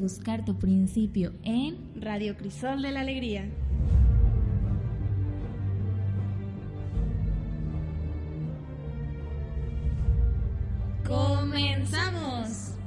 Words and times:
Buscar 0.00 0.44
tu 0.44 0.58
principio 0.58 1.34
en 1.42 1.76
Radio 2.00 2.36
Crisol 2.36 2.80
de 2.82 2.90
la 2.90 3.00
Alegría. 3.00 3.48
¡Comenzamos! 11.06 12.79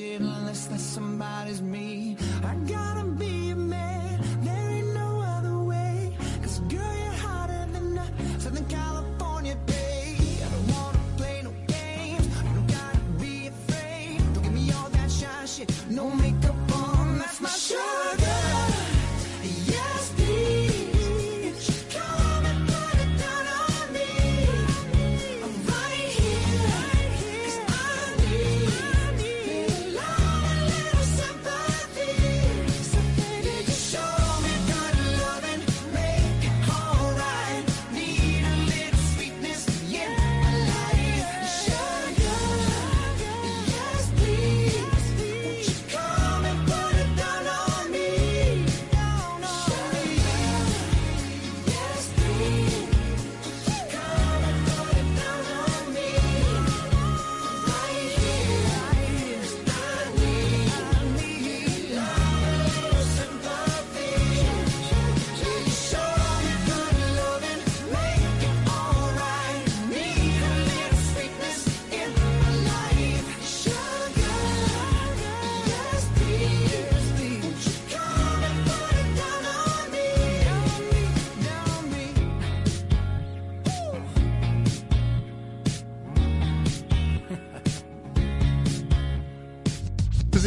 seen 0.00 0.29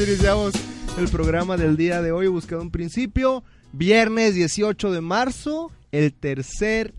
iniciamos 0.04 0.54
el 0.98 1.08
programa 1.08 1.56
del 1.56 1.78
día 1.78 2.02
de 2.02 2.12
hoy 2.12 2.28
buscando 2.28 2.64
un 2.64 2.72
principio. 2.72 3.44
Viernes 3.72 4.36
18 4.36 4.92
de 4.92 5.00
marzo, 5.00 5.72
el 5.94 6.14
tercer 6.14 6.94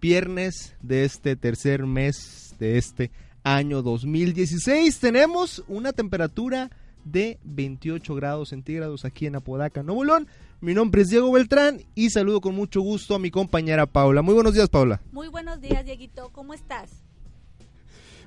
viernes 0.00 0.74
de 0.80 1.04
este 1.04 1.36
tercer 1.36 1.84
mes 1.84 2.54
de 2.58 2.78
este 2.78 3.10
año 3.42 3.82
2016. 3.82 4.98
Tenemos 5.00 5.62
una 5.68 5.92
temperatura 5.92 6.70
de 7.04 7.38
28 7.44 8.14
grados 8.14 8.50
centígrados 8.50 9.04
aquí 9.04 9.26
en 9.26 9.36
Apodaca, 9.36 9.82
Nuevo 9.82 10.04
León. 10.04 10.26
Mi 10.62 10.72
nombre 10.72 11.02
es 11.02 11.10
Diego 11.10 11.32
Beltrán 11.32 11.82
y 11.94 12.08
saludo 12.08 12.40
con 12.40 12.54
mucho 12.54 12.80
gusto 12.80 13.14
a 13.14 13.18
mi 13.18 13.30
compañera 13.30 13.84
Paula. 13.84 14.22
Muy 14.22 14.34
buenos 14.34 14.54
días, 14.54 14.70
Paula. 14.70 15.02
Muy 15.12 15.28
buenos 15.28 15.60
días, 15.60 15.84
Dieguito. 15.84 16.30
¿Cómo 16.32 16.54
estás? 16.54 17.09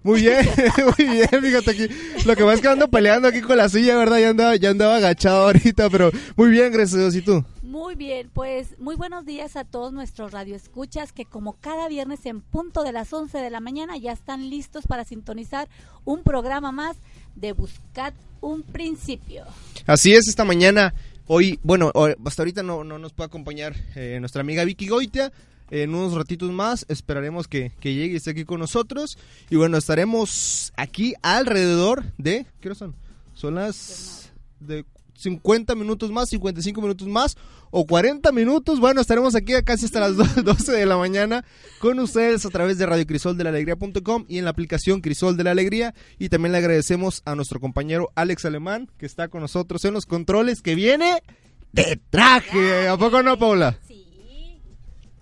Muy 0.04 0.22
bien, 0.22 0.46
muy 0.98 1.10
bien, 1.10 1.30
fíjate 1.30 1.72
aquí. 1.72 1.88
Lo 2.26 2.36
que 2.36 2.44
pasa 2.44 2.54
es 2.56 2.62
que 2.62 2.68
ando 2.68 2.90
peleando 2.90 3.30
aquí 3.30 3.42
con 3.42 3.58
la 3.58 3.70
silla, 3.70 3.96
¿verdad? 3.96 4.20
Ya 4.20 4.30
andaba, 4.30 4.56
ya 4.58 4.70
andaba 4.70 4.98
agachado 4.98 5.46
ahorita, 5.46 5.90
pero 5.90 6.12
muy 6.36 6.50
bien, 6.50 6.74
gracias 6.74 6.96
a 6.96 7.00
Dios. 7.00 7.16
¿Y 7.16 7.22
tú? 7.22 7.44
Muy 7.62 7.96
bien, 7.96 8.30
pues 8.34 8.78
muy 8.80 8.96
buenos 8.96 9.26
días 9.26 9.56
a 9.56 9.64
todos 9.64 9.94
nuestros 9.94 10.32
radioescuchas 10.32 11.12
que 11.12 11.26
como 11.26 11.54
cada 11.54 11.88
viernes 11.88 12.26
en 12.26 12.42
punto 12.42 12.84
de 12.84 12.92
las 12.92 13.12
11 13.12 13.38
de 13.40 13.50
la 13.50 13.62
mañana 13.62 13.98
ya 13.98 14.12
están 14.12 14.50
listos 14.50 14.86
para 14.86 15.06
sintonizar 15.06 15.68
un 16.06 16.22
programa 16.22 16.72
más 16.72 16.98
de 17.36 17.54
Buscar 17.54 18.14
un 18.42 18.62
Principio. 18.62 19.46
Así 19.88 20.14
es, 20.14 20.28
esta 20.28 20.44
mañana, 20.44 20.94
hoy, 21.28 21.60
bueno, 21.64 21.92
hasta 22.26 22.42
ahorita 22.42 22.62
no, 22.62 22.84
no 22.84 23.00
nos 23.00 23.14
puede 23.14 23.28
acompañar 23.28 23.74
eh, 23.96 24.18
nuestra 24.20 24.42
amiga 24.42 24.66
Vicky 24.66 24.88
Goitia. 24.88 25.32
En 25.74 25.96
unos 25.96 26.14
ratitos 26.14 26.52
más 26.52 26.86
esperaremos 26.88 27.48
que, 27.48 27.72
que 27.80 27.96
llegue 27.96 28.14
y 28.14 28.18
esté 28.18 28.30
aquí 28.30 28.46
con 28.46 28.60
nosotros. 28.60 29.18
Y 29.50 29.56
bueno, 29.56 29.76
estaremos 29.76 30.72
aquí 30.78 31.16
alrededor 31.24 32.04
de... 32.20 32.46
¿Qué 32.62 32.76
son? 32.76 32.94
Son 33.34 33.56
las 33.56 34.32
de 34.60 34.86
50 35.16 35.74
minutos 35.74 36.12
más, 36.12 36.30
55 36.30 36.80
minutos 36.80 37.08
más 37.08 37.38
o 37.72 37.88
40 37.88 38.32
minutos. 38.34 38.80
Bueno, 38.80 39.02
estaremos 39.02 39.34
aquí 39.34 39.54
casi 39.66 39.86
hasta 39.86 40.00
las 40.00 40.16
12 40.16 40.72
de 40.74 40.86
la 40.86 40.96
mañana 40.96 41.44
con 41.80 41.98
ustedes 41.98 42.46
a 42.46 42.52
través 42.52 42.78
de 42.78 42.86
Radio 42.86 43.08
Crisol 43.08 43.36
de 43.36 43.46
la 43.46 43.50
Alegría.com 43.50 44.26
y 44.28 44.38
en 44.38 44.46
la 44.46 44.52
aplicación 44.52 45.02
Crisol 45.02 45.38
de 45.38 45.44
la 45.44 45.52
Alegría. 45.52 45.96
Y 46.20 46.30
también 46.30 46.52
le 46.52 46.60
agradecemos 46.60 47.24
a 47.26 47.34
nuestro 47.34 47.60
compañero 47.60 48.12
Alex 48.14 48.46
Alemán 48.46 48.92
que 49.00 49.08
está 49.08 49.28
con 49.28 49.42
nosotros 49.42 49.84
en 49.86 49.96
los 49.96 50.06
controles 50.06 50.62
que 50.62 50.76
viene 50.76 51.24
de 51.72 52.00
traje. 52.12 52.88
¿A 52.88 52.96
poco 52.96 53.24
no, 53.24 53.40
Paula? 53.40 53.80
Sí. 53.88 53.93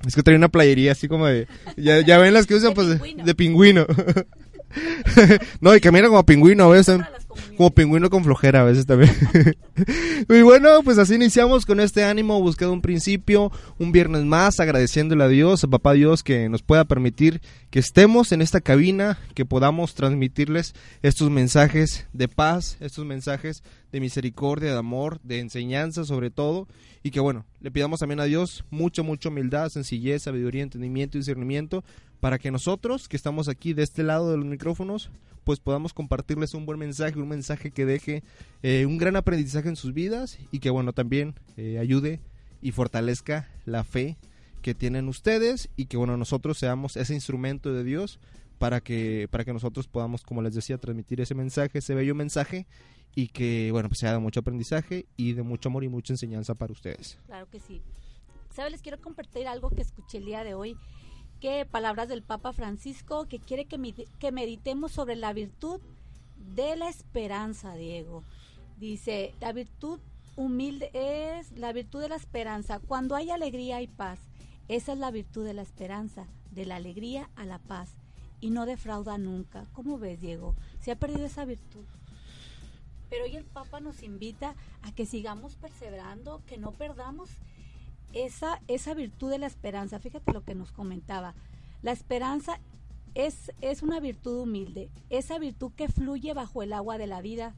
Es 0.06 0.15
que 0.15 0.24
trae 0.24 0.36
una 0.36 0.50
playería 0.50 0.92
así 0.94 1.07
como 1.07 1.27
de. 1.27 1.48
Ya, 1.77 2.01
ya 2.01 2.18
ven 2.18 2.33
las 2.33 2.48
que 2.48 2.56
usan, 2.56 2.69
De 2.69 2.75
pues 2.75 2.88
de- 2.89 2.95
pingüino. 2.95 3.24
de 3.25 3.36
pingüino. 3.36 3.88
no, 5.62 5.75
y 5.75 5.81
camina 5.81 6.07
como 6.07 6.25
pingüino 6.25 6.63
a 6.63 6.68
Como 7.57 7.71
pingüino 7.71 8.09
con 8.09 8.23
flojera 8.23 8.61
a 8.61 8.63
veces 8.63 8.85
también. 8.85 9.11
y 10.29 10.41
bueno, 10.41 10.81
pues 10.83 10.97
así 10.97 11.15
iniciamos 11.15 11.65
con 11.65 11.79
este 11.79 12.03
ánimo, 12.03 12.41
buscando 12.41 12.73
un 12.73 12.81
principio, 12.81 13.51
un 13.77 13.91
viernes 13.91 14.23
más, 14.23 14.59
agradeciéndole 14.59 15.23
a 15.23 15.27
Dios, 15.27 15.63
a 15.63 15.67
Papá 15.67 15.93
Dios, 15.93 16.23
que 16.23 16.49
nos 16.49 16.61
pueda 16.61 16.85
permitir 16.85 17.41
que 17.69 17.79
estemos 17.79 18.31
en 18.31 18.41
esta 18.41 18.61
cabina, 18.61 19.19
que 19.33 19.45
podamos 19.45 19.93
transmitirles 19.93 20.73
estos 21.01 21.29
mensajes 21.29 22.07
de 22.13 22.27
paz, 22.27 22.77
estos 22.79 23.05
mensajes 23.05 23.63
de 23.91 23.99
misericordia, 23.99 24.71
de 24.71 24.77
amor, 24.77 25.19
de 25.23 25.39
enseñanza 25.39 26.05
sobre 26.05 26.29
todo, 26.31 26.67
y 27.03 27.11
que 27.11 27.19
bueno, 27.19 27.45
le 27.59 27.71
pidamos 27.71 27.99
también 27.99 28.19
a 28.19 28.25
Dios 28.25 28.63
mucha, 28.69 29.03
mucha 29.03 29.29
humildad, 29.29 29.69
sencillez, 29.69 30.23
sabiduría, 30.23 30.63
entendimiento 30.63 31.17
y 31.17 31.21
discernimiento, 31.21 31.83
para 32.21 32.38
que 32.39 32.51
nosotros, 32.51 33.09
que 33.09 33.18
estamos 33.18 33.50
aquí 33.50 33.73
de 33.73 33.83
este 33.83 34.03
lado 34.03 34.31
de 34.31 34.38
los 34.38 34.45
micrófonos, 34.45 35.09
pues 35.44 35.59
podamos 35.59 35.91
compartirles 35.91 36.53
un 36.53 36.68
buen 36.68 36.77
mensaje, 36.77 37.19
un 37.19 37.27
mensaje 37.27 37.71
que 37.71 37.85
deje 37.85 38.23
eh, 38.62 38.85
un 38.85 39.00
gran 39.00 39.15
aprendizaje 39.15 39.68
en 39.68 39.75
sus 39.75 39.94
vidas 39.94 40.38
y 40.51 40.59
que 40.59 40.69
bueno, 40.69 40.94
también 40.94 41.33
eh, 41.57 41.79
ayude 41.79 42.21
y 42.62 42.71
fortalezca 42.71 43.50
la 43.65 43.83
fe 43.83 44.18
que 44.62 44.75
tienen 44.75 45.07
ustedes 45.07 45.69
y 45.75 45.88
que 45.88 45.97
bueno, 45.97 46.15
nosotros 46.15 46.59
seamos 46.59 46.95
ese 46.95 47.15
instrumento 47.15 47.73
de 47.73 47.83
Dios 47.83 48.19
para 48.59 48.81
que, 48.81 49.27
para 49.31 49.44
que 49.44 49.51
nosotros 49.51 49.88
podamos, 49.88 50.21
como 50.21 50.44
les 50.44 50.53
decía, 50.53 50.77
transmitir 50.77 51.19
ese 51.21 51.33
mensaje, 51.33 51.79
ese 51.79 51.95
bello 51.95 52.13
mensaje 52.13 52.67
y 53.15 53.29
que 53.29 53.71
bueno, 53.71 53.89
pues 53.89 53.97
sea 53.97 54.13
de 54.13 54.19
mucho 54.19 54.41
aprendizaje 54.41 55.07
y 55.17 55.33
de 55.33 55.41
mucho 55.41 55.69
amor 55.69 55.83
y 55.83 55.89
mucha 55.89 56.13
enseñanza 56.13 56.53
para 56.53 56.71
ustedes. 56.71 57.17
Claro 57.25 57.50
que 57.50 57.59
sí. 57.59 57.81
¿Sabes? 58.53 58.74
Les 58.74 58.81
quiero 58.81 59.01
compartir 59.01 59.47
algo 59.47 59.71
que 59.71 59.81
escuché 59.81 60.19
el 60.19 60.25
día 60.25 60.44
de 60.44 60.53
hoy, 60.53 60.77
que 61.41 61.65
palabras 61.65 62.07
del 62.07 62.21
Papa 62.21 62.53
Francisco, 62.53 63.27
que 63.27 63.39
quiere 63.39 63.65
que, 63.65 64.07
que 64.19 64.31
meditemos 64.31 64.91
sobre 64.91 65.15
la 65.15 65.33
virtud 65.33 65.81
de 66.55 66.75
la 66.75 66.88
esperanza, 66.88 67.73
Diego. 67.73 68.23
Dice, 68.79 69.33
la 69.41 69.51
virtud 69.51 69.99
humilde 70.35 70.91
es 70.93 71.51
la 71.57 71.73
virtud 71.73 71.99
de 71.99 72.09
la 72.09 72.15
esperanza. 72.15 72.79
Cuando 72.79 73.15
hay 73.15 73.31
alegría 73.31 73.77
hay 73.77 73.88
paz. 73.88 74.19
Esa 74.67 74.93
es 74.93 74.99
la 74.99 75.11
virtud 75.11 75.43
de 75.43 75.53
la 75.53 75.63
esperanza, 75.63 76.27
de 76.51 76.65
la 76.65 76.77
alegría 76.77 77.29
a 77.35 77.45
la 77.45 77.57
paz. 77.59 77.89
Y 78.39 78.51
no 78.51 78.65
defrauda 78.65 79.17
nunca. 79.17 79.65
¿Cómo 79.73 79.97
ves, 79.97 80.21
Diego? 80.21 80.55
Se 80.79 80.91
ha 80.91 80.95
perdido 80.95 81.25
esa 81.25 81.43
virtud. 81.45 81.85
Pero 83.09 83.25
hoy 83.25 83.35
el 83.35 83.43
Papa 83.43 83.81
nos 83.81 84.03
invita 84.03 84.55
a 84.83 84.93
que 84.93 85.05
sigamos 85.05 85.55
perseverando, 85.55 86.41
que 86.45 86.57
no 86.57 86.71
perdamos 86.71 87.29
esa, 88.13 88.61
esa 88.67 88.93
virtud 88.93 89.29
de 89.29 89.39
la 89.39 89.47
esperanza. 89.47 89.99
Fíjate 89.99 90.33
lo 90.33 90.43
que 90.43 90.55
nos 90.55 90.71
comentaba. 90.71 91.33
La 91.81 91.91
esperanza 91.91 92.59
es, 93.15 93.51
es 93.61 93.81
una 93.81 93.99
virtud 93.99 94.41
humilde, 94.41 94.89
esa 95.09 95.37
virtud 95.39 95.71
que 95.75 95.87
fluye 95.87 96.33
bajo 96.33 96.63
el 96.63 96.73
agua 96.73 96.97
de 96.97 97.07
la 97.07 97.21
vida, 97.21 97.55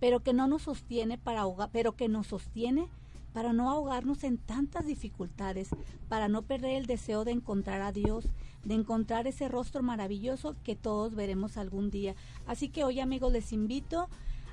pero 0.00 0.20
que 0.20 0.32
no 0.32 0.46
nos 0.46 0.62
sostiene 0.62 1.16
para 1.18 1.42
ahogar, 1.42 1.70
pero 1.72 1.92
que 1.92 2.08
nos 2.08 2.26
sostiene 2.26 2.88
para 3.32 3.52
no 3.52 3.70
ahogarnos 3.70 4.22
en 4.22 4.38
tantas 4.38 4.86
dificultades, 4.86 5.70
para 6.08 6.28
no 6.28 6.42
perder 6.42 6.76
el 6.76 6.86
deseo 6.86 7.24
de 7.24 7.32
encontrar 7.32 7.82
a 7.82 7.90
Dios, 7.90 8.28
de 8.64 8.74
encontrar 8.74 9.26
ese 9.26 9.48
rostro 9.48 9.82
maravilloso 9.82 10.54
que 10.62 10.76
todos 10.76 11.14
veremos 11.14 11.56
algún 11.56 11.90
día. 11.90 12.14
Así 12.46 12.68
que 12.68 12.84
hoy 12.84 13.00
amigos 13.00 13.32
les 13.32 13.52
invito 13.52 14.08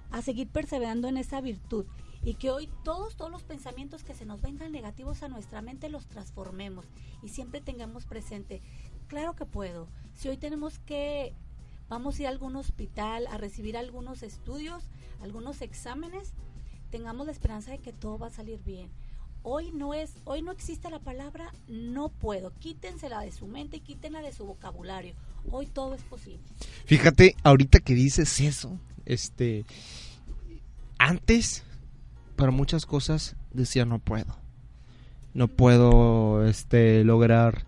a 0.10 0.22
seguir 0.22 0.48
perseverando 0.48 1.08
en 1.08 1.18
esa 1.18 1.42
virtud 1.42 1.86
y 2.24 2.36
que 2.36 2.52
hoy 2.52 2.70
todos, 2.84 3.16
todos 3.16 3.32
los 3.32 3.44
pensamientos 3.44 4.04
que 4.04 4.14
se 4.14 4.26
nos 4.26 4.42
vengan 4.42 4.72
negativos 4.72 5.24
a 5.24 5.28
nuestra 5.28 5.62
mente 5.62 5.90
los 5.90 6.08
transformemos 6.08 6.86
y 7.24 7.30
siempre 7.30 7.62
tengamos 7.62 8.06
presente, 8.06 8.62
claro 9.08 9.36
que 9.36 9.46
puedo, 9.46 9.88
si 10.14 10.30
hoy 10.30 10.38
tenemos 10.38 10.80
que, 10.80 11.34
vamos 11.90 12.18
a 12.18 12.22
ir 12.22 12.28
a 12.28 12.30
algún 12.30 12.56
hospital 12.56 13.28
a 13.28 13.38
recibir 13.38 13.78
algunos 13.78 14.24
estudios, 14.24 14.84
algunos 15.22 15.62
exámenes, 15.62 16.34
tengamos 16.90 17.26
la 17.26 17.32
esperanza 17.32 17.72
de 17.72 17.80
que 17.80 17.94
todo 17.94 18.20
va 18.20 18.28
a 18.28 18.32
salir 18.32 18.62
bien. 18.64 18.92
Hoy 19.44 19.72
no 19.72 19.96
es, 19.96 20.14
hoy 20.26 20.44
no 20.44 20.52
existe 20.52 20.92
la 20.92 21.00
palabra 21.00 21.52
no 21.68 22.10
puedo. 22.10 22.54
Quítensela 22.60 23.22
de 23.22 23.32
su 23.32 23.48
mente 23.48 23.78
y 23.78 23.80
quítenla 23.80 24.22
de 24.22 24.34
su 24.34 24.46
vocabulario. 24.46 25.16
Hoy 25.50 25.66
todo 25.66 25.96
es 25.96 26.04
posible. 26.04 26.44
Fíjate, 26.86 27.36
ahorita 27.42 27.80
que 27.80 27.96
dices 27.96 28.40
eso, 28.40 28.78
este, 29.06 29.66
antes, 31.00 31.64
para 32.42 32.52
muchas 32.52 32.86
cosas 32.88 33.36
decía 33.54 33.86
no 33.86 34.00
puedo, 34.00 34.36
no 35.36 35.48
puedo, 35.48 36.44
este, 36.46 37.04
lograr, 37.04 37.66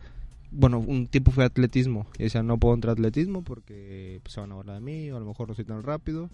bueno, 0.51 0.79
un 0.79 1.07
tiempo 1.07 1.31
fue 1.31 1.45
atletismo 1.45 2.07
y 2.17 2.23
decía 2.23 2.41
no 2.43 2.57
puedo 2.57 2.73
entrar 2.73 2.89
a 2.91 2.93
atletismo 2.93 3.43
porque 3.43 4.19
pues, 4.23 4.33
se 4.33 4.39
van 4.41 4.51
a 4.51 4.55
hablar 4.55 4.75
de 4.77 4.81
mí 4.81 5.11
o 5.11 5.17
a 5.17 5.19
lo 5.19 5.25
mejor 5.27 5.47
no 5.47 5.53
soy 5.55 5.65
tan 5.65 5.83
rápido. 5.83 6.29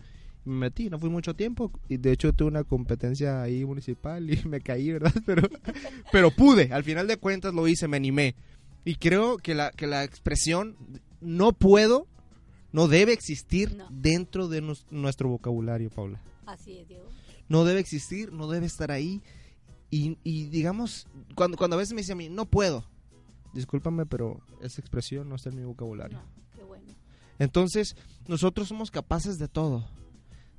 Y 0.45 0.49
me 0.49 0.55
metí, 0.55 0.89
no 0.89 0.97
fui 0.99 1.09
mucho 1.09 1.35
tiempo 1.35 1.69
y 1.89 1.97
de 1.97 2.13
hecho 2.13 2.31
tuve 2.31 2.47
una 2.47 2.63
competencia 2.63 3.41
ahí 3.41 3.65
municipal 3.65 4.29
y 4.31 4.41
me 4.47 4.61
caí, 4.61 4.91
¿verdad? 4.93 5.13
Pero, 5.25 5.47
pero 6.11 6.31
pude, 6.31 6.71
al 6.71 6.83
final 6.85 7.07
de 7.07 7.17
cuentas 7.17 7.53
lo 7.53 7.67
hice, 7.67 7.87
me 7.89 7.97
animé. 7.97 8.35
Y 8.85 8.95
creo 8.95 9.37
que 9.37 9.53
la, 9.53 9.71
que 9.71 9.85
la 9.85 10.05
expresión 10.05 10.77
no 11.19 11.51
puedo 11.51 12.07
no 12.71 12.87
debe 12.87 13.11
existir 13.11 13.75
No. 13.75 13.87
dentro 13.91 14.47
de 14.47 14.61
nos- 14.61 14.85
nuestro 14.91 15.27
vocabulario, 15.27 15.89
Paula. 15.89 16.21
Así 16.45 16.77
es, 16.79 16.87
Diego. 16.87 17.03
No 17.49 17.65
debe 17.65 17.79
existir, 17.79 18.31
no 18.31 18.47
debe 18.47 18.67
estar 18.67 18.91
ahí. 18.91 19.21
Y, 19.89 20.17
y 20.23 20.45
digamos, 20.45 21.07
cuando, 21.35 21.57
cuando 21.57 21.75
a 21.75 21.79
veces 21.79 21.93
me 21.93 22.01
dice 22.01 22.13
a 22.13 22.15
mí, 22.15 22.29
no 22.29 22.45
puedo. 22.45 22.85
Discúlpame, 23.53 24.05
pero 24.05 24.39
esa 24.61 24.79
expresión 24.79 25.27
no 25.27 25.35
está 25.35 25.49
en 25.49 25.57
mi 25.57 25.63
vocabulario. 25.63 26.19
No, 26.19 26.23
qué 26.55 26.63
bueno. 26.63 26.93
Entonces, 27.39 27.95
nosotros 28.27 28.67
somos 28.67 28.91
capaces 28.91 29.39
de 29.39 29.47
todo. 29.47 29.89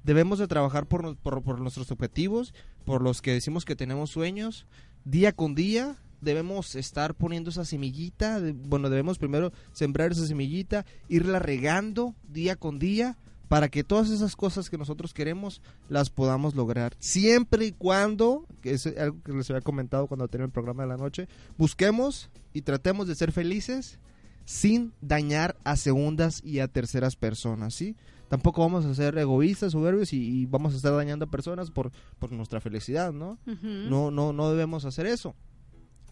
Debemos 0.02 0.38
de 0.40 0.48
trabajar 0.48 0.86
por, 0.86 1.16
por, 1.16 1.42
por 1.42 1.60
nuestros 1.60 1.90
objetivos, 1.92 2.52
por 2.84 3.02
los 3.02 3.22
que 3.22 3.32
decimos 3.32 3.64
que 3.64 3.76
tenemos 3.76 4.10
sueños, 4.10 4.66
día 5.04 5.32
con 5.32 5.54
día. 5.54 5.96
Debemos 6.20 6.74
estar 6.74 7.14
poniendo 7.14 7.48
esa 7.48 7.64
semillita, 7.64 8.42
bueno, 8.66 8.90
debemos 8.90 9.16
primero 9.16 9.52
sembrar 9.72 10.12
esa 10.12 10.26
semillita, 10.26 10.84
irla 11.08 11.38
regando 11.38 12.14
día 12.28 12.56
con 12.56 12.78
día 12.78 13.16
para 13.50 13.68
que 13.68 13.82
todas 13.82 14.10
esas 14.10 14.36
cosas 14.36 14.70
que 14.70 14.78
nosotros 14.78 15.12
queremos 15.12 15.60
las 15.88 16.08
podamos 16.08 16.54
lograr. 16.54 16.94
Siempre 17.00 17.66
y 17.66 17.72
cuando, 17.72 18.46
que 18.60 18.70
es 18.70 18.86
algo 18.86 19.20
que 19.24 19.32
les 19.32 19.50
había 19.50 19.60
comentado 19.60 20.06
cuando 20.06 20.28
tenía 20.28 20.44
el 20.44 20.52
programa 20.52 20.84
de 20.84 20.90
la 20.90 20.96
noche, 20.96 21.26
busquemos 21.58 22.30
y 22.52 22.62
tratemos 22.62 23.08
de 23.08 23.16
ser 23.16 23.32
felices 23.32 23.98
sin 24.44 24.92
dañar 25.00 25.56
a 25.64 25.74
segundas 25.74 26.40
y 26.44 26.60
a 26.60 26.68
terceras 26.68 27.16
personas, 27.16 27.74
¿sí? 27.74 27.96
Tampoco 28.28 28.60
vamos 28.60 28.84
a 28.84 28.94
ser 28.94 29.18
egoístas, 29.18 29.72
soberbios 29.72 30.12
y, 30.12 30.42
y 30.42 30.46
vamos 30.46 30.72
a 30.74 30.76
estar 30.76 30.94
dañando 30.94 31.24
a 31.24 31.30
personas 31.32 31.72
por, 31.72 31.90
por 32.20 32.30
nuestra 32.30 32.60
felicidad, 32.60 33.12
¿no? 33.12 33.36
No, 33.64 34.12
no, 34.12 34.32
no 34.32 34.50
debemos 34.52 34.84
hacer 34.84 35.06
eso. 35.06 35.34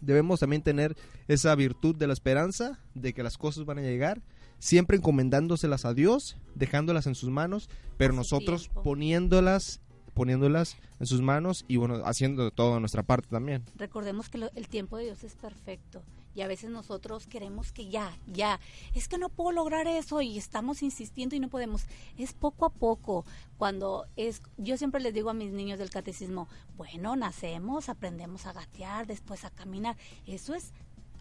Debemos 0.01 0.41
también 0.41 0.61
tener 0.61 0.97
esa 1.29 1.55
virtud 1.55 1.95
de 1.95 2.07
la 2.07 2.13
esperanza, 2.13 2.79
de 2.95 3.13
que 3.13 3.23
las 3.23 3.37
cosas 3.37 3.63
van 3.63 3.77
a 3.77 3.83
llegar, 3.83 4.21
siempre 4.59 4.97
encomendándoselas 4.97 5.85
a 5.85 5.93
Dios, 5.93 6.37
dejándolas 6.55 7.07
en 7.07 7.15
sus 7.15 7.29
manos, 7.29 7.69
pero 7.97 8.13
nosotros 8.13 8.63
tiempo. 8.63 8.83
poniéndolas 8.83 9.81
poniéndolas 10.13 10.75
en 10.99 11.05
sus 11.05 11.21
manos 11.21 11.63
y 11.69 11.77
bueno, 11.77 12.01
haciendo 12.03 12.43
de 12.43 12.51
todo 12.51 12.73
de 12.73 12.79
nuestra 12.81 13.03
parte 13.03 13.29
también. 13.29 13.63
Recordemos 13.75 14.27
que 14.27 14.37
lo- 14.37 14.51
el 14.53 14.67
tiempo 14.67 14.97
de 14.97 15.05
Dios 15.05 15.23
es 15.23 15.35
perfecto 15.35 16.01
y 16.35 16.41
a 16.41 16.47
veces 16.47 16.69
nosotros 16.71 17.25
queremos 17.25 17.71
que 17.71 17.89
ya, 17.89 18.17
ya, 18.27 18.59
es 18.93 19.07
que 19.07 19.17
no 19.17 19.29
puedo 19.29 19.53
lograr 19.53 19.87
eso 19.87 20.21
y 20.21 20.37
estamos 20.37 20.83
insistiendo 20.83 21.37
y 21.37 21.39
no 21.39 21.47
podemos. 21.47 21.85
Es 22.17 22.33
poco 22.33 22.65
a 22.65 22.69
poco. 22.69 23.23
Cuando 23.57 24.07
es, 24.17 24.41
yo 24.57 24.75
siempre 24.77 24.99
les 25.01 25.13
digo 25.13 25.29
a 25.29 25.33
mis 25.33 25.53
niños 25.53 25.79
del 25.79 25.89
catecismo, 25.89 26.49
bueno, 26.75 27.15
nacemos, 27.15 27.87
aprendemos 27.87 28.45
a 28.45 28.51
gatear, 28.53 29.07
después 29.07 29.45
a 29.45 29.51
caminar. 29.51 29.95
Eso 30.25 30.53
es 30.53 30.73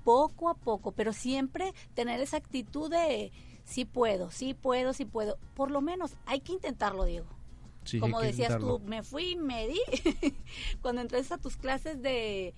poco 0.08 0.48
a 0.48 0.54
poco, 0.54 0.92
pero 0.92 1.12
siempre 1.12 1.74
tener 1.92 2.18
esa 2.22 2.38
actitud 2.38 2.90
de 2.90 3.30
sí 3.66 3.84
puedo, 3.84 4.30
sí 4.30 4.54
puedo, 4.54 4.94
sí 4.94 5.04
puedo. 5.04 5.36
Por 5.54 5.70
lo 5.70 5.82
menos 5.82 6.16
hay 6.24 6.40
que 6.40 6.54
intentarlo, 6.54 7.04
Diego. 7.04 7.26
Sí, 7.84 8.00
Como 8.00 8.18
decías 8.18 8.52
intentarlo. 8.52 8.78
tú, 8.78 8.86
me 8.86 9.02
fui 9.02 9.32
y 9.32 9.36
me 9.36 9.68
di 9.68 9.78
cuando 10.80 11.02
entraste 11.02 11.34
a 11.34 11.36
tus 11.36 11.58
clases 11.58 12.00
de, 12.00 12.54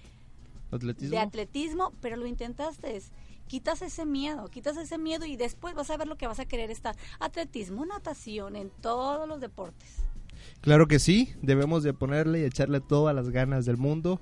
¿Atletismo? 0.71 1.11
de 1.11 1.19
atletismo, 1.19 1.92
pero 2.00 2.16
lo 2.16 2.28
intentaste. 2.28 3.02
Quitas 3.49 3.83
ese 3.83 4.07
miedo, 4.07 4.47
quitas 4.47 4.76
ese 4.76 4.97
miedo 4.97 5.26
y 5.26 5.35
después 5.35 5.75
vas 5.75 5.90
a 5.90 5.97
ver 5.97 6.07
lo 6.07 6.16
que 6.16 6.28
vas 6.28 6.38
a 6.38 6.47
querer 6.47 6.71
estar. 6.71 6.95
Atletismo, 7.19 7.85
natación, 7.85 8.54
en 8.54 8.71
todos 8.80 9.26
los 9.26 9.40
deportes. 9.40 10.04
Claro 10.61 10.87
que 10.87 11.00
sí, 11.00 11.35
debemos 11.42 11.83
de 11.83 11.95
ponerle 11.95 12.42
y 12.42 12.45
echarle 12.45 12.80
todas 12.80 13.12
las 13.12 13.30
ganas 13.30 13.66
del 13.66 13.76
mundo 13.76 14.21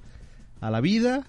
a 0.63 0.71
la 0.71 0.81
vida 0.81 1.27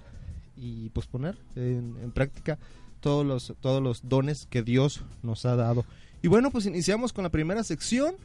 y 0.60 0.90
pues 0.90 1.08
poner 1.08 1.38
en, 1.56 1.96
en 2.02 2.12
práctica 2.12 2.60
todos 3.00 3.26
los, 3.26 3.54
todos 3.62 3.82
los 3.82 4.08
dones 4.08 4.48
que 4.50 4.62
Dios 4.62 5.02
nos 5.24 5.46
ha 5.46 5.56
dado. 5.56 5.86
Y 6.22 6.28
bueno, 6.28 6.52
pues 6.52 6.66
iniciamos 6.66 7.14
con 7.14 7.24
la 7.24 7.30
primera 7.30 7.64
sección. 7.64 8.16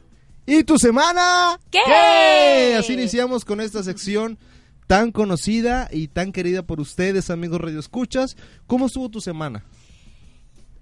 ¿Y 0.45 0.63
tu 0.63 0.77
semana? 0.77 1.59
¿Qué? 1.71 2.75
Así 2.77 2.93
iniciamos 2.93 3.45
con 3.45 3.61
esta 3.61 3.81
sección 3.83 4.37
tan 4.85 5.11
conocida 5.11 5.89
y 5.91 6.07
tan 6.07 6.31
querida 6.31 6.61
por 6.61 6.79
ustedes, 6.79 7.29
amigos 7.29 7.61
Radio 7.61 7.79
Escuchas. 7.79 8.37
¿Cómo 8.67 8.85
estuvo 8.85 9.09
tu 9.09 9.21
semana? 9.21 9.65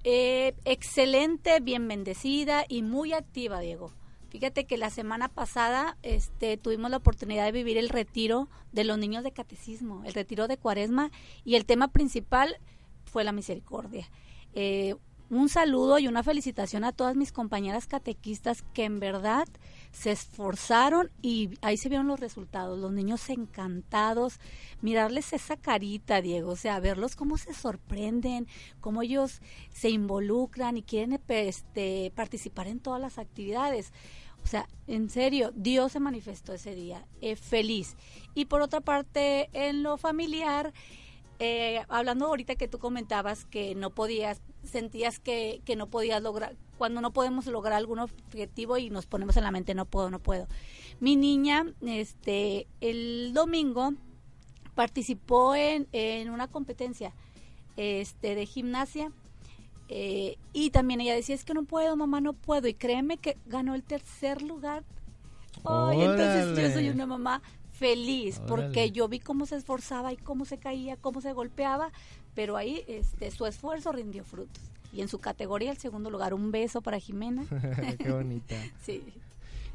Eh, 0.04 0.54
excelente, 0.66 1.62
bien 1.62 1.88
bendecida 1.88 2.66
y 2.68 2.82
muy 2.82 3.14
activa, 3.14 3.62
Diego. 3.62 3.94
Fíjate 4.34 4.66
que 4.66 4.80
la 4.80 4.90
semana 4.90 5.30
pasada 5.30 5.96
este, 6.02 6.58
tuvimos 6.58 6.90
la 6.90 6.98
oportunidad 6.98 7.46
de 7.46 7.52
vivir 7.52 7.78
el 7.78 7.90
retiro 7.90 8.50
de 8.72 8.84
los 8.84 8.98
niños 8.98 9.24
de 9.24 9.32
catecismo, 9.32 10.02
el 10.06 10.14
retiro 10.16 10.48
de 10.48 10.58
cuaresma, 10.58 11.12
y 11.46 11.54
el 11.54 11.68
tema 11.68 11.90
principal 11.90 12.58
fue 13.06 13.24
la 13.24 13.32
misericordia. 13.32 14.10
Eh, 14.56 14.96
un 15.30 15.50
saludo 15.50 16.00
y 16.00 16.08
una 16.08 16.22
felicitación 16.22 16.84
a 16.84 16.92
todas 16.92 17.16
mis 17.16 17.32
compañeras 17.32 17.88
catequistas 17.88 18.64
que 18.74 18.86
en 18.86 19.00
verdad 19.00 19.48
se 19.92 20.12
esforzaron 20.12 21.12
y 21.22 21.52
ahí 21.62 21.78
se 21.78 21.90
vieron 21.90 22.08
los 22.08 22.20
resultados. 22.20 22.78
Los 22.78 22.92
niños 22.92 23.30
encantados, 23.30 24.40
mirarles 24.82 25.34
esa 25.34 25.58
carita, 25.58 26.22
Diego, 26.22 26.52
o 26.52 26.56
sea, 26.56 26.80
verlos 26.80 27.16
cómo 27.16 27.38
se 27.38 27.54
sorprenden, 27.54 28.48
cómo 28.80 29.02
ellos 29.02 29.42
se 29.72 29.90
involucran 29.90 30.78
y 30.78 30.84
quieren 30.84 31.20
este, 31.30 32.12
participar 32.16 32.68
en 32.68 32.80
todas 32.80 33.02
las 33.02 33.18
actividades. 33.18 33.92
O 34.44 34.48
sea, 34.48 34.68
en 34.88 35.10
serio, 35.10 35.52
Dios 35.56 35.94
se 35.94 36.00
manifestó 36.00 36.54
ese 36.54 36.76
día, 36.76 37.06
eh, 37.22 37.36
feliz. 37.36 37.96
Y 38.36 38.46
por 38.46 38.62
otra 38.62 38.82
parte, 38.82 39.50
en 39.54 39.84
lo 39.84 39.98
familiar, 39.98 40.74
eh, 41.40 41.84
hablando 41.90 42.28
ahorita 42.28 42.56
que 42.56 42.68
tú 42.68 42.78
comentabas 42.78 43.46
que 43.46 43.74
no 43.76 43.90
podías, 43.90 44.42
sentías 44.64 45.20
que, 45.20 45.62
que 45.66 45.76
no 45.76 45.88
podías 45.88 46.22
lograr, 46.22 46.56
cuando 46.78 47.02
no 47.02 47.14
podemos 47.14 47.46
lograr 47.48 47.74
algún 47.74 48.00
objetivo 48.00 48.78
y 48.78 48.90
nos 48.90 49.06
ponemos 49.06 49.38
en 49.38 49.44
la 49.44 49.52
mente 49.52 49.74
no 49.74 49.86
puedo, 49.86 50.10
no 50.10 50.20
puedo. 50.20 50.48
Mi 51.00 51.16
niña, 51.16 51.66
este, 51.82 52.68
el 52.82 53.32
domingo 53.34 53.94
participó 54.76 55.56
en, 55.56 55.88
en 55.92 56.30
una 56.30 56.48
competencia 56.48 57.14
este, 57.78 58.36
de 58.36 58.46
gimnasia 58.46 59.12
eh, 59.90 60.38
y 60.54 60.70
también 60.70 61.02
ella 61.02 61.14
decía 61.14 61.36
es 61.36 61.44
que 61.44 61.54
no 61.54 61.64
puedo, 61.64 61.96
mamá, 61.96 62.22
no 62.22 62.34
puedo 62.34 62.68
y 62.68 62.74
créeme 62.74 63.18
que 63.18 63.38
ganó 63.46 63.76
el 63.76 63.84
tercer 63.84 64.42
lugar. 64.42 64.84
Ay, 65.66 66.02
entonces 66.02 66.58
yo 66.58 66.74
soy 66.74 66.90
una 66.90 67.06
mamá 67.06 67.42
feliz 67.72 68.42
porque 68.48 68.92
yo 68.92 69.08
vi 69.08 69.20
cómo 69.20 69.46
se 69.46 69.56
esforzaba 69.56 70.14
y 70.14 70.18
cómo 70.18 70.46
se 70.46 70.58
caía, 70.58 70.98
cómo 70.98 71.22
se 71.22 71.34
golpeaba, 71.34 71.92
pero 72.34 72.58
ahí 72.58 72.84
este 72.88 73.30
su 73.32 73.46
esfuerzo 73.46 73.92
rindió 73.92 74.24
frutos. 74.24 74.64
Y 74.94 75.02
en 75.02 75.08
su 75.08 75.20
categoría 75.20 75.72
el 75.72 75.78
segundo 75.78 76.12
lugar, 76.12 76.34
un 76.34 76.52
beso 76.52 76.82
para 76.82 77.00
Jimena. 77.00 77.46
Qué 78.00 78.12
bonita. 78.12 78.56
Sí. 78.84 79.04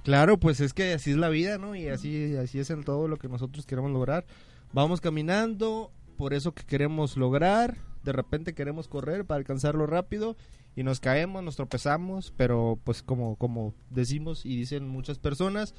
Claro, 0.04 0.38
pues 0.38 0.60
es 0.60 0.72
que 0.72 0.94
así 0.94 1.10
es 1.10 1.16
la 1.16 1.28
vida, 1.28 1.58
¿no? 1.58 1.74
Y 1.74 1.88
así, 1.88 2.36
así 2.36 2.60
es 2.60 2.70
en 2.70 2.82
todo 2.82 3.08
lo 3.08 3.16
que 3.16 3.28
nosotros 3.28 3.66
queremos 3.66 3.90
lograr. 3.90 4.24
Vamos 4.72 5.00
caminando 5.00 5.90
por 6.16 6.32
eso 6.32 6.52
que 6.52 6.62
queremos 6.62 7.16
lograr. 7.16 7.76
De 8.04 8.12
repente 8.12 8.54
queremos 8.54 8.88
correr 8.88 9.24
para 9.24 9.38
alcanzarlo 9.38 9.86
rápido 9.86 10.36
y 10.76 10.82
nos 10.82 11.00
caemos, 11.00 11.42
nos 11.42 11.56
tropezamos, 11.56 12.32
pero 12.36 12.78
pues 12.84 13.02
como, 13.02 13.36
como 13.36 13.74
decimos 13.90 14.46
y 14.46 14.56
dicen 14.56 14.88
muchas 14.88 15.18
personas, 15.18 15.74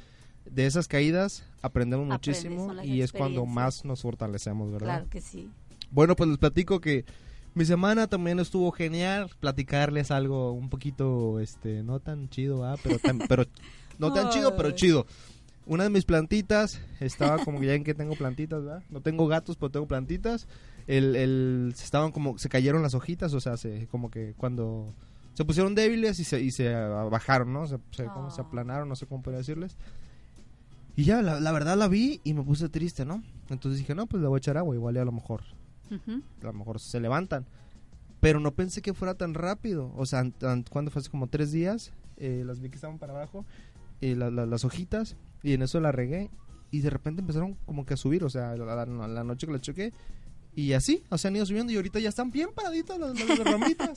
de 0.46 0.66
esas 0.66 0.88
caídas 0.88 1.44
aprendemos 1.62 2.06
Aprendes, 2.12 2.44
muchísimo 2.46 2.84
y 2.84 3.02
es 3.02 3.12
cuando 3.12 3.46
más 3.46 3.86
nos 3.86 4.02
fortalecemos, 4.02 4.72
¿verdad? 4.72 4.88
Claro 4.88 5.10
que 5.10 5.22
sí. 5.22 5.50
Bueno, 5.92 6.16
pues 6.16 6.30
les 6.30 6.38
platico 6.38 6.80
que 6.80 7.06
mi 7.56 7.66
semana 7.66 8.08
también 8.08 8.40
estuvo 8.40 8.72
genial. 8.72 9.30
Platicarles 9.40 10.12
algo 10.12 10.52
un 10.54 10.70
poquito, 10.70 11.40
este, 11.40 11.84
no 11.84 12.00
tan 12.00 12.30
chido, 12.30 12.64
¿ah? 12.64 12.76
Pero, 12.84 13.00
tan- 13.00 13.20
pero 13.28 13.46
no 13.98 14.14
tan 14.14 14.30
chido, 14.30 14.56
pero 14.56 14.72
chido. 14.72 15.06
Una 15.66 15.84
de 15.84 15.90
mis 15.90 16.06
plantitas 16.06 16.80
estaba 17.00 17.44
como 17.44 17.60
que 17.60 17.68
ya 17.68 17.74
en 17.76 17.84
que 17.84 17.94
tengo 17.94 18.16
plantitas, 18.16 18.64
¿verdad? 18.64 18.84
No 18.90 19.02
tengo 19.02 19.28
gatos, 19.28 19.56
pero 19.56 19.70
tengo 19.72 19.88
plantitas. 19.88 20.48
El, 20.90 21.16
el, 21.16 21.74
se 21.76 21.86
estaban 21.86 22.12
como, 22.12 22.40
se 22.40 22.50
cayeron 22.50 22.82
las 22.82 22.96
hojitas, 22.96 23.34
o 23.36 23.40
sea, 23.40 23.58
se, 23.58 23.86
como 23.88 24.10
que 24.10 24.34
cuando 24.36 24.94
se 25.36 25.46
pusieron 25.46 25.76
débiles 25.76 26.20
y 26.20 26.24
se, 26.24 26.42
y 26.42 26.50
se 26.50 26.74
bajaron, 26.74 27.54
¿no? 27.54 27.68
Se, 27.68 27.78
se, 27.92 28.06
como 28.06 28.32
se 28.32 28.42
Ah. 28.42 28.46
aplanaron, 28.46 28.90
no 28.90 28.96
sé 28.96 29.06
cómo 29.06 29.22
podría 29.22 29.38
decirles. 29.38 29.78
Y 30.96 31.04
ya, 31.04 31.22
la, 31.22 31.40
la 31.40 31.52
verdad 31.52 31.78
la 31.78 31.88
vi 31.88 32.20
y 32.24 32.34
me 32.34 32.44
puse 32.44 32.70
triste, 32.70 33.06
¿no? 33.06 33.24
Entonces 33.50 33.80
dije, 33.80 33.94
no, 33.94 34.08
pues 34.08 34.22
le 34.22 34.28
voy 34.28 34.38
a 34.38 34.40
echar 34.40 34.58
agua, 34.58 34.74
igual 34.76 34.96
y 34.96 35.00
a 35.00 35.06
lo 35.06 35.12
mejor 35.12 35.44
Ujú. 35.92 36.22
a 36.42 36.46
lo 36.46 36.54
mejor 36.54 36.80
se 36.80 37.00
levantan. 37.00 37.46
Pero 38.20 38.40
no 38.40 38.52
pensé 38.56 38.82
que 38.82 38.94
fuera 38.94 39.14
tan 39.14 39.34
rápido. 39.34 39.94
O 39.96 40.06
sea, 40.06 40.24
cuando 40.70 40.92
fue 40.92 41.00
hace 41.02 41.10
como 41.10 41.28
tres 41.28 41.52
días, 41.52 41.94
eh, 42.18 42.44
las 42.46 42.60
vi 42.60 42.70
que 42.70 42.76
estaban 42.76 42.98
para 42.98 43.14
abajo, 43.14 43.46
eh, 44.02 44.16
la- 44.16 44.30
la- 44.30 44.46
las 44.46 44.66
hojitas, 44.66 45.16
y 45.42 45.54
en 45.54 45.62
eso 45.62 45.80
la 45.80 45.92
regué. 45.94 46.30
Y 46.72 46.82
de 46.82 46.90
repente 46.90 47.22
empezaron 47.22 47.56
como 47.66 47.86
que 47.86 47.94
a 47.94 47.98
subir, 47.98 48.24
o 48.26 48.30
sea, 48.30 48.52
a 48.52 48.58
la 48.58 49.24
noche 49.24 49.48
que 49.48 49.54
la 49.54 49.62
choqué. 49.62 49.94
Y 50.60 50.74
así, 50.74 51.04
o 51.10 51.18
sea, 51.18 51.30
han 51.30 51.36
ido 51.38 51.46
subiendo 51.46 51.72
y 51.72 51.78
ahorita 51.78 52.00
ya 52.00 52.10
están 52.10 52.32
bien 52.32 52.50
paraditas 52.54 53.00
las, 53.00 53.18
las 53.30 53.40
ramitas. 53.40 53.92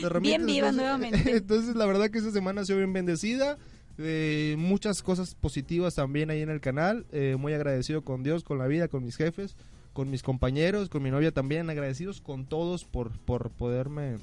Las 0.00 0.10
ramitas, 0.10 0.22
Bien 0.22 0.46
vivas 0.46 0.74
nuevamente. 0.74 1.36
Entonces, 1.36 1.76
la 1.76 1.84
verdad 1.84 2.08
que 2.10 2.18
esta 2.18 2.30
semana 2.30 2.62
ha 2.62 2.64
sido 2.64 2.78
bien 2.78 2.92
bendecida. 2.94 3.58
Eh, 3.98 4.54
muchas 4.58 5.02
cosas 5.02 5.34
positivas 5.34 5.94
también 5.96 6.30
ahí 6.30 6.40
en 6.40 6.48
el 6.48 6.60
canal. 6.62 7.04
Eh, 7.12 7.36
muy 7.38 7.52
agradecido 7.52 8.02
con 8.02 8.22
Dios, 8.22 8.44
con 8.44 8.56
la 8.56 8.66
vida, 8.66 8.88
con 8.88 9.04
mis 9.04 9.16
jefes, 9.16 9.56
con 9.92 10.10
mis 10.10 10.22
compañeros, 10.22 10.88
con 10.88 11.02
mi 11.02 11.10
novia 11.10 11.32
también. 11.32 11.68
Agradecidos 11.68 12.22
con 12.22 12.46
todos 12.46 12.84
por, 12.86 13.10
por 13.18 13.50
poderme 13.50 14.16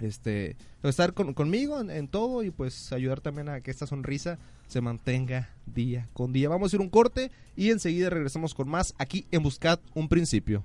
este 0.00 0.56
estar 0.82 1.12
con- 1.12 1.34
conmigo 1.34 1.80
en, 1.80 1.90
en 1.90 2.08
todo 2.08 2.42
y 2.42 2.50
pues 2.50 2.92
ayudar 2.92 3.20
también 3.20 3.48
a 3.48 3.60
que 3.60 3.70
esta 3.70 3.86
sonrisa 3.86 4.38
se 4.68 4.80
mantenga 4.80 5.50
día 5.66 6.08
con 6.14 6.32
día. 6.32 6.48
Vamos 6.48 6.72
a 6.72 6.76
ir 6.76 6.80
un 6.80 6.88
corte 6.88 7.30
y 7.56 7.70
enseguida 7.70 8.10
regresamos 8.10 8.54
con 8.54 8.68
más 8.68 8.94
aquí 8.98 9.26
en 9.30 9.42
Buscad 9.42 9.78
un 9.94 10.08
principio. 10.08 10.64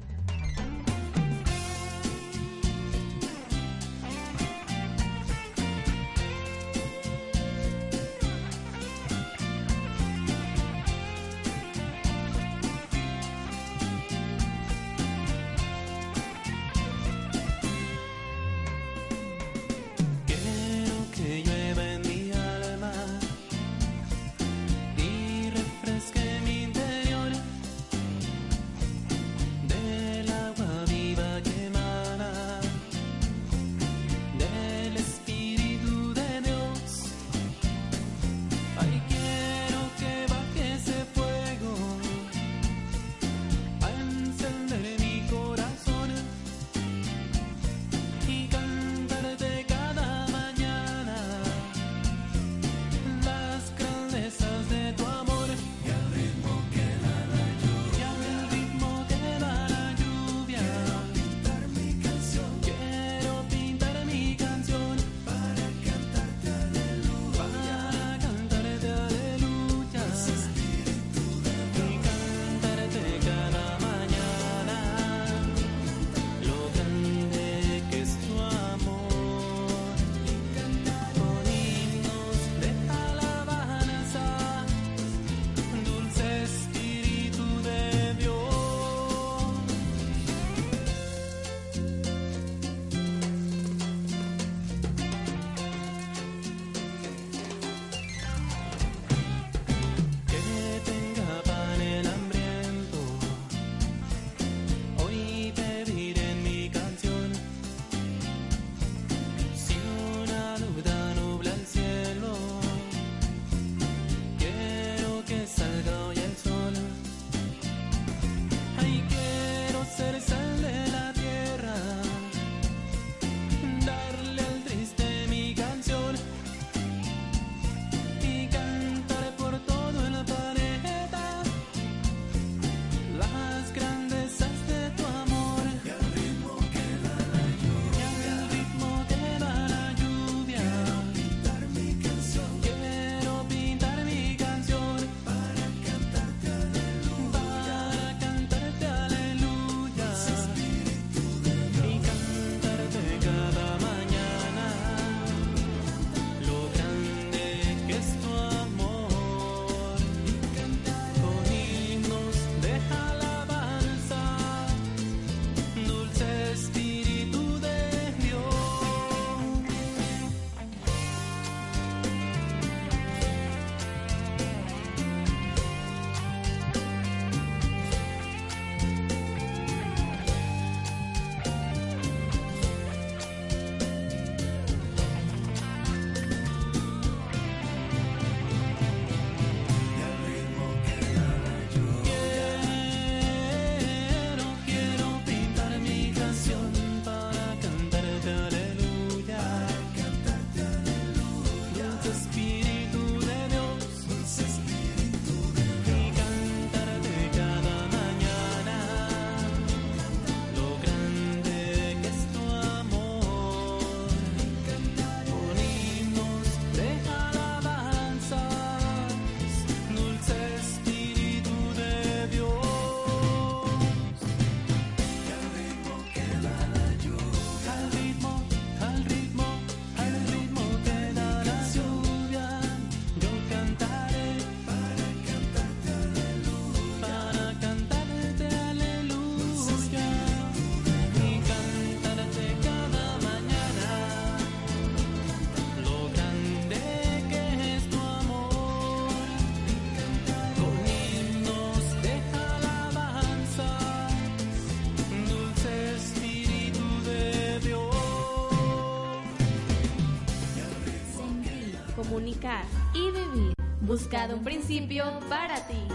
buscar 262.03 262.65
y 262.93 263.11
vivir. 263.11 263.53
Buscado 263.81 264.35
un 264.35 264.43
principio 264.43 265.05
para 265.29 265.67
ti. 265.67 265.87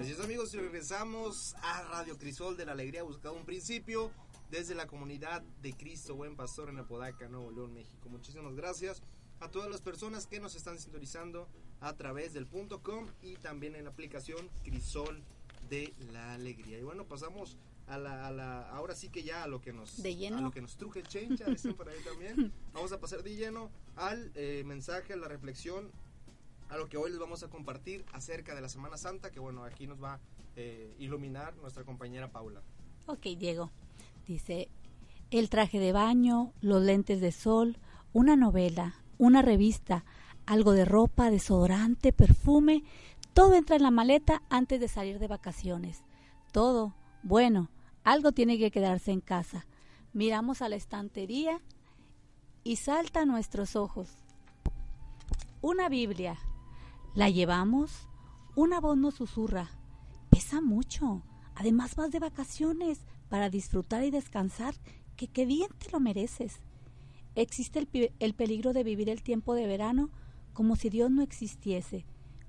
Así 0.00 0.12
es 0.12 0.20
amigos, 0.20 0.52
y 0.54 0.58
regresamos 0.58 1.54
a 1.62 1.82
Radio 1.82 2.16
Crisol 2.18 2.56
de 2.56 2.64
la 2.64 2.72
Alegría 2.72 3.02
Buscado 3.02 3.34
un 3.34 3.44
Principio 3.44 4.10
desde 4.50 4.74
la 4.74 4.86
comunidad 4.86 5.42
de 5.62 5.72
Cristo 5.72 6.14
Buen 6.14 6.36
Pastor 6.36 6.68
en 6.68 6.78
Apodaca, 6.78 7.28
Nuevo 7.28 7.50
León, 7.50 7.74
México. 7.74 8.08
Muchísimas 8.08 8.54
gracias 8.54 9.02
a 9.40 9.48
todas 9.48 9.70
las 9.70 9.80
personas 9.80 10.26
que 10.26 10.40
nos 10.40 10.54
están 10.54 10.78
sintonizando 10.78 11.48
a 11.80 11.92
través 11.94 12.32
del 12.32 12.46
punto 12.46 12.82
com 12.82 13.06
y 13.22 13.36
también 13.36 13.74
en 13.74 13.84
la 13.84 13.90
aplicación 13.90 14.48
Crisol 14.64 15.22
de 15.68 15.94
la 16.12 16.34
Alegría. 16.34 16.78
Y 16.78 16.82
bueno, 16.82 17.04
pasamos 17.06 17.56
a 17.90 17.98
la, 17.98 18.26
a 18.26 18.30
la 18.30 18.68
ahora 18.70 18.94
sí 18.94 19.08
que 19.08 19.22
ya 19.22 19.42
a 19.42 19.46
lo 19.46 19.60
que 19.60 19.72
nos 19.72 20.02
De 20.02 20.14
lleno. 20.16 20.38
a 20.38 20.40
lo 20.40 20.50
que 20.50 20.60
nos 20.60 20.76
truje 20.76 21.02
chencha, 21.02 21.44
dicen 21.46 21.74
por 21.74 21.88
ahí 21.88 21.98
también. 22.04 22.52
Vamos 22.72 22.92
a 22.92 23.00
pasar 23.00 23.22
de 23.22 23.34
lleno 23.34 23.70
al 23.96 24.30
eh, 24.34 24.62
mensaje, 24.64 25.12
a 25.12 25.16
la 25.16 25.28
reflexión 25.28 25.90
a 26.70 26.76
lo 26.76 26.88
que 26.88 26.96
hoy 26.96 27.10
les 27.10 27.18
vamos 27.18 27.42
a 27.42 27.48
compartir 27.48 28.04
acerca 28.12 28.54
de 28.54 28.60
la 28.60 28.68
Semana 28.68 28.96
Santa, 28.96 29.30
que 29.32 29.40
bueno, 29.40 29.64
aquí 29.64 29.88
nos 29.88 30.00
va 30.02 30.14
a 30.14 30.20
eh, 30.54 30.94
iluminar 31.00 31.56
nuestra 31.56 31.82
compañera 31.84 32.30
Paula. 32.30 32.62
Ok, 33.06 33.26
Diego. 33.36 33.70
Dice, 34.26 34.68
el 35.32 35.50
traje 35.50 35.80
de 35.80 35.92
baño, 35.92 36.52
los 36.60 36.80
lentes 36.82 37.20
de 37.20 37.32
sol, 37.32 37.76
una 38.12 38.36
novela, 38.36 38.94
una 39.18 39.42
revista, 39.42 40.04
algo 40.46 40.72
de 40.72 40.84
ropa, 40.84 41.30
desodorante, 41.30 42.12
perfume, 42.12 42.84
todo 43.34 43.54
entra 43.54 43.74
en 43.74 43.82
la 43.82 43.90
maleta 43.90 44.42
antes 44.48 44.78
de 44.80 44.86
salir 44.86 45.18
de 45.18 45.26
vacaciones. 45.26 46.04
Todo, 46.52 46.94
bueno, 47.24 47.68
algo 48.04 48.32
tiene 48.32 48.58
que 48.58 48.70
quedarse 48.70 49.12
en 49.12 49.20
casa. 49.20 49.66
Miramos 50.12 50.62
a 50.62 50.68
la 50.68 50.76
estantería 50.76 51.60
y 52.64 52.76
salta 52.76 53.22
a 53.22 53.26
nuestros 53.26 53.76
ojos. 53.76 54.08
Una 55.60 55.88
Biblia. 55.88 56.38
La 57.14 57.28
llevamos. 57.28 58.08
Una 58.56 58.80
voz 58.80 58.96
nos 58.96 59.14
susurra. 59.14 59.70
Pesa 60.30 60.60
mucho. 60.60 61.22
Además 61.54 61.94
vas 61.94 62.10
de 62.10 62.18
vacaciones 62.18 63.00
para 63.28 63.50
disfrutar 63.50 64.02
y 64.04 64.10
descansar, 64.10 64.74
que 65.16 65.28
qué 65.28 65.44
bien 65.44 65.68
te 65.78 65.90
lo 65.90 66.00
mereces. 66.00 66.60
Existe 67.34 67.78
el, 67.78 68.12
el 68.18 68.34
peligro 68.34 68.72
de 68.72 68.82
vivir 68.82 69.08
el 69.08 69.22
tiempo 69.22 69.54
de 69.54 69.66
verano 69.66 70.10
como 70.52 70.76
si 70.76 70.90
Dios 70.90 71.10
no 71.10 71.22
existiese, 71.22 72.04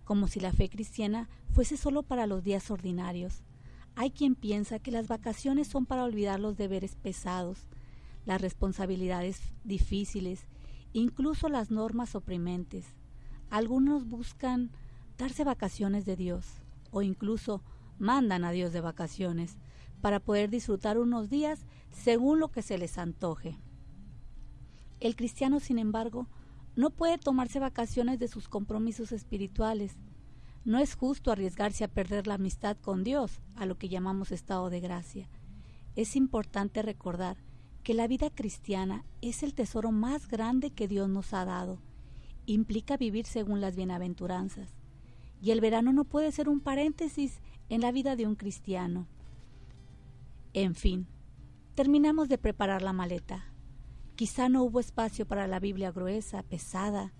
como 0.05 0.27
si 0.27 0.39
la 0.39 0.51
fe 0.51 0.69
cristiana 0.69 1.29
fuese 1.53 1.77
solo 1.77 2.03
para 2.03 2.27
los 2.27 2.43
días 2.43 2.71
ordinarios. 2.71 3.43
Hay 3.95 4.11
quien 4.11 4.35
piensa 4.35 4.79
que 4.79 4.91
las 4.91 5.07
vacaciones 5.07 5.67
son 5.67 5.85
para 5.85 6.03
olvidar 6.03 6.39
los 6.39 6.57
deberes 6.57 6.95
pesados, 6.95 7.67
las 8.25 8.41
responsabilidades 8.41 9.41
difíciles, 9.63 10.47
incluso 10.93 11.49
las 11.49 11.71
normas 11.71 12.15
oprimentes. 12.15 12.85
Algunos 13.49 14.07
buscan 14.07 14.71
darse 15.17 15.43
vacaciones 15.43 16.05
de 16.05 16.15
Dios 16.15 16.45
o 16.91 17.01
incluso 17.01 17.61
mandan 17.99 18.43
a 18.43 18.51
Dios 18.51 18.73
de 18.73 18.81
vacaciones 18.81 19.57
para 20.01 20.19
poder 20.19 20.49
disfrutar 20.49 20.97
unos 20.97 21.29
días 21.29 21.65
según 21.91 22.39
lo 22.39 22.51
que 22.51 22.61
se 22.61 22.77
les 22.77 22.97
antoje. 22.97 23.57
El 24.99 25.15
cristiano, 25.15 25.59
sin 25.59 25.79
embargo, 25.79 26.27
no 26.75 26.89
puede 26.89 27.17
tomarse 27.17 27.59
vacaciones 27.59 28.19
de 28.19 28.27
sus 28.27 28.47
compromisos 28.47 29.11
espirituales. 29.11 29.97
No 30.63 30.77
es 30.77 30.95
justo 30.95 31.31
arriesgarse 31.31 31.83
a 31.83 31.87
perder 31.87 32.27
la 32.27 32.35
amistad 32.35 32.77
con 32.77 33.03
Dios, 33.03 33.41
a 33.55 33.65
lo 33.65 33.77
que 33.77 33.89
llamamos 33.89 34.31
estado 34.31 34.69
de 34.69 34.79
gracia. 34.79 35.27
Es 35.95 36.15
importante 36.15 36.81
recordar 36.83 37.37
que 37.83 37.93
la 37.95 38.07
vida 38.07 38.29
cristiana 38.29 39.03
es 39.21 39.41
el 39.41 39.55
tesoro 39.55 39.91
más 39.91 40.27
grande 40.27 40.69
que 40.69 40.87
Dios 40.87 41.09
nos 41.09 41.33
ha 41.33 41.45
dado. 41.45 41.79
Implica 42.45 42.95
vivir 42.95 43.25
según 43.25 43.59
las 43.59 43.75
bienaventuranzas. 43.75 44.69
Y 45.41 45.49
el 45.49 45.61
verano 45.61 45.91
no 45.93 46.05
puede 46.05 46.31
ser 46.31 46.47
un 46.47 46.59
paréntesis 46.59 47.41
en 47.69 47.81
la 47.81 47.91
vida 47.91 48.15
de 48.15 48.27
un 48.27 48.35
cristiano. 48.35 49.07
En 50.53 50.75
fin, 50.75 51.07
terminamos 51.73 52.29
de 52.29 52.37
preparar 52.37 52.83
la 52.83 52.93
maleta. 52.93 53.45
Quizá 54.15 54.49
no 54.49 54.61
hubo 54.63 54.79
espacio 54.79 55.25
para 55.25 55.47
la 55.47 55.59
Biblia 55.59 55.91
gruesa, 55.91 56.43
pesada, 56.43 57.13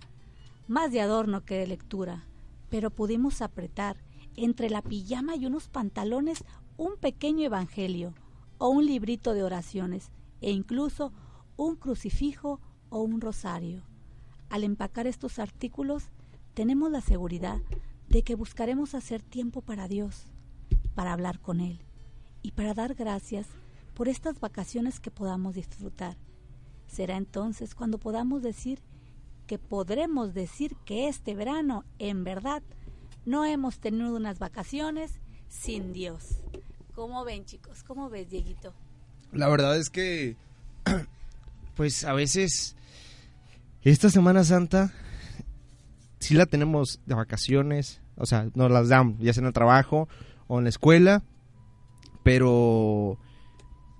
más 0.68 0.92
de 0.92 1.00
adorno 1.00 1.44
que 1.44 1.56
de 1.56 1.66
lectura, 1.66 2.28
pero 2.72 2.88
pudimos 2.88 3.42
apretar 3.42 3.98
entre 4.34 4.70
la 4.70 4.80
pijama 4.80 5.36
y 5.36 5.44
unos 5.44 5.68
pantalones 5.68 6.42
un 6.78 6.96
pequeño 6.96 7.44
evangelio 7.44 8.14
o 8.56 8.70
un 8.70 8.86
librito 8.86 9.34
de 9.34 9.42
oraciones 9.42 10.10
e 10.40 10.52
incluso 10.52 11.12
un 11.58 11.76
crucifijo 11.76 12.60
o 12.88 13.02
un 13.02 13.20
rosario. 13.20 13.82
Al 14.48 14.64
empacar 14.64 15.06
estos 15.06 15.38
artículos 15.38 16.04
tenemos 16.54 16.90
la 16.90 17.02
seguridad 17.02 17.60
de 18.08 18.22
que 18.22 18.36
buscaremos 18.36 18.94
hacer 18.94 19.20
tiempo 19.20 19.60
para 19.60 19.86
Dios, 19.86 20.24
para 20.94 21.12
hablar 21.12 21.40
con 21.40 21.60
Él 21.60 21.78
y 22.40 22.52
para 22.52 22.72
dar 22.72 22.94
gracias 22.94 23.48
por 23.92 24.08
estas 24.08 24.40
vacaciones 24.40 24.98
que 24.98 25.10
podamos 25.10 25.56
disfrutar. 25.56 26.16
Será 26.86 27.18
entonces 27.18 27.74
cuando 27.74 27.98
podamos 27.98 28.40
decir 28.40 28.80
que 29.52 29.58
podremos 29.58 30.32
decir 30.32 30.76
que 30.86 31.08
este 31.08 31.34
verano, 31.34 31.84
en 31.98 32.24
verdad, 32.24 32.62
no 33.26 33.44
hemos 33.44 33.80
tenido 33.80 34.16
unas 34.16 34.38
vacaciones 34.38 35.20
sin 35.46 35.92
Dios. 35.92 36.42
¿Cómo 36.94 37.22
ven, 37.22 37.44
chicos? 37.44 37.82
¿Cómo 37.82 38.08
ves, 38.08 38.30
Dieguito? 38.30 38.72
La 39.30 39.50
verdad 39.50 39.76
es 39.76 39.90
que, 39.90 40.36
pues 41.76 42.04
a 42.04 42.14
veces, 42.14 42.76
esta 43.82 44.08
Semana 44.08 44.42
Santa, 44.42 44.94
sí 46.18 46.32
la 46.32 46.46
tenemos 46.46 47.02
de 47.04 47.14
vacaciones, 47.14 48.00
o 48.16 48.24
sea, 48.24 48.48
nos 48.54 48.70
las 48.70 48.88
dan, 48.88 49.18
ya 49.18 49.34
sea 49.34 49.42
en 49.42 49.48
el 49.48 49.52
trabajo 49.52 50.08
o 50.46 50.60
en 50.60 50.64
la 50.64 50.70
escuela, 50.70 51.24
pero, 52.22 53.18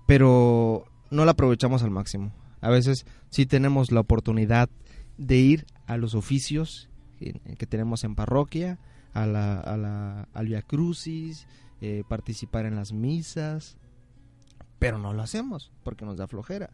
pero 0.07 0.85
no 1.11 1.25
la 1.25 1.33
aprovechamos 1.33 1.83
al 1.83 1.91
máximo. 1.91 2.33
A 2.59 2.71
veces 2.71 3.05
sí 3.29 3.45
tenemos 3.45 3.91
la 3.91 3.99
oportunidad 3.99 4.67
de 5.17 5.37
ir 5.37 5.65
a 5.87 5.97
los 5.97 6.15
oficios 6.15 6.89
que, 7.19 7.65
tenemos 7.67 8.03
en 8.03 8.15
parroquia, 8.15 8.79
a 9.13 9.25
la, 9.25 9.59
a 9.59 9.77
la, 9.77 10.27
al 10.33 10.47
Via 10.47 10.61
Crucis, 10.61 11.47
eh, 11.81 12.03
participar 12.07 12.65
en 12.65 12.75
las 12.75 12.91
misas, 12.93 13.77
pero 14.79 14.97
no 14.97 15.13
lo 15.13 15.21
hacemos 15.21 15.71
porque 15.83 16.05
nos 16.05 16.17
da 16.17 16.27
flojera. 16.27 16.69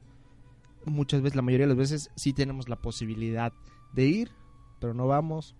Muchas 0.85 1.21
veces, 1.21 1.35
la 1.35 1.41
mayoría 1.41 1.65
de 1.67 1.75
las 1.75 1.77
veces, 1.77 2.09
sí 2.15 2.33
tenemos 2.33 2.69
la 2.69 2.77
posibilidad 2.77 3.53
de 3.93 4.05
ir, 4.07 4.31
pero 4.79 4.93
no 4.93 5.07
vamos 5.07 5.55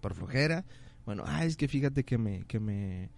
por 0.00 0.14
flojera. 0.14 0.64
Bueno, 1.04 1.24
ay, 1.26 1.48
es 1.48 1.56
que 1.56 1.68
fíjate 1.68 2.04
que 2.04 2.18
me, 2.18 2.44
que 2.44 2.58
me, 2.58 3.10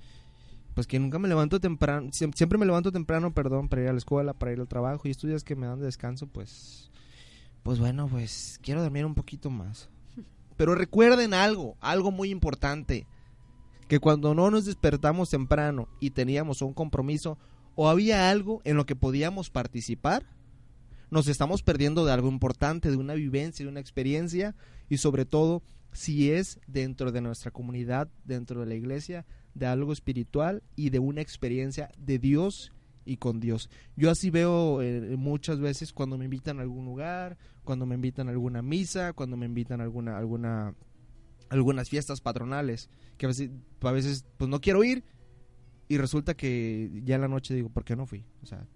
pues 0.74 0.86
que 0.86 0.98
nunca 0.98 1.18
me 1.18 1.28
levanto 1.28 1.60
temprano, 1.60 2.08
siem- 2.08 2.34
siempre 2.34 2.58
me 2.58 2.66
levanto 2.66 2.90
temprano, 2.92 3.32
perdón, 3.32 3.68
para 3.68 3.82
ir 3.82 3.88
a 3.88 3.92
la 3.92 3.98
escuela, 3.98 4.34
para 4.34 4.52
ir 4.52 4.60
al 4.60 4.68
trabajo 4.68 5.06
y 5.06 5.10
estos 5.12 5.28
días 5.28 5.44
que 5.44 5.54
me 5.56 5.66
dan 5.66 5.78
de 5.78 5.86
descanso, 5.86 6.26
pues, 6.26 6.90
pues 7.62 7.78
bueno, 7.78 8.08
pues 8.08 8.58
quiero 8.62 8.82
dormir 8.82 9.04
un 9.04 9.14
poquito 9.14 9.50
más. 9.50 9.88
Pero 10.56 10.74
recuerden 10.74 11.34
algo, 11.34 11.76
algo 11.80 12.10
muy 12.10 12.30
importante, 12.30 13.06
que 13.88 13.98
cuando 13.98 14.34
no 14.34 14.50
nos 14.50 14.64
despertamos 14.64 15.30
temprano 15.30 15.88
y 16.00 16.10
teníamos 16.10 16.62
un 16.62 16.72
compromiso 16.72 17.38
o 17.74 17.88
había 17.88 18.30
algo 18.30 18.60
en 18.64 18.76
lo 18.76 18.86
que 18.86 18.96
podíamos 18.96 19.50
participar, 19.50 20.26
nos 21.10 21.28
estamos 21.28 21.62
perdiendo 21.62 22.06
de 22.06 22.12
algo 22.12 22.28
importante, 22.28 22.90
de 22.90 22.96
una 22.96 23.14
vivencia, 23.14 23.64
de 23.64 23.70
una 23.70 23.80
experiencia 23.80 24.56
y 24.88 24.96
sobre 24.96 25.26
todo 25.26 25.62
si 25.92 26.30
es 26.30 26.58
dentro 26.66 27.12
de 27.12 27.20
nuestra 27.20 27.50
comunidad, 27.50 28.08
dentro 28.24 28.60
de 28.60 28.66
la 28.66 28.74
iglesia, 28.74 29.26
de 29.54 29.66
algo 29.66 29.92
espiritual 29.92 30.62
y 30.74 30.88
de 30.88 30.98
una 30.98 31.20
experiencia 31.20 31.90
de 31.98 32.18
Dios 32.18 32.72
y 33.04 33.16
con 33.16 33.40
Dios. 33.40 33.70
Yo 33.96 34.10
así 34.10 34.30
veo 34.30 34.82
eh, 34.82 35.16
muchas 35.16 35.60
veces 35.60 35.92
cuando 35.92 36.18
me 36.18 36.24
invitan 36.24 36.58
a 36.58 36.62
algún 36.62 36.84
lugar, 36.84 37.38
cuando 37.64 37.86
me 37.86 37.94
invitan 37.94 38.28
a 38.28 38.32
alguna 38.32 38.62
misa, 38.62 39.12
cuando 39.12 39.36
me 39.36 39.46
invitan 39.46 39.80
a 39.80 39.84
alguna 39.84 40.16
alguna 40.16 40.74
algunas 41.48 41.88
fiestas 41.88 42.20
patronales, 42.20 42.88
que 43.18 43.26
a 43.26 43.28
veces 43.28 43.50
a 43.80 43.92
veces 43.92 44.24
pues 44.36 44.48
no 44.48 44.60
quiero 44.60 44.84
ir 44.84 45.04
y 45.88 45.98
resulta 45.98 46.34
que 46.34 47.02
ya 47.04 47.16
en 47.16 47.20
la 47.20 47.28
noche 47.28 47.54
digo, 47.54 47.68
¿por 47.68 47.84
qué 47.84 47.96
no 47.96 48.06
fui? 48.06 48.24
O 48.42 48.46
sea, 48.46 48.66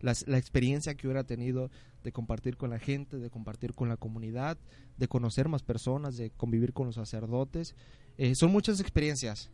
la 0.00 0.38
experiencia 0.38 0.94
que 0.94 1.06
hubiera 1.06 1.24
tenido 1.24 1.70
de 2.04 2.12
compartir 2.12 2.56
con 2.56 2.70
la 2.70 2.78
gente, 2.78 3.18
de 3.18 3.30
compartir 3.30 3.74
con 3.74 3.88
la 3.88 3.96
comunidad, 3.96 4.58
de 4.98 5.08
conocer 5.08 5.48
más 5.48 5.62
personas, 5.62 6.16
de 6.16 6.30
convivir 6.30 6.72
con 6.72 6.86
los 6.86 6.96
sacerdotes. 6.96 7.74
Eh, 8.18 8.34
son 8.34 8.52
muchas 8.52 8.78
experiencias, 8.78 9.50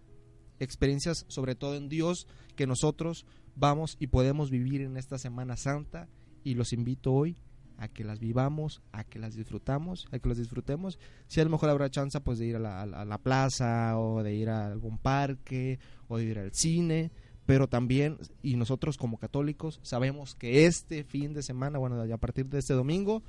experiencias 0.61 1.25
sobre 1.29 1.57
todo 1.57 1.75
en 1.75 1.89
Dios 1.89 2.27
que 2.55 2.67
nosotros 2.69 3.27
vamos 3.57 3.97
y 3.99 4.07
podemos 4.07 4.51
vivir 4.51 4.81
en 4.83 4.97
esta 4.97 5.19
Semana 5.19 5.57
Santa 5.57 6.09
y 6.45 6.55
los 6.55 6.73
invito 6.73 7.13
hoy 7.13 7.37
a 7.79 7.89
que 7.89 8.05
las 8.05 8.21
vivamos, 8.21 8.83
a 8.93 9.05
que 9.05 9.19
las 9.19 9.35
disfrutamos, 9.35 10.07
a 10.13 10.19
que 10.19 10.29
las 10.29 10.39
disfrutemos. 10.39 10.99
Si 11.29 11.41
a 11.41 11.45
lo 11.45 11.51
mejor 11.51 11.71
habrá 11.71 11.91
chance 11.91 12.21
pues 12.21 12.39
de 12.39 12.47
ir 12.47 12.57
a 12.57 12.59
la, 12.61 12.83
a 12.83 13.05
la- 13.05 13.19
plaza 13.19 13.99
o 13.99 14.23
de 14.23 14.35
ir 14.35 14.51
a 14.51 14.67
algún 14.67 14.99
parque 14.99 15.79
o 16.07 16.19
de 16.19 16.25
ir 16.25 16.39
al 16.39 16.53
cine, 16.53 17.11
pero 17.47 17.69
también, 17.69 18.19
y 18.43 18.57
nosotros 18.57 18.97
como 18.99 19.19
católicos 19.19 19.81
sabemos 19.83 20.35
que 20.35 20.67
este 20.67 21.05
fin 21.05 21.33
de 21.33 21.43
semana, 21.43 21.79
bueno, 21.79 22.01
a 22.01 22.19
partir 22.19 22.47
de 22.47 22.59
este 22.59 22.75
domingo, 22.75 23.23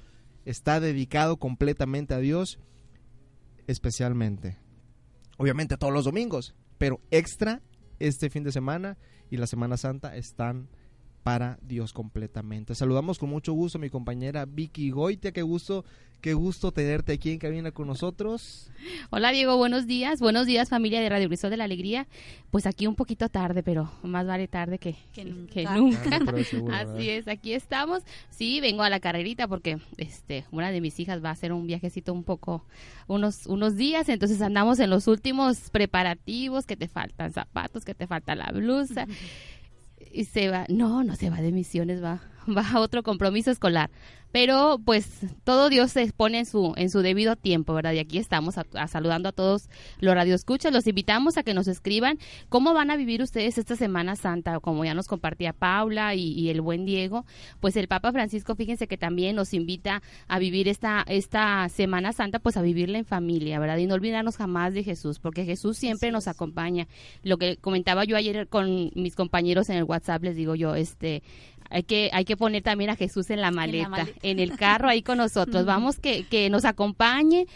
está 0.44 0.80
dedicado 0.82 1.38
completamente 1.38 2.14
a 2.14 2.20
Dios. 2.20 2.60
especialmente. 3.68 4.58
Obviamente 5.38 5.78
todos 5.78 5.94
los 5.94 6.06
domingos, 6.06 6.54
pero 6.82 7.00
extra 7.12 7.62
este 8.00 8.32
fin 8.32 8.44
de 8.44 8.52
semana 8.52 8.98
y 9.30 9.38
la 9.38 9.46
Semana 9.46 9.78
Santa 9.78 10.16
están 10.16 10.68
para 11.24 11.60
Dios 11.62 11.94
completamente. 11.94 12.76
Saludamos 12.76 13.20
con 13.20 13.30
mucho 13.30 13.54
gusto 13.54 13.78
a 13.78 13.82
mi 13.82 13.90
compañera 13.90 14.46
Vicky 14.46 14.90
Goitia, 14.90 15.32
qué 15.32 15.44
gusto, 15.44 15.86
qué 16.20 16.34
gusto 16.34 16.72
tenerte 16.72 17.14
aquí 17.14 17.32
en 17.32 17.38
cabina 17.38 17.72
con 17.72 17.88
nosotros. 17.88 18.72
Hola 19.12 19.32
Diego, 19.32 19.56
buenos 19.58 19.86
días, 19.86 20.20
buenos 20.20 20.48
días 20.48 20.70
familia 20.70 21.00
de 21.00 21.10
Radio 21.10 21.28
Grisol 21.28 21.52
de 21.52 21.58
la 21.58 21.66
Alegría. 21.66 22.08
Pues 22.50 22.66
aquí 22.66 22.88
un 22.88 22.96
poquito 22.96 23.30
tarde, 23.30 23.62
pero 23.62 23.92
más 24.02 24.26
vale 24.26 24.48
tarde 24.48 24.80
que, 24.80 24.96
Que 25.14 25.24
que 25.52 25.66
nunca. 25.66 26.20
Ah. 26.72 26.80
Así 26.80 27.10
es, 27.10 27.28
aquí 27.28 27.54
estamos. 27.54 28.02
Sí, 28.30 28.60
vengo 28.60 28.82
a 28.82 28.90
la 28.90 29.00
carrerita 29.00 29.48
porque 29.48 29.80
este 29.98 30.46
una 30.52 30.72
de 30.72 30.82
mis 30.82 31.00
hijas 31.00 31.24
va 31.24 31.30
a 31.30 31.34
hacer 31.34 31.54
un 31.54 31.68
viajecito 31.68 32.14
un 32.14 32.24
poco 32.24 32.66
unos 33.08 33.46
unos 33.46 33.76
días, 33.76 34.10
entonces 34.10 34.42
andamos 34.42 34.80
en 34.80 34.90
los 34.90 35.08
últimos 35.08 35.70
preparativos, 35.70 36.66
que 36.66 36.76
te 36.76 36.88
faltan 36.88 37.32
zapatos, 37.32 37.86
que 37.86 37.94
te 37.94 38.08
falta 38.08 38.34
la 38.34 38.52
blusa. 38.52 39.06
y 40.14 40.26
se 40.26 40.50
va, 40.50 40.66
no, 40.70 41.04
no 41.04 41.16
se 41.16 41.30
va 41.30 41.42
de 41.42 41.52
misiones, 41.52 42.04
va, 42.04 42.22
va 42.58 42.68
a 42.70 42.80
otro 42.80 43.04
compromiso 43.04 43.52
escolar. 43.52 43.90
Pero 44.34 44.80
pues 44.86 45.26
todo 45.44 45.68
Dios 45.68 45.92
se 45.92 46.10
pone 46.14 46.40
en 46.40 46.46
su, 46.46 46.74
en 46.78 46.90
su 46.90 47.02
debido 47.02 47.36
tiempo, 47.36 47.74
¿verdad? 47.74 47.92
Y 47.92 48.00
aquí 48.00 48.18
estamos 48.18 48.58
a- 48.58 48.66
a 48.76 48.88
saludando 48.88 49.28
a 49.28 49.32
todos 49.34 49.70
los 50.00 50.16
radioescuchas. 50.16 50.72
Los 50.72 50.88
invitamos 50.88 51.36
a 51.38 51.44
que 51.44 51.54
nos 51.54 51.68
escriban 51.68 52.18
cómo 52.48 52.74
van 52.74 52.92
a 52.92 52.96
vivir 52.96 53.22
ustedes 53.22 53.58
esta 53.58 53.76
Semana 53.76 54.16
Santa, 54.16 54.58
como 54.62 54.86
ya 54.86 54.94
nos 54.94 55.10
compartía 55.10 55.52
Paula 55.52 56.16
y, 56.16 56.32
y 56.32 56.50
el 56.50 56.62
buen 56.62 56.86
Diego. 56.86 57.26
Pues 57.60 57.76
el 57.76 57.90
Papa 57.90 58.14
Francisco, 58.14 58.56
fíjense 58.56 58.88
que 58.88 58.98
también 58.98 59.36
nos 59.36 59.54
invita 59.54 60.02
a 60.30 60.40
vivir 60.40 60.70
esta, 60.70 61.04
esta 61.10 61.68
Semana 61.68 62.14
Santa, 62.14 62.40
pues 62.40 62.56
a 62.56 62.62
vivirla 62.62 63.00
en 63.00 63.06
familia, 63.06 63.60
¿verdad? 63.60 63.80
Y 63.80 63.86
no 63.86 63.96
olvidarnos 63.96 64.38
jamás 64.38 64.74
de 64.74 64.86
Jesús, 64.86 65.20
porque 65.20 65.44
Jesús 65.44 65.78
siempre 65.78 66.10
nos 66.10 66.30
acompaña. 66.30 66.88
Lo 67.22 67.38
que 67.38 67.58
comentaba 67.58 68.06
yo 68.06 68.16
ayer 68.16 68.48
con 68.48 68.92
mis 68.96 69.18
compañeros 69.18 69.70
en 69.70 69.76
el 69.76 69.84
WhatsApp, 69.84 70.24
les 70.24 70.38
digo 70.38 70.56
yo, 70.56 70.76
este, 70.76 71.22
hay 71.72 71.84
que, 71.84 72.10
hay 72.14 72.26
que 72.26 72.38
poner 72.38 72.62
también 72.62 72.90
a 72.90 72.96
Jesús 72.96 73.30
en 73.30 73.42
la 73.42 73.50
maleta, 73.50 73.86
en, 73.86 73.92
maleta. 73.92 74.18
el 74.24 74.58
carro 74.58 74.90
ahí 74.90 75.02
con 75.02 75.18
nosotros. 75.18 75.66
Vamos 75.66 76.00
que, 76.00 76.26
que 76.26 76.50
nos 76.50 76.66
acompañe 76.66 77.48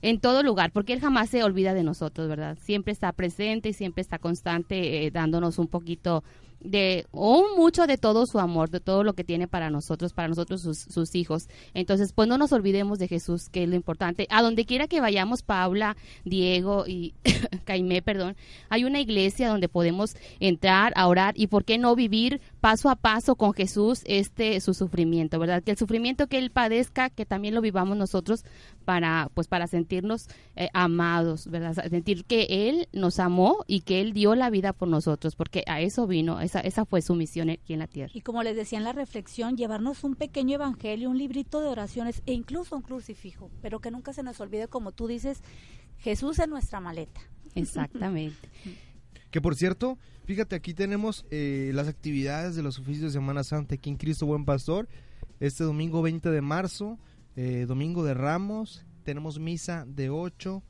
en 0.00 0.20
todo 0.20 0.42
lugar, 0.42 0.70
porque 0.72 0.92
Él 0.92 1.00
jamás 1.00 1.28
se 1.28 1.42
olvida 1.42 1.74
de 1.74 1.82
nosotros, 1.82 2.28
¿verdad? 2.28 2.56
Siempre 2.60 2.92
está 2.92 3.12
presente 3.12 3.70
y 3.70 3.72
siempre 3.72 4.00
está 4.00 4.18
constante 4.18 5.06
eh, 5.06 5.10
dándonos 5.10 5.58
un 5.58 5.66
poquito 5.66 6.24
de, 6.60 7.06
o 7.10 7.56
mucho 7.56 7.86
de 7.86 7.98
todo 7.98 8.26
su 8.26 8.38
amor, 8.38 8.70
de 8.70 8.80
todo 8.80 9.04
lo 9.04 9.14
que 9.14 9.24
tiene 9.24 9.48
para 9.48 9.70
nosotros, 9.70 10.12
para 10.12 10.28
nosotros 10.28 10.62
sus, 10.62 10.78
sus 10.78 11.14
hijos. 11.14 11.48
Entonces, 11.74 12.12
pues 12.12 12.28
no 12.28 12.38
nos 12.38 12.52
olvidemos 12.52 12.98
de 12.98 13.08
Jesús, 13.08 13.48
que 13.48 13.62
es 13.62 13.68
lo 13.68 13.76
importante. 13.76 14.26
A 14.30 14.42
donde 14.42 14.64
quiera 14.64 14.88
que 14.88 15.00
vayamos, 15.00 15.42
Paula, 15.42 15.96
Diego 16.24 16.84
y 16.86 17.14
Caimé, 17.64 18.02
perdón, 18.02 18.36
hay 18.68 18.84
una 18.84 19.00
iglesia 19.00 19.48
donde 19.48 19.68
podemos 19.68 20.16
entrar 20.40 20.92
a 20.96 21.06
orar 21.06 21.34
y 21.36 21.46
por 21.46 21.64
qué 21.64 21.78
no 21.78 21.94
vivir 21.94 22.40
paso 22.60 22.90
a 22.90 22.96
paso 22.96 23.36
con 23.36 23.52
Jesús 23.52 24.02
este 24.04 24.60
su 24.60 24.74
sufrimiento, 24.74 25.38
¿verdad? 25.38 25.62
Que 25.62 25.72
el 25.72 25.78
sufrimiento 25.78 26.26
que 26.26 26.38
él 26.38 26.50
padezca, 26.50 27.10
que 27.10 27.26
también 27.26 27.54
lo 27.54 27.60
vivamos 27.60 27.96
nosotros 27.96 28.44
para 28.84 29.30
pues 29.34 29.48
para 29.48 29.66
sentirnos 29.66 30.28
eh, 30.56 30.68
amados, 30.72 31.46
¿verdad? 31.48 31.74
Sentir 31.88 32.24
que 32.24 32.68
él 32.68 32.88
nos 32.92 33.18
amó 33.18 33.64
y 33.66 33.80
que 33.82 34.00
él 34.00 34.12
dio 34.12 34.34
la 34.34 34.50
vida 34.50 34.72
por 34.72 34.88
nosotros, 34.88 35.36
porque 35.36 35.62
a 35.66 35.80
eso 35.80 36.06
vino, 36.06 36.40
esa 36.48 36.60
esa 36.60 36.84
fue 36.84 37.02
su 37.02 37.14
misión 37.14 37.50
aquí 37.50 37.72
en 37.72 37.78
la 37.78 37.86
tierra. 37.86 38.10
Y 38.14 38.22
como 38.22 38.42
les 38.42 38.56
decía 38.56 38.78
en 38.78 38.84
la 38.84 38.92
reflexión, 38.92 39.56
llevarnos 39.56 40.02
un 40.04 40.14
pequeño 40.14 40.56
evangelio, 40.56 41.10
un 41.10 41.18
librito 41.18 41.60
de 41.60 41.68
oraciones 41.68 42.22
e 42.26 42.32
incluso 42.32 42.76
un 42.76 42.82
crucifijo, 42.82 43.50
pero 43.62 43.80
que 43.80 43.90
nunca 43.90 44.12
se 44.12 44.22
nos 44.22 44.40
olvide, 44.40 44.68
como 44.68 44.92
tú 44.92 45.06
dices, 45.06 45.42
Jesús 45.98 46.38
en 46.38 46.50
nuestra 46.50 46.80
maleta. 46.80 47.20
Exactamente. 47.54 48.48
Que 49.30 49.42
por 49.42 49.56
cierto, 49.56 49.98
fíjate, 50.24 50.56
aquí 50.56 50.72
tenemos 50.72 51.26
eh, 51.30 51.70
las 51.74 51.86
actividades 51.86 52.56
de 52.56 52.62
los 52.62 52.78
oficios 52.78 53.12
de 53.12 53.18
Semana 53.18 53.44
Santa 53.44 53.74
aquí 53.74 53.90
en 53.90 53.98
Cristo 53.98 54.24
Buen 54.24 54.46
Pastor. 54.46 54.88
Este 55.38 55.64
domingo 55.64 56.00
20 56.00 56.30
de 56.30 56.40
marzo, 56.40 56.98
eh, 57.36 57.66
domingo 57.68 58.02
de 58.04 58.14
Ramos, 58.14 58.86
tenemos 59.04 59.38
misa 59.38 59.84
de 59.86 60.08
8, 60.08 60.62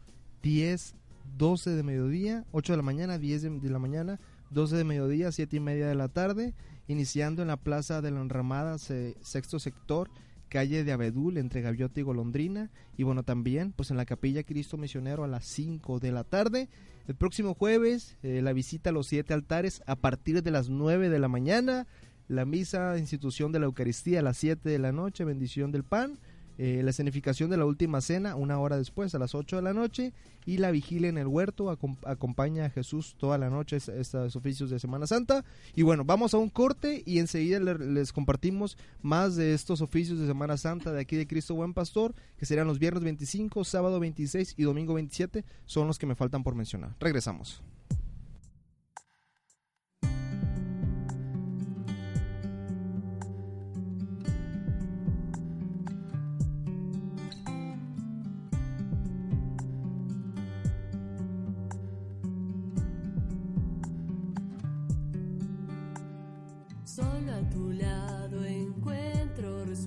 10, 0.43 0.97
12 1.37 1.71
de 1.71 1.83
mediodía, 1.83 2.45
8 2.53 2.73
de 2.73 2.77
la 2.79 2.83
mañana, 2.83 3.19
10 3.19 3.43
de, 3.63 3.71
la 3.71 3.79
mañana, 3.79 4.19
12 4.51 4.77
de 4.77 4.85
mediodía, 4.85 5.31
7 5.33 5.57
y 5.57 5.61
media 5.61 5.87
de 5.89 5.95
la 5.95 6.09
tarde, 6.09 6.55
iniciando 6.87 7.43
en 7.43 7.49
la 7.49 7.57
Plaza 7.57 8.01
de 8.01 8.11
la 8.11 8.21
Enramada, 8.21 8.79
se- 8.79 9.17
sexto 9.21 9.59
sector, 9.59 10.11
calle 10.49 10.85
de 10.85 10.93
Abedul, 10.93 11.37
entre 11.37 11.61
Gaviota 11.61 12.01
y 12.01 12.03
Golondrina. 12.03 12.71
Y 12.97 13.03
bueno, 13.03 13.23
también 13.23 13.73
pues 13.73 13.91
en 13.91 13.97
la 13.99 14.07
Capilla 14.07 14.43
Cristo 14.43 14.77
Misionero 14.79 15.23
a 15.25 15.29
las 15.29 15.45
5 15.45 16.01
de 16.01 16.13
la 16.13 16.25
tarde. 16.25 16.69
El 17.07 17.15
próximo 17.15 17.55
jueves, 17.55 18.17
eh, 18.23 18.41
la 18.43 18.53
visita 18.53 18.91
a 18.91 18.93
los 18.93 19.07
siete 19.07 19.35
altares 19.35 19.83
a 19.87 19.97
partir 19.97 20.43
de 20.43 20.51
las 20.51 20.69
9 20.71 21.09
de 21.11 21.19
la 21.19 21.29
mañana. 21.29 21.87
La 22.29 22.45
misa, 22.45 22.99
institución 22.99 23.53
de 23.53 23.59
la 23.59 23.67
Eucaristía 23.67 24.21
a 24.21 24.23
las 24.23 24.37
7 24.39 24.69
de 24.69 24.79
la 24.79 24.93
noche, 24.93 25.25
bendición 25.25 25.73
del 25.73 25.85
pan. 25.85 26.19
Eh, 26.59 26.83
la 26.85 26.91
escenificación 26.91 27.49
de 27.51 27.57
la 27.57 27.65
última 27.65 28.01
cena 28.01 28.35
una 28.37 28.59
hora 28.59 28.77
después, 28.77 29.15
a 29.15 29.19
las 29.19 29.35
8 29.35 29.57
de 29.57 29.63
la 29.63 29.73
noche. 29.73 30.13
Y 30.45 30.57
la 30.59 30.71
vigilia 30.71 31.09
en 31.11 31.19
el 31.19 31.27
huerto 31.27 31.71
acom- 31.71 31.99
acompaña 32.07 32.65
a 32.65 32.71
Jesús 32.71 33.15
toda 33.19 33.37
la 33.39 33.51
noche, 33.51 33.77
es- 33.77 33.89
estos 33.89 34.35
oficios 34.35 34.71
de 34.71 34.79
Semana 34.79 35.07
Santa. 35.07 35.45
Y 35.77 35.83
bueno, 35.83 36.05
vamos 36.05 36.33
a 36.35 36.39
un 36.39 36.49
corte 36.49 37.03
y 37.05 37.19
enseguida 37.19 37.61
le- 37.61 37.79
les 37.79 38.13
compartimos 38.13 38.77
más 39.03 39.37
de 39.37 39.53
estos 39.55 39.81
oficios 39.83 40.19
de 40.19 40.27
Semana 40.27 40.57
Santa 40.57 40.91
de 40.93 41.01
aquí 41.01 41.17
de 41.17 41.27
Cristo 41.27 41.55
Buen 41.55 41.75
Pastor, 41.75 42.15
que 42.39 42.47
serán 42.47 42.67
los 42.67 42.79
viernes 42.79 43.05
25, 43.05 43.63
sábado 43.65 44.01
26 44.01 44.55
y 44.57 44.63
domingo 44.63 44.95
27, 44.95 45.45
son 45.67 45.87
los 45.87 45.99
que 45.99 46.07
me 46.07 46.15
faltan 46.15 46.43
por 46.43 46.55
mencionar. 46.55 46.95
Regresamos. 46.99 47.63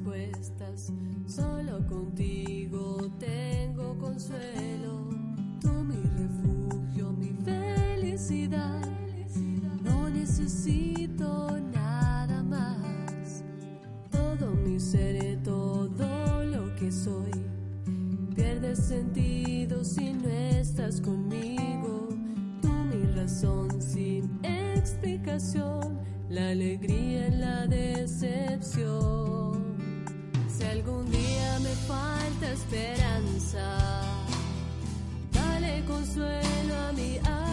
Respuestas, 0.02 0.92
solo 1.28 1.86
contigo 1.88 3.10
tengo 3.20 3.98
consuelo. 4.00 5.10
Tú 5.60 5.72
mi 5.84 6.02
refugio, 6.18 7.12
mi 7.12 7.34
felicidad. 7.44 8.82
No 9.84 10.10
necesito 10.10 11.60
nada 11.74 12.42
más. 12.44 13.44
Todo 14.10 14.52
mi 14.52 14.80
ser, 14.80 15.42
todo 15.44 16.44
lo 16.46 16.74
que 16.76 16.92
soy, 16.92 17.32
pierde 18.36 18.76
sentido 18.76 19.84
si 19.84 20.14
no 20.14 20.30
estás 20.30 21.00
conmigo. 21.00 22.10
Tú 22.62 22.70
mi 22.70 23.04
razón 23.14 23.82
sin 23.82 24.40
explicación, 24.44 26.00
la 26.30 26.50
alegría 26.50 27.28
en 27.28 27.42
la 27.42 27.68
decepción. 27.68 29.51
Algún 30.72 31.12
día 31.12 31.60
me 31.60 31.76
falta 31.86 32.50
esperanza, 32.50 33.78
dale 35.34 35.84
consuelo 35.84 36.74
a 36.88 36.92
mi 36.94 37.18
alma. 37.18 37.51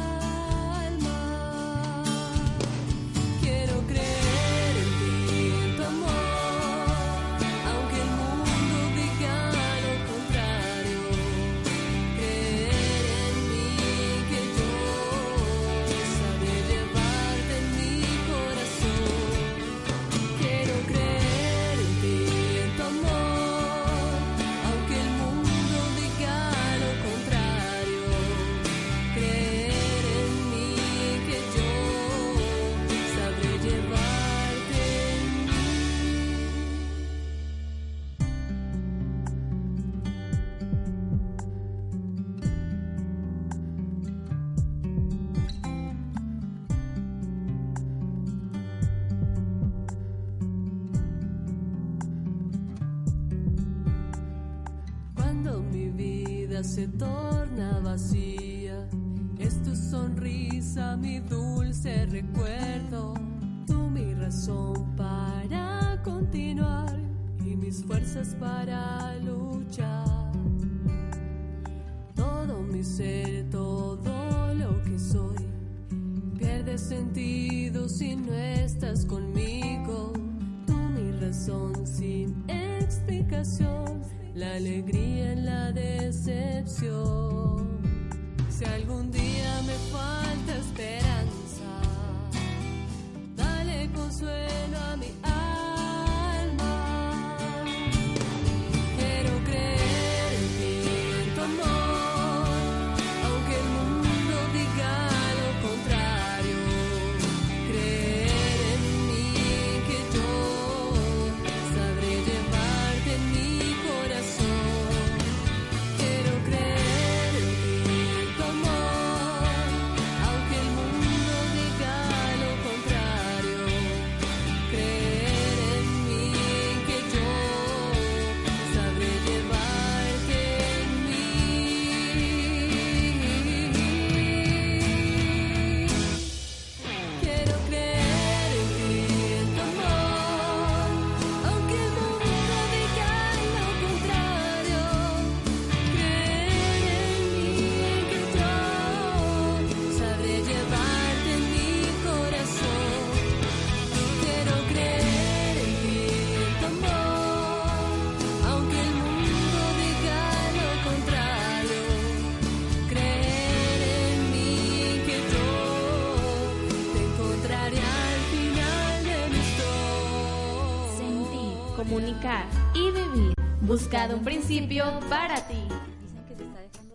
Buscado 173.69 174.17
un 174.17 174.25
principio 174.25 174.83
para 175.11 175.47
ti. 175.47 175.63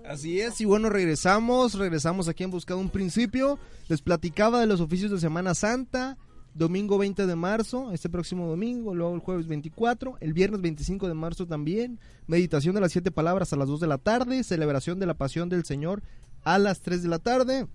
Así 0.10 0.42
es, 0.42 0.60
y 0.60 0.66
bueno, 0.66 0.90
regresamos, 0.90 1.76
regresamos 1.76 2.28
aquí 2.28 2.44
en 2.44 2.50
Buscado 2.50 2.80
un 2.80 2.90
Principio. 2.90 3.60
Les 3.90 4.02
platicaba 4.02 4.60
de 4.60 4.66
los 4.66 4.82
oficios 4.82 5.12
de 5.12 5.20
Semana 5.20 5.54
Santa, 5.54 6.18
domingo 6.56 6.98
20 6.98 7.28
de 7.28 7.36
marzo, 7.36 7.92
este 7.92 8.10
próximo 8.10 8.48
domingo, 8.48 8.96
luego 8.96 9.14
el 9.14 9.22
jueves 9.22 9.46
24, 9.46 10.18
el 10.20 10.34
viernes 10.34 10.62
25 10.62 11.08
de 11.08 11.14
marzo 11.14 11.46
también, 11.46 12.00
meditación 12.26 12.74
de 12.74 12.82
las 12.82 12.92
siete 12.92 13.12
palabras 13.12 13.54
a 13.54 13.56
las 13.56 13.68
2 13.68 13.80
de 13.80 13.88
la 13.88 14.00
tarde, 14.00 14.44
celebración 14.44 15.00
de 15.00 15.06
la 15.06 15.14
pasión 15.14 15.50
del 15.50 15.66
Señor 15.66 16.02
a 16.44 16.58
las 16.58 16.82
3 16.82 17.04
de 17.04 17.08
la 17.08 17.20
tarde, 17.20 17.68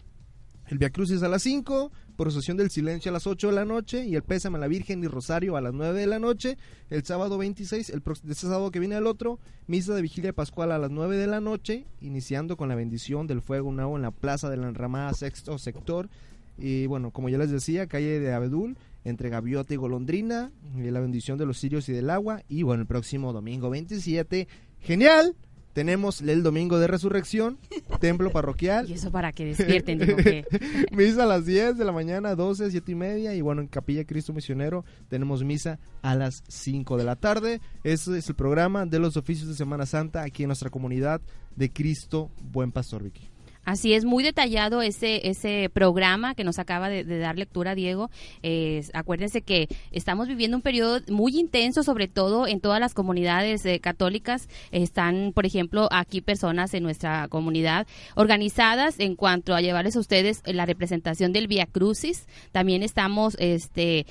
el 0.68 0.78
Via 0.78 0.90
Crucis 0.90 1.22
a 1.22 1.28
las 1.28 1.42
5, 1.42 1.90
procesión 2.16 2.56
del 2.56 2.70
silencio 2.70 3.10
a 3.10 3.12
las 3.12 3.26
8 3.26 3.48
de 3.48 3.52
la 3.54 3.64
noche 3.64 4.04
y 4.04 4.14
el 4.16 4.22
pésame 4.22 4.58
a 4.58 4.60
la 4.60 4.68
Virgen 4.68 5.02
y 5.02 5.06
Rosario 5.06 5.56
a 5.56 5.60
las 5.62 5.72
9 5.72 5.98
de 5.98 6.06
la 6.06 6.18
noche. 6.18 6.58
El 6.90 7.04
sábado 7.04 7.38
26, 7.38 7.90
el 7.90 8.02
este 8.06 8.34
sábado 8.34 8.70
que 8.70 8.78
viene 8.78 8.94
al 8.94 9.06
otro, 9.06 9.38
misa 9.66 9.94
de 9.94 10.02
vigilia 10.02 10.34
pascual 10.34 10.72
a 10.72 10.78
las 10.78 10.90
9 10.90 11.16
de 11.16 11.26
la 11.26 11.40
noche, 11.40 11.86
iniciando 12.02 12.56
con 12.56 12.68
la 12.68 12.74
bendición 12.74 13.26
del 13.26 13.40
fuego 13.40 13.72
nuevo 13.72 13.96
en 13.96 14.02
la 14.02 14.10
plaza 14.10 14.50
de 14.50 14.58
la 14.58 14.68
enramada 14.68 15.14
sexto 15.14 15.56
sector. 15.58 16.10
Y 16.58 16.86
bueno, 16.86 17.12
como 17.12 17.28
ya 17.30 17.38
les 17.38 17.50
decía, 17.50 17.86
calle 17.86 18.20
de 18.20 18.32
Abedul, 18.32 18.76
entre 19.04 19.30
Gaviota 19.30 19.72
y 19.72 19.76
Golondrina, 19.76 20.50
y 20.76 20.90
la 20.90 21.00
bendición 21.00 21.38
de 21.38 21.46
los 21.46 21.58
cirios 21.58 21.88
y 21.88 21.92
del 21.92 22.10
agua. 22.10 22.42
Y 22.48 22.62
bueno, 22.62 22.82
el 22.82 22.86
próximo 22.86 23.32
domingo 23.32 23.70
27, 23.70 24.48
genial. 24.80 25.34
Tenemos 25.78 26.22
el 26.22 26.42
domingo 26.42 26.80
de 26.80 26.88
resurrección, 26.88 27.56
templo 28.00 28.32
parroquial. 28.32 28.90
Y 28.90 28.94
eso 28.94 29.12
para 29.12 29.30
que 29.30 29.44
despierten, 29.44 30.00
digo 30.00 30.16
que. 30.16 30.44
misa 30.90 31.22
a 31.22 31.26
las 31.26 31.46
10 31.46 31.78
de 31.78 31.84
la 31.84 31.92
mañana, 31.92 32.34
12, 32.34 32.72
7 32.72 32.90
y 32.90 32.94
media. 32.96 33.34
Y 33.36 33.42
bueno, 33.42 33.60
en 33.60 33.68
Capilla 33.68 34.04
Cristo 34.04 34.32
Misionero 34.32 34.84
tenemos 35.08 35.44
misa 35.44 35.78
a 36.02 36.16
las 36.16 36.42
5 36.48 36.96
de 36.96 37.04
la 37.04 37.14
tarde. 37.14 37.60
Ese 37.84 38.18
es 38.18 38.28
el 38.28 38.34
programa 38.34 38.86
de 38.86 38.98
los 38.98 39.16
oficios 39.16 39.46
de 39.46 39.54
Semana 39.54 39.86
Santa 39.86 40.24
aquí 40.24 40.42
en 40.42 40.48
nuestra 40.48 40.68
comunidad 40.68 41.20
de 41.54 41.72
Cristo 41.72 42.32
Buen 42.42 42.72
Pastor 42.72 43.04
Vicky. 43.04 43.37
Así 43.68 43.92
es, 43.92 44.06
muy 44.06 44.24
detallado 44.24 44.80
ese 44.80 45.28
ese 45.28 45.68
programa 45.70 46.34
que 46.34 46.42
nos 46.42 46.58
acaba 46.58 46.88
de, 46.88 47.04
dar 47.04 47.36
lectura 47.36 47.74
Diego. 47.74 48.10
Eh, 48.42 48.82
acuérdense 48.94 49.42
que 49.42 49.68
estamos 49.92 50.26
viviendo 50.26 50.56
un 50.56 50.62
periodo 50.62 51.00
muy 51.08 51.38
intenso, 51.38 51.82
sobre 51.82 52.08
todo 52.08 52.46
en 52.46 52.60
todas 52.60 52.80
las 52.80 52.94
comunidades 52.94 53.66
eh, 53.66 53.78
católicas. 53.78 54.48
Están, 54.70 55.32
por 55.34 55.44
ejemplo, 55.44 55.86
aquí 55.90 56.22
personas 56.22 56.72
en 56.72 56.82
nuestra 56.82 57.28
comunidad 57.28 57.86
organizadas 58.14 58.98
en 59.00 59.16
cuanto 59.16 59.54
a 59.54 59.60
llevarles 59.60 59.96
a 59.96 60.00
ustedes 60.00 60.40
la 60.46 60.64
representación 60.64 61.34
del 61.34 61.46
Via 61.46 61.66
Crucis. 61.66 62.26
También 62.52 62.82
estamos, 62.82 63.36
este 63.38 64.06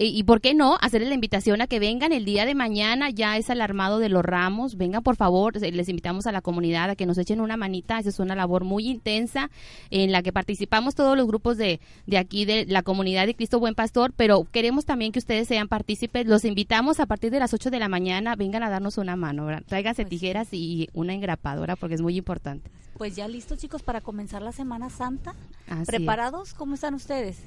y, 0.00 0.22
por 0.22 0.40
qué 0.40 0.54
no 0.54 0.78
hacerles 0.80 1.08
la 1.08 1.16
invitación 1.16 1.60
a 1.60 1.66
que 1.66 1.80
vengan 1.80 2.12
el 2.12 2.24
día 2.24 2.46
de 2.46 2.54
mañana, 2.54 3.10
ya 3.10 3.36
es 3.36 3.50
el 3.50 3.60
armado 3.60 3.98
de 3.98 4.08
los 4.08 4.24
ramos, 4.24 4.76
vengan 4.76 5.02
por 5.02 5.16
favor, 5.16 5.60
les 5.60 5.88
invitamos 5.88 6.28
a 6.28 6.32
la 6.32 6.40
comunidad 6.40 6.90
a 6.90 6.94
que 6.96 7.04
nos 7.04 7.18
echen 7.18 7.40
una 7.40 7.56
manita, 7.56 7.98
esa 7.98 8.08
es 8.08 8.20
una 8.20 8.36
labor 8.36 8.62
muy 8.62 8.86
intensa 8.86 9.50
en 9.90 10.12
la 10.12 10.22
que 10.22 10.32
participamos 10.32 10.94
todos 10.94 11.16
los 11.16 11.26
grupos 11.26 11.56
de, 11.56 11.80
de 12.06 12.16
aquí 12.16 12.44
de 12.44 12.64
la 12.66 12.82
comunidad 12.82 13.26
de 13.26 13.34
Cristo 13.34 13.58
Buen 13.58 13.74
Pastor, 13.74 14.12
pero 14.16 14.44
queremos 14.44 14.84
también 14.84 15.10
que 15.10 15.18
ustedes 15.18 15.48
sean 15.48 15.66
partícipes, 15.66 16.26
los 16.26 16.44
invitamos 16.44 17.00
a 17.00 17.06
partir 17.06 17.32
de 17.32 17.40
las 17.40 17.52
8 17.52 17.70
de 17.70 17.80
la 17.80 17.88
mañana, 17.88 18.36
vengan 18.36 18.62
a 18.62 18.70
darnos 18.70 18.98
una 18.98 19.16
mano, 19.16 19.46
¿verdad? 19.46 19.64
tráiganse 19.66 20.04
tijeras 20.04 20.48
y 20.52 20.88
una 20.92 21.12
engrapadora 21.12 21.74
porque 21.74 21.96
es 21.96 22.00
muy 22.00 22.16
importante. 22.16 22.70
Pues 22.96 23.16
ya 23.16 23.26
listos 23.26 23.58
chicos 23.58 23.82
para 23.82 24.00
comenzar 24.00 24.42
la 24.42 24.52
Semana 24.52 24.90
Santa. 24.90 25.34
Así 25.66 25.82
es. 25.82 25.86
¿Preparados? 25.86 26.54
¿Cómo 26.54 26.74
están 26.74 26.94
ustedes? 26.94 27.38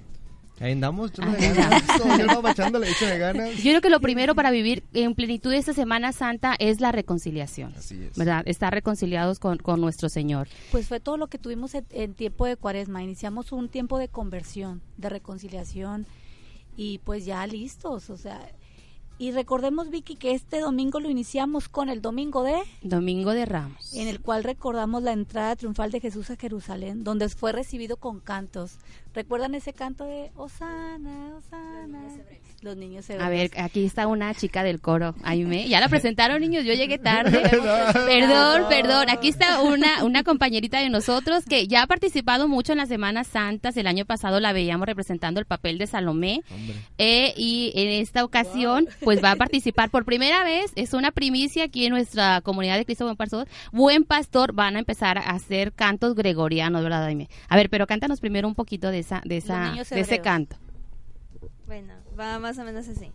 Ahí 0.61 0.73
andamos. 0.73 1.11
Yo 1.11 1.23
creo 3.63 3.81
que 3.81 3.89
lo 3.89 3.99
primero 3.99 4.35
para 4.35 4.51
vivir 4.51 4.83
en 4.93 5.15
plenitud 5.15 5.51
esta 5.53 5.73
Semana 5.73 6.11
Santa 6.11 6.55
es 6.59 6.79
la 6.81 6.91
reconciliación. 6.91 7.73
Así 7.75 8.03
es. 8.03 8.15
¿Verdad? 8.15 8.43
Estar 8.45 8.71
reconciliados 8.71 9.39
con, 9.39 9.57
con 9.57 9.81
nuestro 9.81 10.07
Señor. 10.07 10.47
Pues 10.71 10.87
fue 10.87 10.99
todo 10.99 11.17
lo 11.17 11.27
que 11.27 11.39
tuvimos 11.39 11.73
en, 11.73 11.87
en 11.89 12.13
tiempo 12.13 12.45
de 12.45 12.57
cuaresma. 12.57 13.01
Iniciamos 13.01 13.51
un 13.51 13.69
tiempo 13.69 13.97
de 13.97 14.07
conversión, 14.07 14.83
de 14.97 15.09
reconciliación 15.09 16.05
y 16.77 16.99
pues 16.99 17.25
ya 17.25 17.47
listos. 17.47 18.11
O 18.11 18.17
sea, 18.17 18.39
y 19.21 19.31
recordemos, 19.31 19.91
Vicky, 19.91 20.15
que 20.15 20.31
este 20.31 20.61
domingo 20.61 20.99
lo 20.99 21.07
iniciamos 21.07 21.69
con 21.69 21.89
el 21.89 22.01
domingo 22.01 22.41
de, 22.41 22.55
Domingo 22.81 23.33
de 23.33 23.45
Ramos. 23.45 23.93
en 23.93 24.07
el 24.07 24.19
cual 24.19 24.43
recordamos 24.43 25.03
la 25.03 25.11
entrada 25.11 25.55
triunfal 25.55 25.91
de 25.91 25.99
Jesús 25.99 26.31
a 26.31 26.37
Jerusalén, 26.37 27.03
donde 27.03 27.29
fue 27.29 27.51
recibido 27.51 27.97
con 27.97 28.19
cantos. 28.19 28.79
¿Recuerdan 29.13 29.55
ese 29.55 29.73
canto 29.73 30.05
de 30.05 30.31
Osana, 30.35 31.35
Osana? 31.37 31.99
Los 32.61 32.77
niños 32.77 33.09
hebreos. 33.09 33.27
A 33.27 33.29
ver, 33.29 33.51
aquí 33.57 33.83
está 33.83 34.07
una 34.07 34.33
chica 34.35 34.63
del 34.63 34.79
coro, 34.79 35.15
Aime. 35.23 35.67
Ya 35.67 35.79
la 35.81 35.89
presentaron, 35.89 36.39
niños, 36.39 36.63
yo 36.63 36.73
llegué 36.73 36.97
tarde. 36.97 37.41
Perdón, 37.93 38.63
perdón. 38.69 39.09
Aquí 39.09 39.29
está 39.29 39.61
una, 39.61 40.03
una 40.05 40.23
compañerita 40.23 40.79
de 40.79 40.89
nosotros 40.89 41.43
que 41.43 41.67
ya 41.67 41.81
ha 41.81 41.87
participado 41.87 42.47
mucho 42.47 42.71
en 42.71 42.77
las 42.77 42.87
Semanas 42.87 43.27
Santas. 43.27 43.75
El 43.77 43.87
año 43.87 44.05
pasado 44.05 44.39
la 44.39 44.53
veíamos 44.53 44.85
representando 44.85 45.39
el 45.39 45.45
papel 45.45 45.77
de 45.77 45.87
Salomé. 45.87 46.43
Eh, 46.97 47.33
y 47.35 47.73
en 47.75 47.89
esta 47.89 48.23
ocasión, 48.23 48.87
pues 49.03 49.23
va 49.23 49.31
a 49.31 49.35
participar 49.35 49.89
por 49.89 50.05
primera 50.05 50.43
vez. 50.43 50.71
Es 50.75 50.93
una 50.93 51.11
primicia 51.11 51.65
aquí 51.65 51.85
en 51.85 51.93
nuestra 51.93 52.41
comunidad 52.41 52.77
de 52.77 52.85
Cristo 52.85 53.05
Buen 53.05 53.17
Pastor. 53.17 53.47
Buen 53.71 54.03
Pastor 54.03 54.53
van 54.53 54.75
a 54.75 54.79
empezar 54.79 55.17
a 55.17 55.31
hacer 55.31 55.73
cantos 55.73 56.15
gregorianos, 56.15 56.83
¿verdad, 56.83 57.05
Aime? 57.05 57.27
A 57.49 57.55
ver, 57.55 57.69
pero 57.69 57.87
cántanos 57.87 58.19
primero 58.21 58.47
un 58.47 58.55
poquito 58.55 58.91
de 58.91 59.00
esa, 59.01 59.21
de 59.25 59.37
esa, 59.37 59.71
niños 59.71 59.89
de 59.89 59.99
ese 59.99 60.19
canto. 60.19 60.55
Bueno, 61.67 61.93
va 62.19 62.39
más 62.39 62.57
o 62.57 62.63
menos 62.63 62.87
así. 62.87 63.11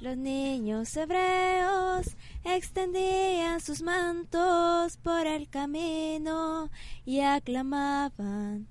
Los 0.00 0.16
niños 0.16 0.96
hebreos 0.96 2.16
extendían 2.44 3.60
sus 3.60 3.82
mantos 3.82 4.96
por 4.96 5.26
el 5.26 5.48
camino 5.48 6.70
y 7.04 7.20
aclamaban. 7.20 8.66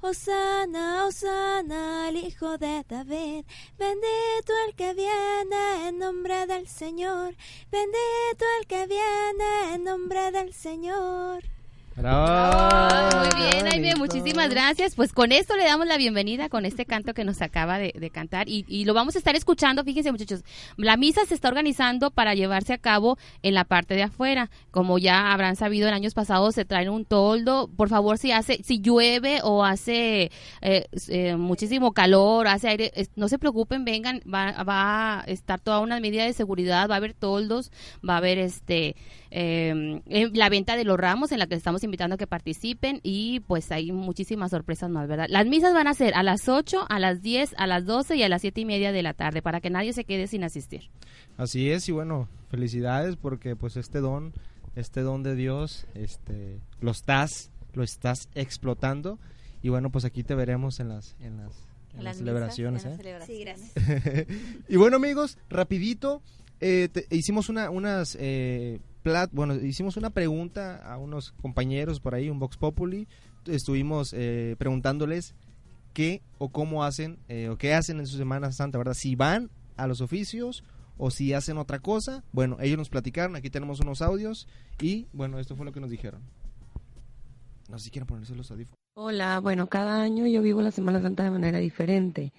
Osana, 0.00 1.06
Osana, 1.06 2.08
el 2.08 2.18
hijo 2.18 2.56
de 2.56 2.84
David, 2.88 3.44
bendito 3.76 4.52
el 4.68 4.76
que 4.76 4.94
viene 4.94 5.88
en 5.88 5.98
nombre 5.98 6.46
del 6.46 6.68
Señor, 6.68 7.34
bendito 7.72 8.44
el 8.60 8.66
que 8.68 8.86
viene 8.86 9.74
en 9.74 9.82
nombre 9.82 10.30
del 10.30 10.54
Señor. 10.54 11.42
Bravo. 11.98 13.18
muy 13.18 13.28
bien, 13.42 13.64
bonito. 13.64 13.98
muchísimas 13.98 14.50
gracias. 14.50 14.94
Pues 14.94 15.12
con 15.12 15.32
esto 15.32 15.56
le 15.56 15.64
damos 15.64 15.86
la 15.86 15.96
bienvenida 15.96 16.48
con 16.48 16.64
este 16.64 16.86
canto 16.86 17.12
que 17.12 17.24
nos 17.24 17.42
acaba 17.42 17.78
de, 17.78 17.92
de 17.98 18.10
cantar 18.10 18.48
y, 18.48 18.64
y 18.68 18.84
lo 18.84 18.94
vamos 18.94 19.16
a 19.16 19.18
estar 19.18 19.34
escuchando. 19.34 19.82
Fíjense 19.84 20.12
muchachos, 20.12 20.44
la 20.76 20.96
misa 20.96 21.24
se 21.26 21.34
está 21.34 21.48
organizando 21.48 22.10
para 22.10 22.34
llevarse 22.34 22.72
a 22.72 22.78
cabo 22.78 23.18
en 23.42 23.54
la 23.54 23.64
parte 23.64 23.94
de 23.94 24.04
afuera. 24.04 24.48
Como 24.70 24.98
ya 24.98 25.32
habrán 25.32 25.56
sabido 25.56 25.88
en 25.88 25.94
años 25.94 26.14
pasados 26.14 26.54
se 26.54 26.64
traen 26.64 26.88
un 26.88 27.04
toldo. 27.04 27.68
Por 27.76 27.88
favor, 27.88 28.16
si 28.18 28.30
hace, 28.32 28.62
si 28.62 28.80
llueve 28.80 29.40
o 29.42 29.64
hace 29.64 30.30
eh, 30.60 30.86
eh, 31.08 31.36
muchísimo 31.36 31.92
calor, 31.92 32.46
hace 32.46 32.68
aire, 32.68 32.92
es- 32.94 33.10
no 33.16 33.28
se 33.28 33.38
preocupen, 33.38 33.84
vengan, 33.84 34.20
va, 34.32 34.52
va 34.62 35.20
a 35.20 35.24
estar 35.24 35.58
toda 35.60 35.80
una 35.80 35.98
medida 36.00 36.24
de 36.24 36.32
seguridad, 36.32 36.88
va 36.88 36.94
a 36.94 36.98
haber 36.98 37.14
toldos, 37.14 37.72
va 38.08 38.14
a 38.14 38.18
haber 38.18 38.38
este 38.38 38.94
eh, 39.30 40.00
eh, 40.06 40.30
la 40.32 40.48
venta 40.48 40.76
de 40.76 40.84
los 40.84 40.98
ramos 40.98 41.32
en 41.32 41.38
la 41.38 41.46
que 41.46 41.54
estamos 41.54 41.84
invitando 41.84 42.14
a 42.14 42.18
que 42.18 42.26
participen 42.26 43.00
y 43.02 43.40
pues 43.40 43.70
hay 43.72 43.92
muchísimas 43.92 44.50
sorpresas 44.50 44.90
más, 44.90 45.06
¿verdad? 45.08 45.26
Las 45.28 45.46
misas 45.46 45.74
van 45.74 45.86
a 45.86 45.94
ser 45.94 46.14
a 46.14 46.22
las 46.22 46.48
8, 46.48 46.86
a 46.88 46.98
las 46.98 47.22
10, 47.22 47.54
a 47.58 47.66
las 47.66 47.84
12 47.86 48.16
y 48.16 48.22
a 48.22 48.28
las 48.28 48.40
7 48.42 48.60
y 48.60 48.64
media 48.64 48.92
de 48.92 49.02
la 49.02 49.14
tarde 49.14 49.42
para 49.42 49.60
que 49.60 49.70
nadie 49.70 49.92
se 49.92 50.04
quede 50.04 50.26
sin 50.26 50.44
asistir. 50.44 50.90
Así 51.36 51.70
es, 51.70 51.88
y 51.88 51.92
bueno, 51.92 52.28
felicidades 52.50 53.16
porque 53.16 53.54
pues 53.56 53.76
este 53.76 54.00
don, 54.00 54.32
este 54.76 55.02
don 55.02 55.22
de 55.22 55.34
Dios, 55.34 55.86
este, 55.94 56.58
lo 56.80 56.90
estás, 56.90 57.50
lo 57.74 57.82
estás 57.82 58.28
explotando. 58.34 59.18
Y 59.62 59.68
bueno, 59.70 59.90
pues 59.90 60.04
aquí 60.04 60.22
te 60.22 60.34
veremos 60.34 60.78
en 60.80 60.88
las, 60.88 61.16
en 61.20 61.36
las, 61.36 61.52
en 61.92 61.98
En 61.98 62.04
las 62.04 62.04
las 62.04 62.16
celebraciones. 62.18 62.84
misas, 62.84 63.00
en 63.00 63.06
¿eh? 63.06 63.12
las 63.18 63.26
Sí, 63.26 63.44
celebraciones. 63.44 63.72
gracias. 63.74 64.26
y 64.68 64.76
bueno 64.76 64.96
amigos, 64.96 65.36
rapidito, 65.50 66.22
eh, 66.60 66.88
te- 66.92 67.06
hicimos 67.10 67.48
una, 67.48 67.70
unas, 67.70 68.16
eh, 68.20 68.78
bueno, 69.32 69.54
hicimos 69.54 69.96
una 69.96 70.10
pregunta 70.10 70.76
a 70.76 70.98
unos 70.98 71.32
compañeros 71.40 72.00
por 72.00 72.14
ahí, 72.14 72.28
un 72.30 72.38
Vox 72.38 72.56
Populi, 72.56 73.08
estuvimos 73.46 74.12
eh, 74.12 74.56
preguntándoles 74.58 75.34
qué 75.92 76.22
o 76.38 76.50
cómo 76.50 76.84
hacen, 76.84 77.18
eh, 77.28 77.48
o 77.48 77.56
qué 77.56 77.74
hacen 77.74 77.98
en 77.98 78.06
su 78.06 78.16
Semana 78.16 78.52
Santa, 78.52 78.78
¿verdad? 78.78 78.94
Si 78.94 79.16
van 79.16 79.50
a 79.76 79.86
los 79.86 80.00
oficios 80.00 80.64
o 80.96 81.10
si 81.10 81.32
hacen 81.32 81.58
otra 81.58 81.78
cosa, 81.78 82.24
bueno, 82.32 82.56
ellos 82.60 82.78
nos 82.78 82.88
platicaron, 82.88 83.36
aquí 83.36 83.50
tenemos 83.50 83.80
unos 83.80 84.02
audios 84.02 84.48
y 84.80 85.06
bueno, 85.12 85.38
esto 85.38 85.56
fue 85.56 85.64
lo 85.64 85.72
que 85.72 85.80
nos 85.80 85.90
dijeron. 85.90 86.22
No 87.68 87.78
sé 87.78 87.86
si 87.86 87.90
quieren 87.90 88.06
ponerse 88.06 88.34
los 88.34 88.50
audífonos. 88.50 88.78
Hola, 88.94 89.40
bueno, 89.40 89.68
cada 89.68 90.02
año 90.02 90.26
yo 90.26 90.42
vivo 90.42 90.60
la 90.62 90.70
Semana 90.70 91.00
Santa 91.00 91.22
de 91.22 91.30
manera 91.30 91.58
diferente. 91.58 92.32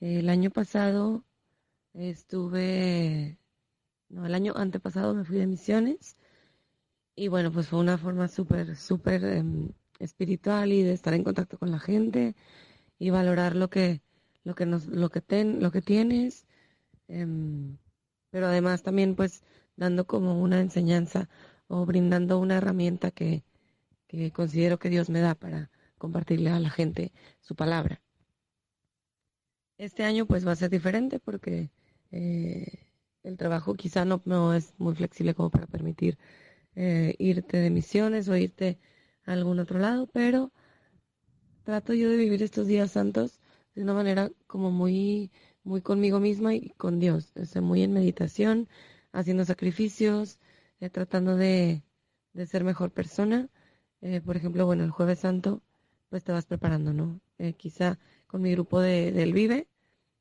El 0.00 0.30
año 0.30 0.50
pasado 0.50 1.24
estuve, 1.92 3.36
no, 4.10 4.26
el 4.26 4.34
año 4.34 4.52
antepasado 4.56 5.14
me 5.14 5.24
fui 5.24 5.38
de 5.38 5.46
misiones 5.46 6.16
y 7.14 7.28
bueno, 7.28 7.52
pues 7.52 7.68
fue 7.68 7.78
una 7.80 7.98
forma 7.98 8.28
súper, 8.28 8.76
súper 8.76 9.24
em, 9.24 9.70
espiritual 9.98 10.72
y 10.72 10.82
de 10.82 10.92
estar 10.92 11.14
en 11.14 11.24
contacto 11.24 11.58
con 11.58 11.70
la 11.70 11.78
gente 11.78 12.34
y 12.98 13.10
valorar 13.10 13.56
lo 13.56 13.70
que, 13.70 14.02
lo 14.44 14.54
que 14.54 14.66
nos, 14.66 14.86
lo 14.86 15.10
que 15.10 15.20
ten, 15.20 15.62
lo 15.62 15.70
que 15.70 15.82
tienes, 15.82 16.46
em, 17.08 17.78
pero 18.30 18.46
además 18.46 18.82
también 18.82 19.14
pues 19.16 19.42
dando 19.76 20.06
como 20.06 20.40
una 20.40 20.60
enseñanza 20.60 21.28
o 21.68 21.86
brindando 21.86 22.38
una 22.38 22.56
herramienta 22.56 23.10
que, 23.10 23.44
que 24.08 24.32
considero 24.32 24.78
que 24.78 24.90
Dios 24.90 25.08
me 25.10 25.20
da 25.20 25.34
para 25.34 25.70
compartirle 25.98 26.50
a 26.50 26.60
la 26.60 26.70
gente 26.70 27.12
su 27.40 27.54
palabra. 27.54 28.02
Este 29.78 30.04
año 30.04 30.26
pues 30.26 30.46
va 30.46 30.52
a 30.52 30.56
ser 30.56 30.70
diferente 30.70 31.20
porque 31.20 31.70
eh, 32.10 32.89
el 33.22 33.36
trabajo 33.36 33.74
quizá 33.74 34.04
no, 34.04 34.22
no 34.24 34.54
es 34.54 34.74
muy 34.78 34.94
flexible 34.94 35.34
como 35.34 35.50
para 35.50 35.66
permitir 35.66 36.18
eh, 36.76 37.14
irte 37.18 37.58
de 37.58 37.70
misiones 37.70 38.28
o 38.28 38.36
irte 38.36 38.78
a 39.24 39.32
algún 39.32 39.58
otro 39.58 39.78
lado, 39.78 40.06
pero 40.06 40.52
trato 41.64 41.94
yo 41.94 42.08
de 42.10 42.16
vivir 42.16 42.42
estos 42.42 42.66
días 42.66 42.92
santos 42.92 43.40
de 43.74 43.82
una 43.82 43.94
manera 43.94 44.30
como 44.46 44.70
muy, 44.70 45.30
muy 45.62 45.82
conmigo 45.82 46.20
misma 46.20 46.54
y 46.54 46.70
con 46.70 46.98
Dios, 46.98 47.32
o 47.36 47.44
sea, 47.44 47.62
muy 47.62 47.82
en 47.82 47.92
meditación, 47.92 48.68
haciendo 49.12 49.44
sacrificios, 49.44 50.38
eh, 50.80 50.90
tratando 50.90 51.36
de, 51.36 51.82
de 52.32 52.46
ser 52.46 52.64
mejor 52.64 52.90
persona. 52.92 53.48
Eh, 54.00 54.20
por 54.20 54.36
ejemplo, 54.36 54.66
bueno, 54.66 54.84
el 54.84 54.90
jueves 54.90 55.20
santo, 55.20 55.62
pues 56.08 56.24
te 56.24 56.32
vas 56.32 56.46
preparando, 56.46 56.92
¿no? 56.92 57.20
Eh, 57.38 57.54
quizá 57.54 57.98
con 58.26 58.42
mi 58.42 58.52
grupo 58.52 58.80
de, 58.80 59.12
del 59.12 59.32
Vive 59.32 59.68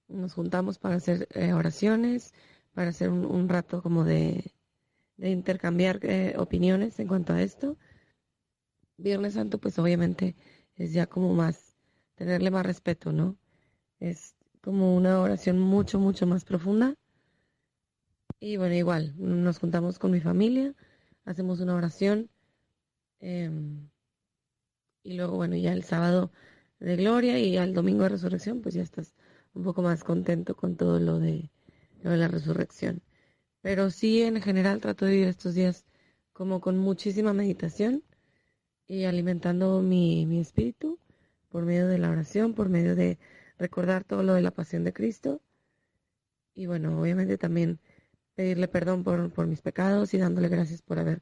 nos 0.08 0.34
juntamos 0.34 0.80
para 0.80 0.96
hacer 0.96 1.28
oraciones, 1.54 2.34
para 2.80 2.92
hacer 2.92 3.10
un, 3.10 3.26
un 3.26 3.50
rato 3.50 3.84
como 3.84 4.06
de, 4.06 4.54
de 5.18 5.32
intercambiar 5.32 6.00
eh, 6.04 6.36
opiniones 6.38 6.98
en 7.02 7.10
cuanto 7.10 7.34
a 7.34 7.42
esto. 7.42 7.76
Viernes 8.96 9.34
Santo, 9.34 9.58
pues 9.58 9.78
obviamente 9.80 10.38
es 10.78 10.94
ya 10.94 11.06
como 11.06 11.34
más, 11.34 11.76
tenerle 12.16 12.52
más 12.52 12.66
respeto, 12.66 13.12
¿no? 13.12 13.36
Es 14.00 14.34
como 14.62 14.96
una 14.96 15.20
oración 15.20 15.60
mucho, 15.60 16.00
mucho 16.00 16.26
más 16.26 16.46
profunda. 16.46 16.96
Y 18.40 18.56
bueno, 18.56 18.76
igual, 18.76 19.14
nos 19.18 19.60
juntamos 19.60 20.00
con 20.00 20.12
mi 20.12 20.22
familia, 20.22 20.74
hacemos 21.26 21.60
una 21.60 21.76
oración. 21.76 22.30
em, 23.20 23.90
y 25.04 25.16
luego, 25.16 25.36
bueno, 25.36 25.58
ya 25.58 25.74
el 25.74 25.84
sábado 25.84 26.32
de 26.80 26.96
gloria 26.96 27.40
y 27.40 27.58
al 27.58 27.74
domingo 27.74 28.04
de 28.04 28.10
resurrección, 28.10 28.62
pues 28.62 28.74
ya 28.74 28.84
estás 28.84 29.16
un 29.54 29.64
poco 29.64 29.82
más 29.82 30.06
contento 30.06 30.56
con 30.56 30.78
todo 30.78 31.02
lo 31.02 31.20
de, 31.20 31.52
lo 32.02 32.12
de 32.12 32.18
la 32.18 32.28
resurrección. 32.28 33.02
Pero 33.62 33.90
sí, 33.90 34.22
en 34.24 34.42
general, 34.42 34.82
trato 34.82 35.06
de 35.06 35.12
vivir 35.12 35.28
estos 35.28 35.56
días 35.56 35.86
como 36.34 36.62
con 36.62 36.78
muchísima 36.78 37.34
meditación 37.34 38.04
y 38.88 39.06
alimentando 39.06 39.82
mi, 39.82 40.26
mi 40.26 40.40
espíritu 40.40 41.00
por 41.50 41.66
medio 41.66 41.88
de 41.88 41.98
la 41.98 42.10
oración, 42.10 42.54
por 42.54 42.70
medio 42.70 42.96
de 42.96 43.20
recordar 43.58 44.04
todo 44.04 44.24
lo 44.24 44.34
de 44.34 44.42
la 44.42 44.52
pasión 44.52 44.84
de 44.84 44.94
Cristo. 44.94 45.42
Y 46.54 46.68
bueno, 46.68 47.00
obviamente 47.00 47.38
también 47.38 47.80
pedirle 48.36 48.68
perdón 48.68 49.04
por, 49.04 49.32
por 49.34 49.48
mis 49.48 49.62
pecados 49.62 50.14
y 50.14 50.18
dándole 50.18 50.48
gracias 50.50 50.82
por 50.82 51.00
haber 51.00 51.22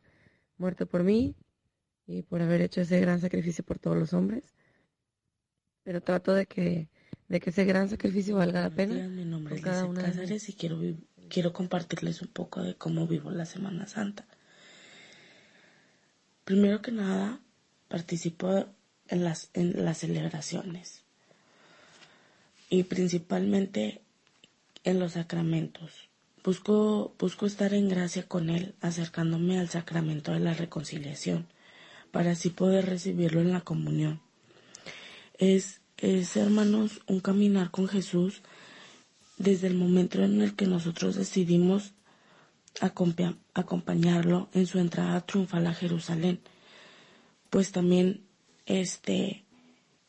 muerto 0.57 0.85
por 0.87 1.03
mí 1.03 1.35
y 2.05 2.23
por 2.23 2.41
haber 2.41 2.61
hecho 2.61 2.81
ese 2.81 2.99
gran 2.99 3.19
sacrificio 3.21 3.63
por 3.63 3.79
todos 3.79 3.97
los 3.97 4.13
hombres. 4.13 4.55
Pero 5.83 6.01
trato 6.01 6.33
de 6.33 6.45
que, 6.45 6.89
de 7.27 7.39
que 7.39 7.49
ese 7.49 7.65
gran 7.65 7.89
sacrificio 7.89 8.37
valga 8.37 8.61
la 8.61 8.69
pena. 8.69 9.07
Mi 9.07 9.25
nombre 9.25 9.55
es 9.55 9.61
cada 9.61 9.85
una 9.85 10.01
Cáceres 10.01 10.47
y 10.49 10.53
quiero, 10.53 10.79
quiero 11.29 11.53
compartirles 11.53 12.21
un 12.21 12.29
poco 12.29 12.61
de 12.61 12.75
cómo 12.75 13.07
vivo 13.07 13.31
la 13.31 13.45
Semana 13.45 13.87
Santa. 13.87 14.25
Primero 16.45 16.81
que 16.81 16.91
nada, 16.91 17.41
participo 17.89 18.67
en 19.09 19.23
las, 19.23 19.49
en 19.53 19.83
las 19.83 19.99
celebraciones 19.99 21.03
y 22.69 22.83
principalmente 22.83 24.01
en 24.83 24.99
los 24.99 25.13
sacramentos. 25.13 26.09
Busco, 26.43 27.13
busco 27.19 27.45
estar 27.45 27.73
en 27.73 27.89
gracia 27.89 28.27
con 28.27 28.49
Él, 28.49 28.75
acercándome 28.79 29.59
al 29.59 29.67
sacramento 29.67 30.31
de 30.31 30.39
la 30.39 30.53
reconciliación, 30.53 31.47
para 32.11 32.31
así 32.31 32.49
poder 32.49 32.85
recibirlo 32.85 33.41
en 33.41 33.51
la 33.51 33.61
comunión. 33.61 34.21
Es, 35.37 35.81
es, 35.97 36.35
hermanos, 36.35 37.01
un 37.07 37.19
caminar 37.19 37.71
con 37.71 37.87
Jesús 37.87 38.41
desde 39.37 39.67
el 39.67 39.75
momento 39.75 40.23
en 40.23 40.41
el 40.41 40.55
que 40.55 40.67
nosotros 40.67 41.15
decidimos 41.15 41.93
acompa- 42.79 43.37
acompañarlo 43.53 44.49
en 44.53 44.65
su 44.67 44.79
entrada 44.79 45.21
triunfal 45.21 45.67
a 45.67 45.73
Jerusalén, 45.73 46.39
pues 47.49 47.71
también 47.71 48.23
este 48.65 49.43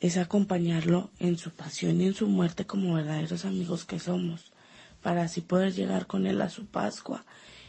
es 0.01 0.16
acompañarlo 0.16 1.11
en 1.18 1.39
su 1.39 1.51
pasión 1.51 2.01
y 2.01 2.07
en 2.07 2.14
su 2.14 2.26
muerte 2.26 2.66
como 2.66 2.95
verdaderos 2.95 3.45
amigos 3.45 3.84
que 3.84 3.99
somos, 3.99 4.53
para 5.03 5.22
así 5.22 5.41
poder 5.41 5.74
llegar 5.74 6.07
con 6.07 6.26
él 6.26 6.41
a 6.41 6.51
su 6.51 6.66
Pascua 6.66 7.24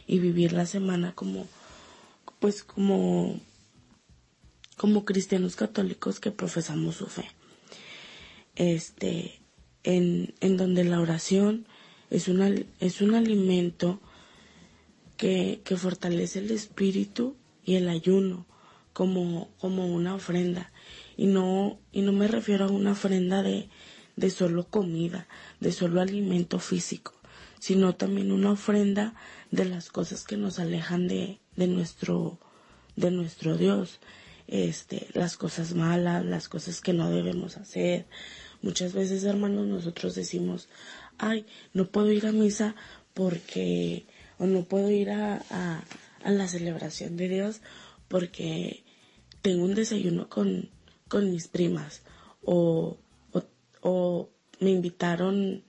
y 0.06 0.18
vivir 0.18 0.52
la 0.52 0.66
semana 0.66 1.12
como 1.14 1.46
pues 2.38 2.64
como 2.64 3.38
como 4.76 5.04
cristianos 5.04 5.56
católicos 5.56 6.20
que 6.20 6.30
profesamos 6.30 6.96
su 6.96 7.06
fe. 7.06 7.28
Este 8.60 9.40
en, 9.84 10.34
en 10.40 10.56
donde 10.56 10.84
la 10.84 11.00
oración 11.00 11.66
es, 12.10 12.28
una, 12.28 12.50
es 12.80 13.00
un 13.00 13.14
alimento 13.14 14.00
que, 15.16 15.62
que 15.64 15.76
fortalece 15.76 16.40
el 16.40 16.50
espíritu 16.50 17.36
y 17.64 17.76
el 17.76 17.88
ayuno 17.88 18.46
como, 18.92 19.48
como 19.58 19.86
una 19.86 20.14
ofrenda. 20.14 20.72
Y 21.16 21.26
no, 21.26 21.78
y 21.92 22.02
no 22.02 22.12
me 22.12 22.28
refiero 22.28 22.66
a 22.66 22.70
una 22.70 22.92
ofrenda 22.92 23.42
de, 23.42 23.68
de 24.16 24.30
solo 24.30 24.64
comida, 24.68 25.28
de 25.60 25.72
solo 25.72 26.00
alimento 26.00 26.58
físico, 26.58 27.12
sino 27.58 27.94
también 27.94 28.32
una 28.32 28.52
ofrenda 28.52 29.14
de 29.50 29.64
las 29.64 29.90
cosas 29.90 30.24
que 30.24 30.36
nos 30.36 30.58
alejan 30.58 31.08
de, 31.08 31.40
de 31.56 31.66
nuestro 31.66 32.38
de 32.96 33.10
nuestro 33.10 33.56
Dios 33.56 34.00
este 34.48 35.06
las 35.14 35.36
cosas 35.36 35.74
malas 35.74 36.24
las 36.24 36.48
cosas 36.48 36.80
que 36.80 36.92
no 36.92 37.08
debemos 37.08 37.56
hacer 37.56 38.06
muchas 38.62 38.92
veces 38.92 39.24
hermanos 39.24 39.66
nosotros 39.66 40.14
decimos 40.14 40.68
ay 41.18 41.46
no 41.72 41.86
puedo 41.86 42.10
ir 42.12 42.26
a 42.26 42.32
misa 42.32 42.74
porque 43.14 44.06
o 44.38 44.46
no 44.46 44.64
puedo 44.64 44.90
ir 44.90 45.10
a, 45.10 45.42
a, 45.50 46.30
la 46.30 46.48
celebración 46.48 47.16
de 47.16 47.28
Dios 47.28 47.60
porque 48.08 48.82
tengo 49.42 49.64
un 49.64 49.74
desayuno 49.74 50.28
con, 50.28 50.70
con 51.08 51.30
mis 51.30 51.48
primas 51.48 52.02
o, 52.42 52.96
o, 53.82 54.30
me 54.60 54.70
invitaron 54.70 55.62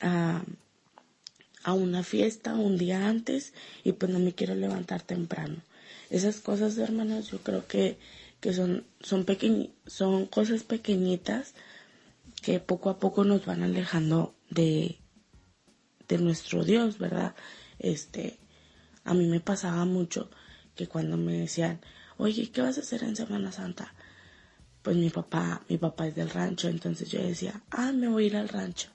a, 0.00 0.42
a 1.64 1.72
una 1.72 2.02
fiesta 2.02 2.54
un 2.54 2.78
día 2.78 3.08
antes 3.08 3.52
y 3.84 3.92
pues 3.92 4.10
no 4.12 4.18
me 4.20 4.32
quiero 4.34 4.54
levantar 4.54 5.02
temprano. 5.02 5.56
Esas 6.10 6.40
cosas, 6.40 6.78
hermanos, 6.78 7.30
yo 7.30 7.38
creo 7.38 7.66
que, 7.66 7.98
que 8.40 8.52
son, 8.52 8.84
son, 9.00 9.24
pequeñi 9.24 9.72
son 9.86 10.26
cosas 10.26 10.62
pequeñitas 10.62 11.54
que 12.42 12.60
poco 12.60 12.90
a 12.90 12.98
poco 12.98 13.24
nos 13.24 13.44
van 13.44 13.62
alejando 13.62 14.34
de, 14.50 14.98
de 16.08 16.18
nuestro 16.18 16.64
Dios, 16.64 16.98
¿verdad? 16.98 17.34
Este, 17.78 18.38
a 19.04 19.14
mí 19.14 19.26
me 19.26 19.40
pasaba 19.40 19.84
mucho 19.84 20.30
que 20.74 20.86
cuando 20.86 21.16
me 21.16 21.32
decían, 21.32 21.80
oye, 22.16 22.50
¿qué 22.50 22.62
vas 22.62 22.78
a 22.78 22.80
hacer 22.80 23.02
en 23.02 23.16
Semana 23.16 23.52
Santa? 23.52 23.94
Pues 24.82 24.96
mi 24.96 25.10
papá, 25.10 25.62
mi 25.68 25.76
papá 25.76 26.06
es 26.06 26.14
del 26.14 26.30
rancho, 26.30 26.68
entonces 26.68 27.10
yo 27.10 27.22
decía, 27.22 27.62
ah, 27.70 27.92
me 27.92 28.08
voy 28.08 28.24
a 28.24 28.26
ir 28.28 28.36
al 28.36 28.48
rancho. 28.48 28.88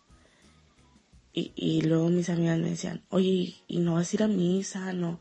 Y, 1.33 1.51
y 1.55 1.81
luego 1.81 2.09
mis 2.09 2.29
amigas 2.29 2.59
me 2.59 2.69
decían, 2.69 3.03
oye, 3.09 3.55
¿y 3.67 3.79
no 3.79 3.95
vas 3.95 4.11
a 4.11 4.15
ir 4.15 4.23
a 4.23 4.27
misa? 4.27 4.93
No, 4.93 5.19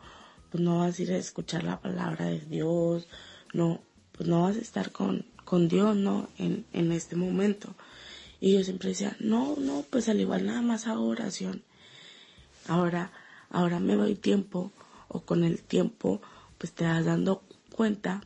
pues 0.51 0.62
no 0.62 0.79
vas 0.79 0.99
a 0.99 1.03
ir 1.03 1.12
a 1.12 1.16
escuchar 1.16 1.64
la 1.64 1.81
palabra 1.81 2.27
de 2.27 2.41
Dios, 2.41 3.09
no, 3.53 3.83
pues 4.12 4.29
no 4.29 4.43
vas 4.43 4.57
a 4.57 4.61
estar 4.61 4.93
con, 4.93 5.27
con 5.45 5.68
Dios, 5.68 5.97
¿no? 5.97 6.29
En, 6.39 6.64
en 6.72 6.93
este 6.93 7.16
momento. 7.16 7.75
Y 8.45 8.53
yo 8.53 8.63
siempre 8.63 8.91
decía, 8.91 9.17
no, 9.21 9.57
no, 9.57 9.87
pues 9.89 10.11
al 10.11 10.21
igual 10.21 10.45
nada 10.45 10.61
más 10.61 10.87
hago 10.87 11.07
oración. 11.07 11.63
Ahora, 12.69 13.11
ahora 13.49 13.81
me 13.81 13.95
doy 13.95 14.17
tiempo, 14.17 14.71
o 15.09 15.23
con 15.23 15.45
el 15.45 15.63
tiempo, 15.63 16.21
pues 16.59 16.75
te 16.75 16.85
vas 16.85 17.07
dando 17.07 17.43
cuenta 17.75 18.21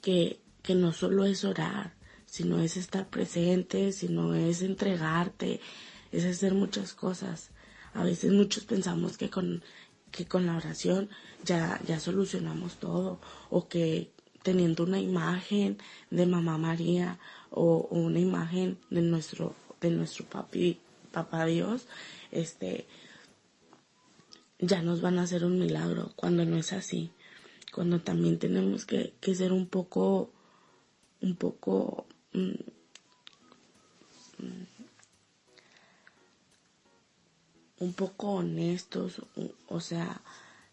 que, 0.00 0.40
que 0.62 0.74
no 0.74 0.94
solo 0.94 1.26
es 1.26 1.44
orar, 1.44 1.92
sino 2.24 2.58
es 2.58 2.78
estar 2.78 3.10
presente, 3.10 3.92
sino 3.92 4.34
es 4.34 4.62
entregarte, 4.62 5.60
es 6.10 6.24
hacer 6.24 6.54
muchas 6.54 6.94
cosas. 6.94 7.50
A 7.92 8.02
veces 8.02 8.32
muchos 8.32 8.64
pensamos 8.64 9.18
que 9.18 9.28
con, 9.28 9.62
que 10.10 10.24
con 10.24 10.46
la 10.46 10.56
oración 10.56 11.10
ya, 11.44 11.82
ya 11.86 12.00
solucionamos 12.00 12.76
todo, 12.76 13.20
o 13.50 13.68
que 13.68 14.10
teniendo 14.42 14.84
una 14.84 15.00
imagen 15.00 15.76
de 16.10 16.24
mamá 16.24 16.56
María 16.56 17.18
o, 17.50 17.88
una 17.90 18.18
imagen 18.18 18.78
de 18.90 19.02
nuestro, 19.02 19.54
de 19.80 19.90
nuestro 19.90 20.24
papi, 20.26 20.80
papá 21.12 21.46
Dios, 21.46 21.86
este, 22.30 22.86
ya 24.58 24.82
nos 24.82 25.00
van 25.00 25.18
a 25.18 25.22
hacer 25.22 25.44
un 25.44 25.58
milagro, 25.58 26.12
cuando 26.16 26.44
no 26.44 26.56
es 26.56 26.72
así, 26.72 27.10
cuando 27.72 28.00
también 28.00 28.38
tenemos 28.38 28.86
que, 28.86 29.14
que 29.20 29.34
ser 29.34 29.52
un 29.52 29.66
poco, 29.66 30.30
un 31.20 31.36
poco, 31.36 32.06
mm, 32.32 32.54
mm, 34.38 34.66
un 37.80 37.92
poco 37.92 38.32
honestos, 38.32 39.20
o, 39.36 39.74
o 39.74 39.80
sea, 39.80 40.20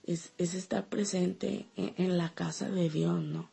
es, 0.04 0.34
es, 0.38 0.54
estar 0.54 0.88
presente 0.88 1.68
en, 1.76 1.94
en, 1.98 2.18
la 2.18 2.34
casa 2.34 2.70
de 2.70 2.90
Dios, 2.90 3.24
¿no? 3.24 3.50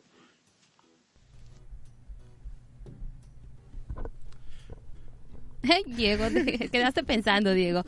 Diego, 5.87 6.25
quedaste 6.71 7.03
pensando, 7.03 7.53
Diego. 7.53 7.83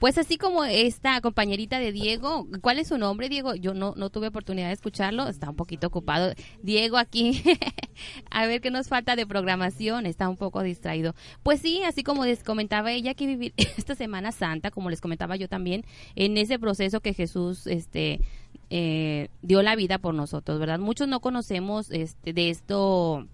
Pues 0.00 0.16
así 0.16 0.38
como 0.38 0.64
esta 0.64 1.20
compañerita 1.20 1.78
de 1.78 1.92
Diego, 1.92 2.46
¿cuál 2.62 2.78
es 2.78 2.88
su 2.88 2.96
nombre, 2.96 3.28
Diego? 3.28 3.54
Yo 3.54 3.74
no, 3.74 3.92
no 3.96 4.08
tuve 4.08 4.28
oportunidad 4.28 4.68
de 4.68 4.72
escucharlo, 4.72 5.28
está 5.28 5.50
un 5.50 5.56
poquito 5.56 5.88
ocupado. 5.88 6.32
Diego 6.62 6.96
aquí, 6.96 7.42
a 8.30 8.46
ver 8.46 8.62
qué 8.62 8.70
nos 8.70 8.88
falta 8.88 9.14
de 9.14 9.26
programación, 9.26 10.06
está 10.06 10.30
un 10.30 10.38
poco 10.38 10.62
distraído. 10.62 11.14
Pues 11.42 11.60
sí, 11.60 11.82
así 11.82 12.02
como 12.02 12.24
les 12.24 12.42
comentaba 12.42 12.92
ella, 12.92 13.12
que 13.12 13.26
vivir 13.26 13.52
esta 13.58 13.94
Semana 13.94 14.32
Santa, 14.32 14.70
como 14.70 14.88
les 14.88 15.02
comentaba 15.02 15.36
yo 15.36 15.48
también, 15.48 15.84
en 16.14 16.38
ese 16.38 16.58
proceso 16.58 17.00
que 17.00 17.12
Jesús, 17.12 17.66
este, 17.66 18.22
eh, 18.70 19.28
dio 19.42 19.62
la 19.62 19.76
vida 19.76 19.98
por 19.98 20.14
nosotros, 20.14 20.58
¿verdad? 20.58 20.78
Muchos 20.78 21.08
no 21.08 21.20
conocemos 21.20 21.90
este, 21.90 22.32
de 22.32 22.48
esto, 22.48 23.26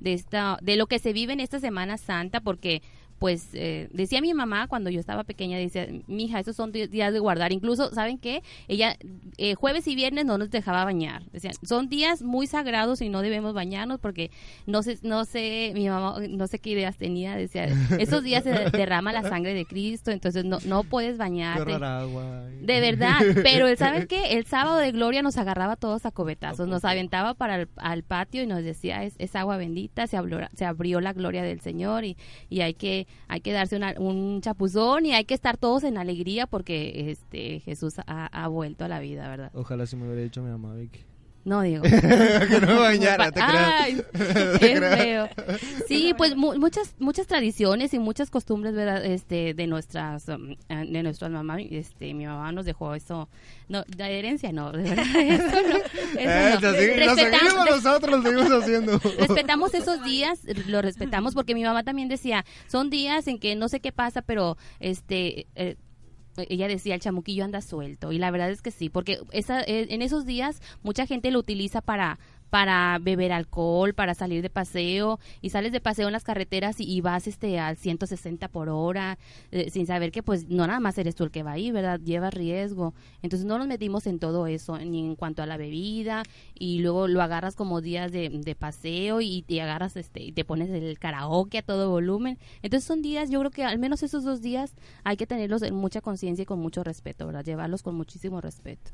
de 0.00 0.14
esta, 0.14 0.56
de 0.62 0.76
lo 0.76 0.86
que 0.86 1.00
se 1.00 1.12
vive 1.12 1.34
en 1.34 1.40
esta 1.40 1.60
Semana 1.60 1.98
Santa, 1.98 2.40
porque 2.40 2.80
pues 3.18 3.48
eh, 3.54 3.88
decía 3.92 4.20
mi 4.20 4.34
mamá 4.34 4.66
cuando 4.66 4.90
yo 4.90 5.00
estaba 5.00 5.24
pequeña, 5.24 5.58
dice, 5.58 6.02
mija, 6.06 6.40
esos 6.40 6.56
son 6.56 6.72
días 6.72 7.12
de 7.12 7.18
guardar. 7.18 7.52
Incluso, 7.52 7.92
¿saben 7.94 8.18
qué? 8.18 8.42
Ella 8.68 8.96
eh, 9.38 9.54
jueves 9.54 9.86
y 9.88 9.94
viernes 9.94 10.24
no 10.24 10.38
nos 10.38 10.50
dejaba 10.50 10.84
bañar. 10.84 11.22
Decía, 11.30 11.52
son 11.62 11.88
días 11.88 12.22
muy 12.22 12.46
sagrados 12.46 13.00
y 13.00 13.08
no 13.08 13.22
debemos 13.22 13.54
bañarnos 13.54 14.00
porque 14.00 14.30
no 14.66 14.82
sé, 14.82 14.98
no 15.02 15.24
sé, 15.24 15.72
mi 15.74 15.88
mamá, 15.88 16.16
no 16.28 16.46
sé 16.46 16.58
qué 16.58 16.70
ideas 16.70 16.96
tenía. 16.96 17.36
Decía, 17.36 17.66
esos 17.98 18.22
días 18.22 18.44
se 18.44 18.50
derrama 18.72 19.12
la 19.12 19.22
sangre 19.22 19.54
de 19.54 19.64
Cristo, 19.64 20.10
entonces 20.10 20.44
no, 20.44 20.58
no 20.66 20.84
puedes 20.84 21.18
bañarte. 21.18 21.74
Agua. 21.74 22.46
De 22.60 22.80
verdad, 22.80 23.20
pero 23.42 23.74
¿saben 23.76 24.06
qué? 24.06 24.32
El 24.32 24.46
sábado 24.46 24.78
de 24.78 24.92
gloria 24.92 25.22
nos 25.22 25.36
agarraba 25.36 25.76
todos 25.76 26.06
a 26.06 26.10
cobetazos, 26.10 26.68
nos 26.68 26.84
aventaba 26.84 27.34
para 27.34 27.56
el 27.56 27.68
al 27.76 28.02
patio 28.02 28.42
y 28.42 28.46
nos 28.46 28.62
decía, 28.62 29.04
es, 29.04 29.14
es 29.18 29.36
agua 29.36 29.56
bendita, 29.56 30.06
se 30.06 30.16
abrió, 30.16 30.40
se 30.54 30.64
abrió 30.64 31.00
la 31.00 31.12
gloria 31.12 31.42
del 31.42 31.60
Señor 31.60 32.04
y, 32.04 32.16
y 32.48 32.60
hay 32.60 32.74
que 32.74 33.03
hay 33.28 33.40
que 33.40 33.52
darse 33.52 33.76
una, 33.76 33.94
un 33.98 34.40
chapuzón 34.40 35.06
y 35.06 35.12
hay 35.12 35.24
que 35.24 35.34
estar 35.34 35.56
todos 35.56 35.84
en 35.84 35.98
alegría 35.98 36.46
porque 36.46 37.10
este 37.10 37.60
Jesús 37.60 37.94
ha, 38.06 38.48
vuelto 38.48 38.84
a 38.84 38.88
la 38.88 39.00
vida, 39.00 39.28
¿verdad? 39.28 39.50
Ojalá 39.54 39.86
se 39.86 39.96
me 39.96 40.06
hubiera 40.06 40.22
dicho 40.22 40.42
mi 40.42 40.50
mamá, 40.50 40.74
Vicky. 40.74 41.00
No, 41.44 41.60
digo. 41.60 41.82
que 41.82 42.58
no 42.60 42.66
me 42.68 42.78
bañara, 42.80 43.30
te 43.30 43.40
Ay, 43.42 44.02
creas. 44.12 44.58
qué 44.58 44.80
feo. 44.80 45.28
Sí, 45.86 46.14
pues 46.18 46.34
mu 46.36 46.54
muchas 46.58 46.94
muchas 46.98 47.26
tradiciones 47.26 47.92
y 47.92 47.98
muchas 47.98 48.30
costumbres, 48.30 48.74
¿verdad? 48.74 49.04
Este 49.04 49.52
de 49.52 49.66
nuestras 49.66 50.26
um, 50.28 50.54
de 50.68 51.02
nuestras 51.02 51.30
mamás, 51.30 51.60
este 51.70 52.14
mi 52.14 52.24
mamá 52.26 52.50
nos 52.52 52.64
dejó 52.64 52.94
eso, 52.94 53.28
no, 53.68 53.84
la 53.98 54.08
herencia 54.08 54.52
no, 54.52 54.72
de 54.72 54.82
verdad, 54.84 55.04
eso 55.16 55.56
no. 55.68 55.76
Eso 55.76 56.18
Eh, 56.18 56.50
no. 56.54 56.60
lo 56.60 56.76
segui- 56.78 57.04
lo 57.06 57.14
seguimos 57.14 57.66
nosotros, 57.70 58.10
lo 58.10 58.22
seguimos 58.22 58.62
haciendo. 58.62 58.98
respetamos 59.18 59.74
esos 59.74 60.02
días, 60.02 60.40
lo 60.66 60.80
respetamos 60.80 61.34
porque 61.34 61.54
mi 61.54 61.62
mamá 61.62 61.82
también 61.82 62.08
decía, 62.08 62.44
son 62.68 62.88
días 62.88 63.26
en 63.26 63.38
que 63.38 63.54
no 63.54 63.68
sé 63.68 63.80
qué 63.80 63.92
pasa, 63.92 64.22
pero 64.22 64.56
este 64.80 65.46
eh, 65.56 65.76
ella 66.36 66.68
decía 66.68 66.94
el 66.94 67.00
chamuquillo 67.00 67.44
anda 67.44 67.60
suelto 67.60 68.12
y 68.12 68.18
la 68.18 68.30
verdad 68.30 68.50
es 68.50 68.62
que 68.62 68.70
sí, 68.70 68.88
porque 68.88 69.18
esa, 69.32 69.62
eh, 69.62 69.86
en 69.90 70.02
esos 70.02 70.26
días 70.26 70.60
mucha 70.82 71.06
gente 71.06 71.30
lo 71.30 71.38
utiliza 71.38 71.80
para 71.80 72.18
para 72.50 72.98
beber 73.00 73.32
alcohol, 73.32 73.94
para 73.94 74.14
salir 74.14 74.42
de 74.42 74.50
paseo 74.50 75.18
y 75.40 75.50
sales 75.50 75.72
de 75.72 75.80
paseo 75.80 76.06
en 76.06 76.12
las 76.12 76.24
carreteras 76.24 76.76
y, 76.78 77.00
vas 77.00 77.26
este 77.26 77.58
al 77.58 77.76
160 77.76 78.48
por 78.48 78.68
hora 78.68 79.18
eh, 79.50 79.68
sin 79.70 79.86
saber 79.86 80.10
que 80.12 80.22
pues 80.22 80.48
no 80.48 80.66
nada 80.66 80.80
más 80.80 80.96
eres 80.96 81.14
tú 81.14 81.24
el 81.24 81.30
que 81.30 81.42
va 81.42 81.52
ahí, 81.52 81.70
¿verdad? 81.70 82.00
Lleva 82.00 82.30
riesgo. 82.30 82.94
Entonces 83.22 83.46
no 83.46 83.58
nos 83.58 83.66
metimos 83.66 84.06
en 84.06 84.18
todo 84.18 84.46
eso, 84.46 84.78
ni 84.78 85.00
en 85.00 85.16
cuanto 85.16 85.42
a 85.42 85.46
la 85.46 85.56
bebida 85.56 86.22
y 86.54 86.78
luego 86.78 87.08
lo 87.08 87.22
agarras 87.22 87.56
como 87.56 87.80
días 87.80 88.12
de, 88.12 88.30
de 88.30 88.54
paseo 88.54 89.20
y 89.20 89.42
te 89.42 89.60
agarras 89.60 89.96
este 89.96 90.22
y 90.22 90.32
te 90.32 90.44
pones 90.44 90.70
el 90.70 90.98
karaoke 90.98 91.58
a 91.58 91.62
todo 91.62 91.90
volumen. 91.90 92.38
Entonces 92.62 92.86
son 92.86 93.02
días, 93.02 93.30
yo 93.30 93.40
creo 93.40 93.50
que 93.50 93.64
al 93.64 93.78
menos 93.78 94.02
esos 94.02 94.24
dos 94.24 94.40
días 94.40 94.72
hay 95.02 95.16
que 95.16 95.26
tenerlos 95.26 95.62
en 95.62 95.74
mucha 95.74 96.00
conciencia 96.00 96.42
y 96.42 96.46
con 96.46 96.60
mucho 96.60 96.84
respeto, 96.84 97.26
¿verdad? 97.26 97.44
Llevarlos 97.44 97.82
con 97.82 97.94
muchísimo 97.94 98.40
respeto. 98.40 98.90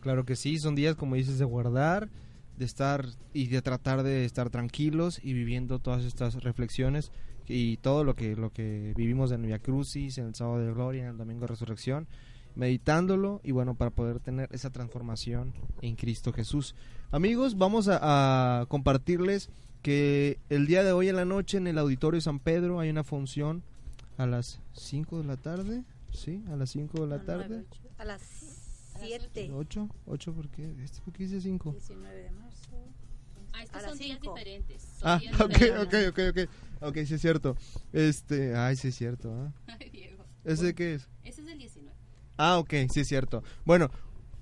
Claro 0.00 0.24
que 0.24 0.36
sí, 0.36 0.58
son 0.58 0.74
días, 0.74 0.96
como 0.96 1.14
dices, 1.14 1.38
de 1.38 1.46
guardar, 1.46 2.10
de 2.56 2.64
estar 2.64 3.06
y 3.32 3.48
de 3.48 3.62
tratar 3.62 4.02
de 4.02 4.24
estar 4.24 4.50
tranquilos 4.50 5.20
y 5.22 5.32
viviendo 5.32 5.78
todas 5.78 6.04
estas 6.04 6.42
reflexiones 6.42 7.10
y 7.46 7.76
todo 7.78 8.04
lo 8.04 8.14
que 8.14 8.36
lo 8.36 8.52
que 8.52 8.94
vivimos 8.96 9.32
en 9.32 9.42
Via 9.42 9.58
Crucis, 9.58 10.18
en 10.18 10.26
el 10.26 10.34
Sábado 10.34 10.60
de 10.60 10.72
Gloria, 10.72 11.02
en 11.02 11.10
el 11.10 11.16
Domingo 11.18 11.42
de 11.42 11.48
Resurrección, 11.48 12.06
meditándolo 12.54 13.40
y 13.44 13.52
bueno, 13.52 13.74
para 13.74 13.90
poder 13.90 14.20
tener 14.20 14.48
esa 14.52 14.70
transformación 14.70 15.52
en 15.82 15.96
Cristo 15.96 16.32
Jesús. 16.32 16.74
Amigos, 17.10 17.58
vamos 17.58 17.88
a, 17.88 18.60
a 18.60 18.66
compartirles 18.66 19.50
que 19.82 20.38
el 20.48 20.66
día 20.66 20.82
de 20.82 20.92
hoy 20.92 21.08
en 21.08 21.16
la 21.16 21.24
noche 21.26 21.58
en 21.58 21.66
el 21.66 21.78
Auditorio 21.78 22.20
San 22.20 22.38
Pedro 22.38 22.80
hay 22.80 22.88
una 22.88 23.04
función 23.04 23.62
a 24.16 24.26
las 24.26 24.60
5 24.72 25.18
de 25.18 25.24
la 25.24 25.36
tarde, 25.36 25.84
¿sí? 26.12 26.42
A 26.50 26.56
las 26.56 26.70
5 26.70 27.02
de 27.02 27.06
la 27.06 27.24
tarde. 27.24 27.64
A 27.98 28.04
las 28.04 28.22
7. 29.00 29.50
8, 29.52 29.88
8 30.06 30.32
porque 30.34 30.74
este 30.82 31.00
por 31.02 31.12
qué 31.12 31.24
dice 31.24 31.40
5. 31.40 31.72
19 31.72 32.14
de 32.22 32.30
marzo. 32.32 32.70
Ah, 33.52 33.62
estos 33.62 33.82
son 33.82 33.98
días 33.98 34.20
diferentes. 34.20 34.82
son 34.82 35.08
Ah, 35.10 35.18
días 35.18 35.40
ok, 35.40 35.48
diferentes. 35.52 36.08
ok, 36.10 36.28
ok, 36.32 36.46
ok. 36.46 36.88
Ok, 36.88 36.98
sí 37.06 37.14
es 37.14 37.20
cierto. 37.20 37.56
Este, 37.92 38.54
ay, 38.56 38.76
sí 38.76 38.88
es 38.88 38.94
cierto, 38.96 39.32
¿ah? 39.32 39.52
Ay, 39.80 39.90
Diego. 39.90 40.24
¿Ese 40.44 40.74
qué 40.74 40.94
es? 40.94 41.08
Ese 41.22 41.42
es 41.42 41.48
el 41.48 41.58
19. 41.58 41.96
Ah, 42.36 42.58
ok, 42.58 42.72
sí 42.92 43.00
es 43.00 43.08
cierto. 43.08 43.42
Bueno, 43.64 43.90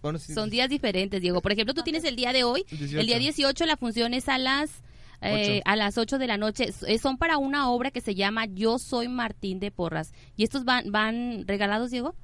bueno 0.00 0.18
sí, 0.18 0.32
Son 0.34 0.48
días 0.50 0.68
diferentes, 0.68 1.20
Diego. 1.20 1.40
Por 1.42 1.53
ejemplo, 1.53 1.74
tú 1.74 1.82
tienes 1.82 2.05
el 2.05 2.16
día 2.16 2.32
de 2.32 2.44
hoy. 2.44 2.64
18. 2.70 3.00
El 3.00 3.07
día 3.07 3.18
18 3.18 3.66
la 3.66 3.76
función 3.76 4.14
es 4.14 4.28
a 4.28 4.38
las 4.38 4.82
eh, 5.20 5.62
a 5.66 5.76
las 5.76 5.98
8 5.98 6.18
de 6.18 6.26
la 6.26 6.36
noche. 6.38 6.70
Eh, 6.88 6.98
Son 6.98 7.16
para 7.18 7.38
una 7.38 7.70
obra 7.70 7.90
que 7.92 8.00
se 8.00 8.14
llama 8.16 8.46
Yo 8.46 8.78
soy 8.80 9.07
Martín 9.09 9.61
de 9.61 9.70
Porras. 9.70 10.12
¿Y 10.36 10.42
estos 10.42 10.64
van 10.64 10.90
van 10.90 11.46
regalados, 11.46 11.90
Diego? 11.92 12.16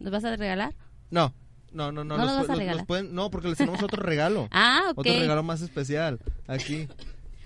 ¿Los 0.00 0.10
vas 0.12 0.24
a 0.24 0.36
regalar? 0.36 0.74
No, 1.10 1.32
no, 1.72 1.92
no, 1.92 2.04
no. 2.04 2.16
¿No 2.16 2.24
los 2.24 2.26
los 2.26 2.36
vas 2.36 2.42
pu- 2.42 2.44
a 2.44 2.52
los- 2.52 2.58
regalar? 2.58 2.76
los 2.78 2.86
pueden- 2.86 3.14
no, 3.14 3.30
porque 3.30 3.48
les 3.48 3.58
tenemos 3.58 3.82
otro 3.82 4.02
regalo. 4.02 4.48
Ah, 4.52 4.82
ok. 4.90 4.98
Otro 4.98 5.12
regalo 5.12 5.42
más 5.42 5.60
especial. 5.62 6.18
Aquí. 6.46 6.88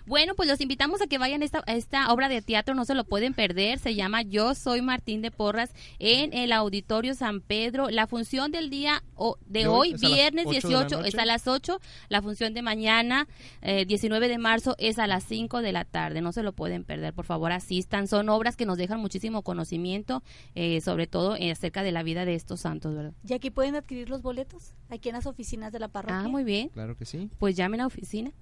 Bueno, 0.07 0.35
pues 0.35 0.49
los 0.49 0.61
invitamos 0.61 1.01
a 1.01 1.07
que 1.07 1.17
vayan 1.17 1.41
a 1.41 1.45
esta, 1.47 1.63
a 1.67 1.73
esta 1.75 2.13
obra 2.13 2.29
de 2.29 2.43
teatro, 2.43 2.75
no 2.75 2.85
se 2.85 2.95
lo 2.95 3.05
pueden 3.05 3.33
perder, 3.33 3.79
se 3.79 3.95
llama 3.95 4.21
Yo 4.23 4.55
Soy 4.55 4.83
Martín 4.83 5.23
de 5.23 5.31
Porras 5.31 5.71
en 5.99 6.35
el 6.35 6.53
Auditorio 6.53 7.15
San 7.15 7.41
Pedro. 7.41 7.89
La 7.89 8.07
función 8.07 8.53
del 8.53 8.69
día 8.69 9.03
o- 9.15 9.39
de, 9.47 9.61
De 9.61 9.67
hoy, 9.67 9.95
viernes 9.95 10.45
8 10.47 10.69
de 10.69 10.75
la 10.75 10.81
18, 10.85 11.05
es 11.05 11.15
a 11.15 11.25
las 11.25 11.49
8, 11.49 11.81
la 12.11 12.21
función 12.21 12.53
de 12.53 12.61
mañana, 12.61 13.27
eh, 13.63 13.87
19 13.87 14.29
de 14.29 14.37
marzo, 14.37 14.75
es 14.79 14.99
a 14.99 15.07
las 15.07 15.25
5 15.25 15.63
de 15.63 15.73
la 15.73 15.85
tarde, 15.87 16.21
no 16.21 16.33
se 16.33 16.43
lo 16.43 16.53
pueden 16.53 16.85
perder, 16.85 17.15
por 17.15 17.25
favor 17.25 17.53
asistan, 17.53 18.07
son 18.07 18.29
obras 18.29 18.57
que 18.57 18.67
nos 18.67 18.77
dejan 18.77 19.01
muchísimo 19.01 19.41
conocimiento, 19.43 20.23
eh, 20.55 20.83
sobre 20.83 21.07
todo 21.07 21.35
eh, 21.37 21.51
acerca 21.51 21.83
de 21.83 21.93
la 21.93 22.03
vida 22.03 22.27
de 22.27 22.35
estos 22.35 22.61
santos, 22.61 22.95
¿verdad? 22.95 23.13
¿Y 23.27 23.33
aquí 23.33 23.51
pueden 23.51 23.75
adquirir 23.75 24.11
los 24.11 24.21
boletos? 24.21 24.75
Aquí 24.91 25.09
en 25.09 25.15
las 25.15 25.27
oficinas 25.27 25.73
de 25.73 25.79
la 25.79 25.89
parroquia. 25.89 26.21
Ah, 26.21 26.29
muy 26.29 26.45
bien. 26.45 26.69
Claro 26.69 26.95
que 26.97 27.07
sí. 27.07 27.31
Pues 27.39 27.57
llamen 27.57 27.81
a 27.81 27.87
oficina. 27.87 28.33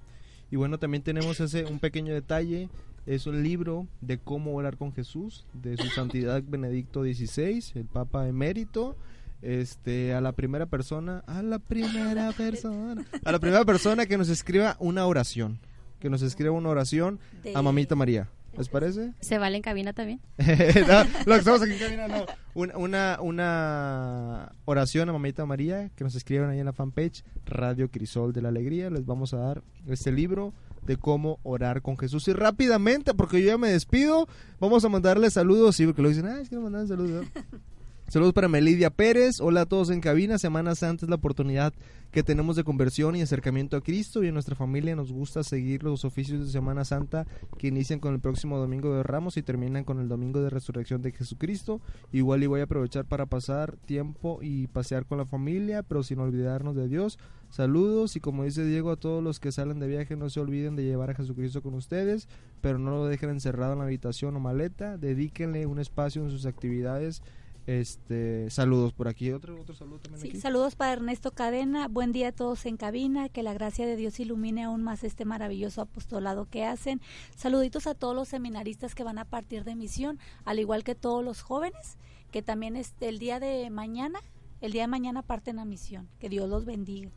Y 0.53 0.57
bueno, 0.57 0.79
también 0.79 1.03
tenemos 1.03 1.41
ese 1.41 1.65
un 1.65 1.81
pequeño 1.81 2.13
detalle. 2.15 2.69
Es 3.07 3.27
un 3.27 3.43
libro 3.43 3.89
de 4.01 4.19
cómo 4.19 4.55
orar 4.55 4.77
con 4.77 4.93
Jesús 4.93 5.45
de 5.55 5.77
su 5.77 5.89
santidad 5.89 6.41
Benedicto 6.47 7.03
XVI, 7.03 7.65
el 7.75 7.87
Papa 7.87 8.29
emérito. 8.29 8.95
Este, 9.41 10.15
a 10.15 10.21
la 10.21 10.31
primera 10.33 10.67
persona, 10.67 11.25
a 11.27 11.43
la 11.43 11.59
primera 11.59 12.31
persona, 12.31 13.05
a 13.25 13.33
la 13.33 13.41
primera 13.41 13.65
persona 13.65 14.07
que 14.07 14.17
nos 14.17 14.29
escriba 14.29 14.77
una 14.79 15.05
oración, 15.07 15.59
que 15.99 16.09
nos 16.09 16.23
escriba 16.23 16.53
una 16.53 16.69
oración 16.69 17.19
De- 17.43 17.53
a 17.57 17.61
Mamita 17.61 17.97
María. 17.97 18.29
¿Les 18.57 18.69
parece? 18.69 19.13
¿Se 19.21 19.39
vale 19.39 19.57
en 19.57 19.63
cabina 19.63 19.93
también? 19.93 20.21
no, 20.39 21.05
lo 21.27 21.33
que 21.33 21.39
estamos 21.39 21.63
aquí 21.63 21.73
en 21.73 21.79
cabina, 21.79 22.09
no. 22.09 22.27
Una, 22.55 22.77
una, 22.77 23.19
una 23.21 24.53
oración 24.67 25.09
a 25.09 25.13
Mamita 25.13 25.47
María 25.47 25.91
que 25.97 26.05
nos 26.05 26.15
escriban 26.15 26.51
ahí 26.51 26.59
en 26.59 26.67
la 26.67 26.73
fanpage 26.73 27.25
Radio 27.47 27.91
Crisol 27.91 28.33
de 28.33 28.43
la 28.43 28.51
Alegría. 28.51 28.91
Les 28.91 29.07
vamos 29.07 29.33
a 29.33 29.39
dar 29.39 29.63
este 29.87 30.13
libro 30.13 30.53
de 30.83 30.97
cómo 30.97 31.39
orar 31.45 31.81
con 31.81 31.97
Jesús. 31.97 32.29
Y 32.29 32.33
rápidamente, 32.33 33.15
porque 33.15 33.41
yo 33.41 33.49
ya 33.49 33.59
me 33.59 33.71
despido, 33.71 34.29
vamos 34.61 34.85
a 34.85 34.89
mandarle 34.89 35.31
saludos. 35.31 35.77
Sí, 35.77 35.87
porque 35.87 36.03
lo 36.03 36.09
dicen, 36.11 36.27
ah, 36.27 36.41
es 36.41 36.49
que 36.49 36.57
no 36.57 36.63
mandan 36.63 36.89
saludos. 36.89 37.27
Saludos 38.09 38.35
para 38.35 38.47
Melidia 38.47 38.91
Pérez. 38.91 39.41
Hola 39.41 39.63
a 39.63 39.67
todos 39.67 39.89
en 39.89 40.03
cabina. 40.03 40.37
Semana 40.37 40.75
Santa 40.75 41.07
es 41.07 41.09
la 41.09 41.17
oportunidad 41.17 41.73
que 42.13 42.23
tenemos 42.23 42.57
de 42.57 42.63
conversión 42.63 43.17
y 43.17 43.23
acercamiento 43.23 43.77
a 43.77 43.81
Cristo. 43.81 44.23
Y 44.23 44.29
en 44.29 44.35
nuestra 44.35 44.55
familia 44.55 44.95
nos 44.95 45.11
gusta 45.11 45.43
seguir 45.43 45.83
los 45.83 46.05
oficios 46.05 46.45
de 46.45 46.53
Semana 46.53 46.85
Santa 46.85 47.27
que 47.59 47.69
inician 47.69 47.99
con 47.99 48.15
el 48.15 48.21
próximo 48.21 48.59
domingo 48.59 48.95
de 48.95 49.03
Ramos 49.03 49.39
y 49.39 49.43
terminan 49.43 49.85
con 49.85 49.99
el 49.99 50.09
domingo 50.09 50.43
de 50.43 50.51
resurrección 50.51 51.01
de 51.01 51.13
Jesucristo. 51.13 51.81
Igual 52.13 52.43
y 52.43 52.47
voy 52.47 52.61
a 52.61 52.65
aprovechar 52.65 53.07
para 53.07 53.27
pasar 53.27 53.77
tiempo 53.87 54.39
y 54.43 54.67
pasear 54.67 55.07
con 55.07 55.19
la 55.19 55.25
familia, 55.25 55.83
pero 55.83 56.03
sin 56.03 56.19
olvidarnos 56.19 56.77
de 56.77 56.87
Dios. 56.87 57.19
Saludos 57.49 58.17
y 58.17 58.21
como 58.21 58.45
dice 58.45 58.65
Diego, 58.65 58.91
a 58.91 58.97
todos 58.97 59.23
los 59.23 59.41
que 59.41 59.53
salen 59.53 59.79
de 59.79 59.87
viaje 59.87 60.17
no 60.17 60.31
se 60.31 60.41
olviden 60.41 60.77
de 60.77 60.85
llevar 60.85 61.11
a 61.11 61.15
Jesucristo 61.15 61.63
con 61.63 61.75
ustedes, 61.75 62.29
pero 62.61 62.79
no 62.79 62.91
lo 62.91 63.07
dejen 63.07 63.31
encerrado 63.31 63.73
en 63.73 63.81
la 63.81 63.85
habitación 63.85 64.37
o 64.37 64.41
maleta. 64.41 64.99
Dedíquenle 64.99 65.67
un 65.67 65.79
espacio 65.79 66.23
en 66.23 66.31
sus 66.31 66.47
actividades. 66.47 67.23
Este, 67.67 68.51
saludos 68.51 68.93
por 68.93 69.07
aquí. 69.09 69.31
Otro, 69.31 69.61
otro 69.61 69.75
saludo 69.75 69.99
también 70.01 70.21
Sí, 70.21 70.29
aquí. 70.31 70.41
saludos 70.41 70.75
para 70.75 70.93
Ernesto 70.95 71.31
Cadena. 71.31 71.87
Buen 71.89 72.11
día 72.13 72.29
a 72.29 72.33
todos 72.33 72.67
en 72.67 72.77
cabina. 72.77 73.29
Que 73.29 73.43
la 73.43 73.53
gracia 73.55 73.87
de 73.87 73.97
Dios 73.97 74.19
ilumine 74.21 74.65
aún 74.65 74.83
más 74.83 75.05
este 75.05 75.25
maravilloso 75.25 75.81
apostolado 75.81 76.47
que 76.51 76.65
hacen. 76.65 77.01
Saluditos 77.37 77.87
a 77.87 77.95
todos 77.95 78.17
los 78.17 78.29
seminaristas 78.29 78.95
que 78.95 79.05
van 79.05 79.19
a 79.19 79.25
partir 79.25 79.65
de 79.65 79.77
misión, 79.77 80.19
al 80.45 80.59
igual 80.59 80.83
que 80.83 80.95
todos 80.95 81.25
los 81.25 81.41
jóvenes, 81.43 81.99
que 82.33 82.43
también 82.43 82.75
este, 82.77 83.09
el 83.09 83.19
día 83.19 83.39
de 83.39 83.71
mañana, 83.71 84.19
el 84.61 84.73
día 84.73 84.83
de 84.83 84.89
mañana 84.89 85.23
parten 85.23 85.59
a 85.61 85.65
misión. 85.65 86.09
Que 86.19 86.29
Dios 86.29 86.49
los 86.49 86.65
bendiga. 86.65 87.11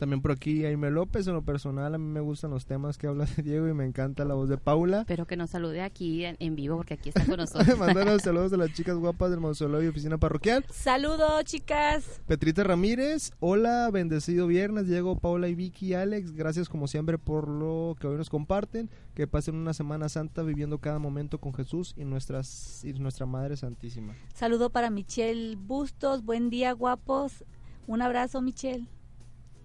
También 0.00 0.22
por 0.22 0.32
aquí 0.32 0.62
Jaime 0.62 0.90
López, 0.90 1.26
en 1.26 1.34
lo 1.34 1.42
personal 1.42 1.94
a 1.94 1.98
mí 1.98 2.06
me 2.06 2.20
gustan 2.20 2.50
los 2.52 2.64
temas 2.64 2.96
que 2.96 3.06
habla 3.06 3.26
Diego 3.44 3.68
y 3.68 3.74
me 3.74 3.84
encanta 3.84 4.24
la 4.24 4.32
voz 4.32 4.48
de 4.48 4.56
Paula. 4.56 5.04
Pero 5.06 5.26
que 5.26 5.36
nos 5.36 5.50
salude 5.50 5.82
aquí 5.82 6.24
en, 6.24 6.36
en 6.40 6.56
vivo 6.56 6.78
porque 6.78 6.94
aquí 6.94 7.10
está 7.10 7.26
con 7.26 7.36
nosotros. 7.36 7.78
Mandaros 7.78 8.22
saludos 8.24 8.50
a 8.54 8.56
las 8.56 8.72
chicas 8.72 8.96
guapas 8.96 9.30
del 9.30 9.40
mausoleo 9.40 9.82
y 9.82 9.88
oficina 9.88 10.16
parroquial. 10.16 10.64
Saludos, 10.70 11.44
chicas. 11.44 12.22
Petrita 12.26 12.64
Ramírez, 12.64 13.32
hola, 13.40 13.90
bendecido 13.92 14.46
viernes, 14.46 14.86
Diego, 14.86 15.18
Paula 15.18 15.48
y 15.48 15.54
Vicky, 15.54 15.92
Alex, 15.92 16.32
gracias 16.32 16.70
como 16.70 16.88
siempre 16.88 17.18
por 17.18 17.46
lo 17.48 17.94
que 18.00 18.06
hoy 18.06 18.16
nos 18.16 18.30
comparten, 18.30 18.88
que 19.14 19.26
pasen 19.26 19.54
una 19.54 19.74
Semana 19.74 20.08
Santa 20.08 20.42
viviendo 20.42 20.78
cada 20.78 20.98
momento 20.98 21.40
con 21.40 21.52
Jesús 21.52 21.92
y, 21.98 22.06
nuestras, 22.06 22.86
y 22.86 22.94
nuestra 22.94 23.26
Madre 23.26 23.58
Santísima. 23.58 24.14
Saludo 24.32 24.70
para 24.70 24.88
Michelle 24.88 25.56
Bustos. 25.56 26.24
Buen 26.24 26.48
día, 26.48 26.72
guapos. 26.72 27.44
Un 27.86 28.00
abrazo, 28.00 28.40
Michelle. 28.40 28.86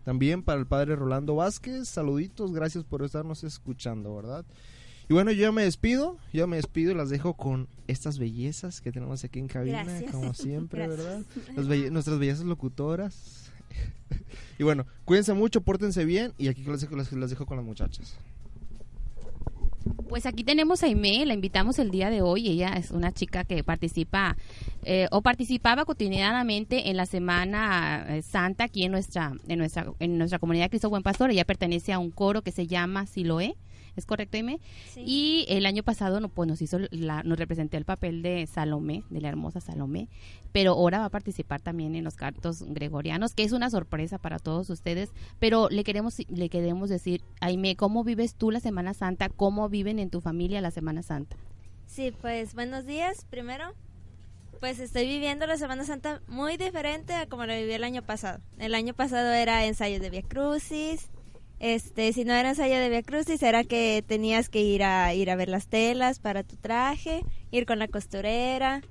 También 0.05 0.43
para 0.43 0.59
el 0.59 0.67
padre 0.67 0.95
Rolando 0.95 1.35
Vázquez, 1.35 1.89
saluditos, 1.89 2.53
gracias 2.53 2.83
por 2.85 3.03
estarnos 3.03 3.43
escuchando, 3.43 4.15
¿verdad? 4.15 4.45
Y 5.09 5.13
bueno, 5.13 5.31
yo 5.31 5.41
ya 5.41 5.51
me 5.51 5.63
despido, 5.63 6.17
yo 6.31 6.47
me 6.47 6.55
despido 6.57 6.91
y 6.91 6.95
las 6.95 7.09
dejo 7.09 7.33
con 7.33 7.67
estas 7.87 8.17
bellezas 8.17 8.81
que 8.81 8.91
tenemos 8.91 9.23
aquí 9.23 9.39
en 9.39 9.47
cabina, 9.47 9.83
Gracias. 9.83 10.11
como 10.11 10.33
siempre. 10.33 10.87
¿verdad? 10.87 11.21
Belle- 11.55 11.91
nuestras 11.91 12.17
bellezas 12.19 12.45
locutoras. 12.45 13.51
y 14.59 14.63
bueno, 14.63 14.85
cuídense 15.03 15.33
mucho, 15.33 15.61
pórtense 15.61 16.05
bien 16.05 16.33
y 16.37 16.47
aquí 16.47 16.63
las 16.63 16.81
dejo, 16.81 16.95
las- 16.95 17.11
las 17.11 17.29
dejo 17.29 17.45
con 17.45 17.57
las 17.57 17.65
muchachas. 17.65 18.15
Pues 20.07 20.25
aquí 20.25 20.43
tenemos 20.43 20.83
a 20.83 20.87
Aimee, 20.87 21.25
la 21.25 21.33
invitamos 21.33 21.77
el 21.79 21.91
día 21.91 22.09
de 22.09 22.21
hoy. 22.21 22.47
Ella 22.47 22.73
es 22.77 22.91
una 22.91 23.11
chica 23.11 23.43
que 23.43 23.63
participa 23.63 24.35
eh, 24.83 25.07
o 25.11 25.21
participaba 25.21 25.85
cotidianamente 25.85 26.89
en 26.89 26.97
la 26.97 27.05
Semana 27.05 28.05
eh, 28.07 28.21
Santa 28.21 28.65
aquí 28.65 28.83
en 28.83 28.91
nuestra 28.91 29.33
en 29.47 29.59
nuestra 29.59 29.91
en 29.99 30.17
nuestra 30.17 30.39
comunidad 30.39 30.69
Cristo 30.69 30.89
Buen 30.89 31.03
Pastor. 31.03 31.31
Ella 31.31 31.45
pertenece 31.45 31.93
a 31.93 31.99
un 31.99 32.11
coro 32.11 32.41
que 32.41 32.51
se 32.51 32.67
llama 32.67 33.05
Siloé. 33.05 33.55
¿Es 33.95 34.05
correcto, 34.05 34.37
Aimee? 34.37 34.59
Sí. 34.93 35.03
Y 35.05 35.45
el 35.49 35.65
año 35.65 35.83
pasado 35.83 36.19
no, 36.19 36.29
pues 36.29 36.47
nos 36.47 36.61
hizo 36.61 36.79
la, 36.91 37.23
nos 37.23 37.37
representó 37.37 37.77
el 37.77 37.85
papel 37.85 38.21
de 38.21 38.45
Salomé, 38.47 39.03
de 39.09 39.21
la 39.21 39.29
hermosa 39.29 39.61
Salomé, 39.61 40.09
pero 40.51 40.73
ahora 40.73 40.99
va 40.99 41.05
a 41.05 41.09
participar 41.09 41.61
también 41.61 41.95
en 41.95 42.03
los 42.03 42.15
cantos 42.15 42.63
gregorianos, 42.63 43.33
que 43.33 43.43
es 43.43 43.51
una 43.51 43.69
sorpresa 43.69 44.17
para 44.17 44.39
todos 44.39 44.69
ustedes, 44.69 45.11
pero 45.39 45.69
le 45.69 45.83
queremos 45.83 46.15
le 46.27 46.49
queremos 46.49 46.89
decir, 46.89 47.21
Aime, 47.41 47.75
¿cómo 47.75 48.03
vives 48.03 48.35
tú 48.35 48.51
la 48.51 48.59
Semana 48.59 48.93
Santa? 48.93 49.29
¿Cómo 49.29 49.69
viven 49.69 49.99
en 49.99 50.09
tu 50.09 50.21
familia 50.21 50.61
la 50.61 50.71
Semana 50.71 51.01
Santa? 51.03 51.37
Sí, 51.87 52.11
pues 52.21 52.53
buenos 52.55 52.85
días. 52.85 53.25
Primero, 53.29 53.73
pues 54.59 54.79
estoy 54.79 55.05
viviendo 55.07 55.45
la 55.47 55.57
Semana 55.57 55.83
Santa 55.83 56.21
muy 56.27 56.57
diferente 56.57 57.13
a 57.13 57.27
como 57.27 57.45
la 57.45 57.55
viví 57.55 57.73
el 57.73 57.83
año 57.83 58.01
pasado. 58.01 58.39
El 58.57 58.75
año 58.75 58.93
pasado 58.93 59.31
era 59.31 59.65
ensayo 59.65 59.99
de 59.99 60.09
Via 60.09 60.23
Crucis. 60.23 61.09
Este, 61.59 62.11
si 62.13 62.25
no 62.25 62.33
era 62.33 62.49
ensayo 62.49 62.75
de 62.75 62.89
Via 62.89 63.01
Crucis, 63.03 63.41
era 63.41 63.63
que 63.63 64.03
tenías 64.05 64.49
que 64.49 64.61
ir 64.61 64.83
a 64.83 65.13
ir 65.13 65.29
a 65.31 65.35
ver 65.35 65.49
las 65.49 65.67
telas 65.67 66.19
para 66.19 66.43
tu 66.43 66.57
traje, 66.57 67.23
ir 67.51 67.65
con 67.65 67.79
la 67.79 67.87
costurera. 67.87 68.81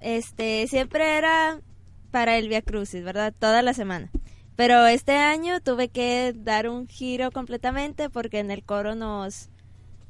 Este, 0.00 0.66
siempre 0.68 1.16
era 1.16 1.60
para 2.10 2.36
el 2.36 2.48
Via 2.48 2.62
Crucis, 2.62 3.02
¿verdad? 3.02 3.34
Toda 3.38 3.62
la 3.62 3.74
semana. 3.74 4.10
Pero 4.56 4.86
este 4.86 5.12
año 5.12 5.60
tuve 5.60 5.88
que 5.88 6.34
dar 6.36 6.68
un 6.68 6.88
giro 6.88 7.30
completamente 7.30 8.10
porque 8.10 8.40
en 8.40 8.50
el 8.50 8.64
coro 8.64 8.94
nos 8.94 9.50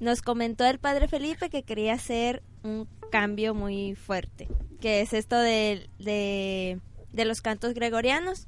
nos 0.00 0.22
comentó 0.22 0.64
el 0.64 0.78
padre 0.78 1.08
Felipe 1.08 1.50
que 1.50 1.64
quería 1.64 1.94
hacer 1.94 2.42
un 2.62 2.88
cambio 3.10 3.54
muy 3.54 3.94
fuerte, 3.94 4.48
que 4.80 5.00
es 5.00 5.12
esto 5.12 5.36
de, 5.36 5.88
de, 5.98 6.80
de 7.12 7.24
los 7.24 7.42
cantos 7.42 7.74
gregorianos. 7.74 8.46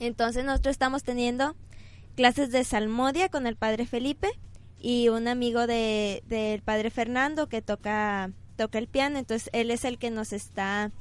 Entonces 0.00 0.44
nosotros 0.44 0.72
estamos 0.72 1.02
teniendo 1.04 1.54
clases 2.14 2.50
de 2.50 2.64
salmodia 2.64 3.28
con 3.28 3.46
el 3.46 3.56
padre 3.56 3.86
Felipe 3.86 4.28
y 4.78 5.08
un 5.08 5.28
amigo 5.28 5.66
de, 5.66 6.22
del 6.26 6.62
padre 6.62 6.90
Fernando 6.90 7.48
que 7.48 7.62
toca, 7.62 8.30
toca 8.56 8.78
el 8.78 8.88
piano, 8.88 9.18
entonces 9.18 9.50
él 9.52 9.70
es 9.70 9.84
el 9.84 9.98
que 9.98 10.10
nos 10.10 10.32
está 10.32 10.92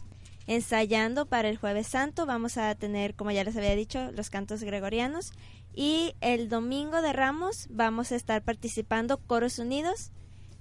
ensayando 0.47 1.25
para 1.25 1.49
el 1.49 1.57
jueves 1.57 1.87
santo. 1.87 2.25
Vamos 2.25 2.57
a 2.57 2.73
tener, 2.75 3.15
como 3.15 3.31
ya 3.31 3.43
les 3.43 3.55
había 3.57 3.75
dicho, 3.75 4.11
los 4.11 4.29
cantos 4.29 4.63
gregorianos. 4.63 5.31
Y 5.73 6.13
el 6.21 6.49
domingo 6.49 7.01
de 7.01 7.13
Ramos 7.13 7.67
vamos 7.69 8.11
a 8.11 8.15
estar 8.15 8.43
participando 8.43 9.17
coros 9.17 9.59
unidos 9.59 10.11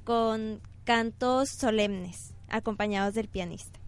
con 0.04 0.60
cantos 0.84 1.50
solemnes, 1.50 2.34
acompañados 2.48 3.14
del 3.14 3.28
pianista. 3.28 3.78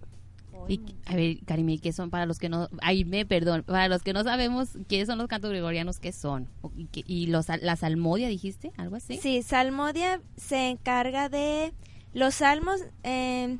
Y, 0.68 0.80
a 1.06 1.14
ver, 1.16 1.38
Karime, 1.44 1.78
¿qué 1.78 1.92
son 1.92 2.10
para 2.10 2.26
los 2.26 2.38
que 2.38 2.48
no, 2.48 2.68
Aime, 2.82 3.26
perdón, 3.26 3.62
para 3.64 3.88
los 3.88 4.02
que 4.02 4.12
no 4.12 4.22
sabemos 4.24 4.70
qué 4.88 5.04
son 5.06 5.18
los 5.18 5.28
cantos 5.28 5.50
gregorianos, 5.50 5.98
qué 6.00 6.12
son? 6.12 6.48
¿Y, 6.76 6.86
qué- 6.86 7.04
y 7.06 7.26
los, 7.26 7.46
la 7.60 7.76
salmodia, 7.76 8.28
dijiste? 8.28 8.72
¿Algo 8.76 8.96
así? 8.96 9.18
Sí, 9.18 9.42
Salmodia 9.42 10.20
se 10.36 10.70
encarga 10.70 11.28
de 11.28 11.72
los 12.12 12.36
salmos. 12.36 12.80
eh, 13.02 13.58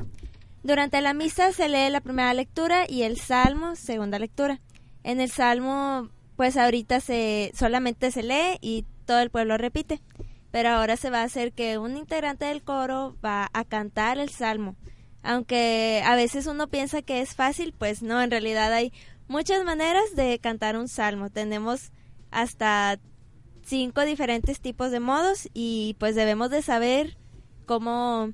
Durante 0.63 1.03
la 1.03 1.13
misa 1.13 1.53
se 1.53 1.69
lee 1.69 1.91
la 1.91 2.01
primera 2.01 2.33
lectura 2.33 2.87
y 2.89 3.03
el 3.03 3.19
salmo, 3.19 3.77
segunda 3.77 4.19
lectura. 4.19 4.61
En 5.03 5.21
el 5.21 5.31
salmo, 5.31 6.09
pues 6.37 6.57
ahorita 6.57 7.01
se 7.01 7.53
solamente 7.55 8.11
se 8.11 8.23
lee 8.23 8.57
y 8.63 8.87
todo 9.05 9.21
el 9.21 9.29
pueblo 9.29 9.59
repite. 9.59 10.01
Pero 10.51 10.71
ahora 10.71 10.97
se 10.97 11.11
va 11.11 11.21
a 11.21 11.25
hacer 11.25 11.53
que 11.53 11.77
un 11.77 11.99
integrante 11.99 12.47
del 12.47 12.63
coro 12.63 13.15
va 13.23 13.51
a 13.53 13.65
cantar 13.65 14.19
el 14.19 14.31
salmo. 14.31 14.75
Aunque 15.25 16.03
a 16.05 16.15
veces 16.17 16.47
uno 16.47 16.69
piensa 16.69 17.01
que 17.03 17.21
es 17.23 17.35
fácil, 17.35 17.75
pues 17.77 18.03
no, 18.03 18.21
en 18.23 18.31
realidad 18.31 18.73
hay 18.73 18.93
muchas 19.27 19.65
maneras 19.65 20.15
de 20.15 20.39
cantar 20.39 20.77
un 20.77 20.87
salmo. 20.87 21.31
Tenemos 21.31 21.93
hasta 22.31 23.01
cinco 23.63 24.03
diferentes 24.03 24.61
tipos 24.61 24.91
de 24.91 25.01
modos 25.01 25.49
y 25.55 25.97
pues 25.99 26.15
debemos 26.15 26.51
de 26.51 26.61
saber 26.61 27.17
cómo 27.65 28.33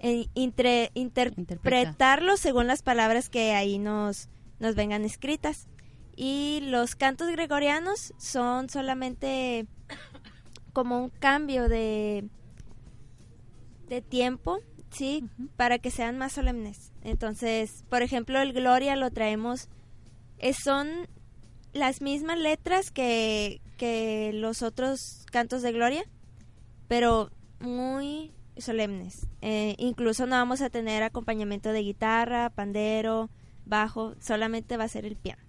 eh, 0.00 0.26
intre- 0.34 0.90
interpretarlo 0.94 2.38
según 2.38 2.66
las 2.66 2.80
palabras 2.82 3.28
que 3.28 3.52
ahí 3.52 3.78
nos, 3.78 4.30
nos 4.60 4.74
vengan 4.74 5.04
escritas. 5.04 5.68
Y 6.16 6.60
los 6.62 6.96
cantos 6.96 7.30
gregorianos 7.30 8.14
son 8.16 8.70
solamente 8.70 9.66
como 10.72 11.04
un 11.04 11.10
cambio 11.10 11.68
de, 11.68 12.24
de 13.88 14.00
tiempo, 14.00 14.60
¿sí? 14.98 15.24
Para 15.56 15.78
que 15.78 15.92
sean 15.92 16.18
más 16.18 16.32
solemnes. 16.32 16.92
Entonces, 17.04 17.84
por 17.88 18.02
ejemplo, 18.02 18.40
el 18.40 18.52
Gloria 18.52 18.96
lo 18.96 19.10
traemos, 19.12 19.68
eh, 20.38 20.52
son 20.52 20.88
las 21.72 22.02
mismas 22.02 22.36
letras 22.36 22.90
que, 22.90 23.60
que 23.76 24.32
los 24.34 24.62
otros 24.62 25.24
cantos 25.30 25.62
de 25.62 25.70
Gloria, 25.70 26.04
pero 26.88 27.30
muy 27.60 28.32
solemnes. 28.56 29.28
Eh, 29.40 29.76
incluso 29.78 30.26
no 30.26 30.34
vamos 30.34 30.62
a 30.62 30.70
tener 30.70 31.04
acompañamiento 31.04 31.70
de 31.70 31.82
guitarra, 31.82 32.50
pandero, 32.50 33.30
bajo, 33.66 34.16
solamente 34.20 34.76
va 34.76 34.84
a 34.84 34.88
ser 34.88 35.06
el 35.06 35.14
piano. 35.14 35.47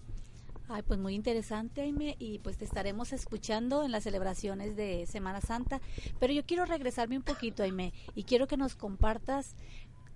Ay, 0.72 0.84
pues 0.84 1.00
muy 1.00 1.16
interesante, 1.16 1.82
Aime, 1.82 2.16
y 2.20 2.38
pues 2.40 2.58
te 2.58 2.64
estaremos 2.66 3.12
escuchando 3.12 3.84
en 3.84 3.92
las 3.92 4.04
celebraciones 4.04 4.76
de 4.76 5.08
Semana 5.08 5.42
Santa. 5.42 5.82
Pero 6.20 6.32
yo 6.32 6.46
quiero 6.46 6.66
regresarme 6.66 7.18
un 7.18 7.24
poquito, 7.24 7.64
Aime, 7.64 7.92
y 8.14 8.24
quiero 8.24 8.46
que 8.46 8.56
nos 8.56 8.76
compartas 8.76 9.56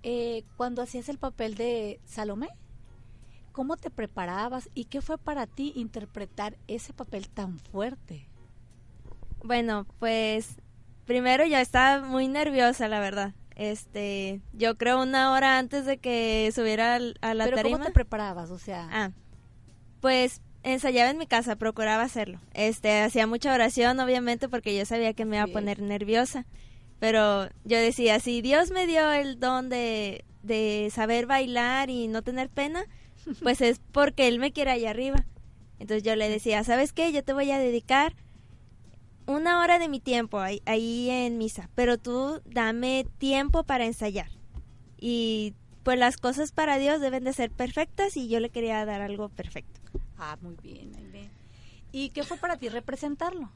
eh, 0.04 0.44
cuando 0.56 0.80
hacías 0.80 1.08
el 1.08 1.18
papel 1.18 1.56
de 1.56 2.00
Salomé. 2.04 2.48
¿Cómo 3.50 3.76
te 3.76 3.90
preparabas 3.90 4.68
y 4.74 4.84
qué 4.84 5.00
fue 5.00 5.18
para 5.18 5.46
ti 5.48 5.72
interpretar 5.74 6.56
ese 6.68 6.92
papel 6.92 7.28
tan 7.28 7.58
fuerte? 7.58 8.28
Bueno, 9.42 9.86
pues 9.98 10.56
primero 11.04 11.44
yo 11.46 11.58
estaba 11.58 12.06
muy 12.06 12.28
nerviosa, 12.28 12.86
la 12.88 13.00
verdad. 13.00 13.34
Este, 13.56 14.40
yo 14.52 14.76
creo 14.76 15.02
una 15.02 15.32
hora 15.32 15.58
antes 15.58 15.84
de 15.84 15.98
que 15.98 16.50
subiera 16.54 16.96
a 17.20 17.34
la 17.34 17.44
Pero 17.44 17.56
tarima. 17.56 17.78
¿cómo 17.78 17.86
te 17.88 17.92
preparabas? 17.92 18.50
O 18.50 18.58
sea, 18.58 18.88
Ah, 18.90 19.10
pues 20.00 20.42
ensayaba 20.64 21.10
en 21.10 21.18
mi 21.18 21.26
casa, 21.26 21.56
procuraba 21.56 22.02
hacerlo. 22.02 22.40
Este, 22.54 23.00
hacía 23.00 23.26
mucha 23.26 23.54
oración, 23.54 24.00
obviamente, 24.00 24.48
porque 24.48 24.76
yo 24.76 24.84
sabía 24.84 25.12
que 25.12 25.24
me 25.24 25.36
iba 25.36 25.44
a 25.44 25.48
poner 25.48 25.80
nerviosa. 25.80 26.46
Pero 26.98 27.48
yo 27.64 27.78
decía, 27.78 28.18
si 28.18 28.42
Dios 28.42 28.70
me 28.70 28.86
dio 28.86 29.12
el 29.12 29.38
don 29.38 29.68
de, 29.68 30.24
de 30.42 30.90
saber 30.92 31.26
bailar 31.26 31.90
y 31.90 32.08
no 32.08 32.22
tener 32.22 32.48
pena, 32.48 32.86
pues 33.42 33.60
es 33.60 33.80
porque 33.92 34.26
Él 34.26 34.38
me 34.38 34.52
quiere 34.52 34.72
allá 34.72 34.90
arriba. 34.90 35.24
Entonces 35.78 36.02
yo 36.02 36.16
le 36.16 36.28
decía, 36.28 36.64
¿sabes 36.64 36.92
qué? 36.92 37.12
Yo 37.12 37.22
te 37.22 37.32
voy 37.32 37.50
a 37.50 37.58
dedicar 37.58 38.14
una 39.26 39.60
hora 39.60 39.78
de 39.78 39.88
mi 39.88 40.00
tiempo 40.00 40.38
ahí, 40.38 40.62
ahí 40.66 41.10
en 41.10 41.38
misa, 41.38 41.70
pero 41.74 41.98
tú 41.98 42.40
dame 42.44 43.06
tiempo 43.18 43.64
para 43.64 43.84
ensayar. 43.84 44.30
Y 44.98 45.54
pues 45.84 45.98
las 45.98 46.16
cosas 46.16 46.50
para 46.52 46.78
Dios 46.78 47.00
deben 47.00 47.24
de 47.24 47.32
ser 47.32 47.50
perfectas 47.50 48.16
y 48.16 48.28
yo 48.28 48.40
le 48.40 48.50
quería 48.50 48.84
dar 48.84 49.02
algo 49.02 49.28
perfecto. 49.28 49.80
ah, 50.18 50.36
muy 50.40 50.56
bien, 50.62 50.92
Aime. 50.96 51.30
¿Y 51.92 52.10
qué 52.10 52.24
fue 52.24 52.38
para 52.38 52.56
ti 52.56 52.68
representarlo? 52.68 53.52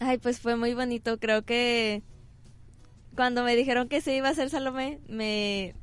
Ay, 0.00 0.18
pues 0.18 0.40
fue 0.40 0.56
muy 0.56 0.74
bonito. 0.74 1.18
Creo 1.20 1.42
que 1.42 2.02
cuando 3.14 3.44
me 3.44 3.54
dijeron 3.54 3.88
que 3.88 4.00
se 4.00 4.16
iba 4.16 4.28
a 4.28 4.32
hacer 4.32 4.50
Salomé, 4.50 5.00
me, 5.06 5.74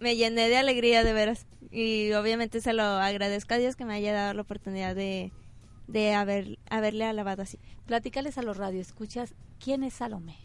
me 0.00 0.16
llené 0.16 0.48
de 0.48 0.56
alegría 0.56 1.04
de 1.04 1.12
veras. 1.12 1.46
Y 1.70 2.12
obviamente 2.12 2.60
se 2.60 2.72
lo 2.72 2.84
agradezco 2.84 3.54
a 3.54 3.58
Dios 3.58 3.76
que 3.76 3.84
me 3.84 3.94
haya 3.94 4.14
dado 4.14 4.32
la 4.32 4.42
oportunidad 4.42 4.94
de, 4.94 5.32
de 5.88 6.14
haber, 6.14 6.58
haberle 6.70 7.04
alabado 7.04 7.42
así. 7.42 7.58
Platícales 7.84 8.38
a 8.38 8.42
los 8.42 8.56
radioescuchas, 8.56 9.34
¿quién 9.58 9.82
es 9.82 9.94
Salomé? 9.94 10.36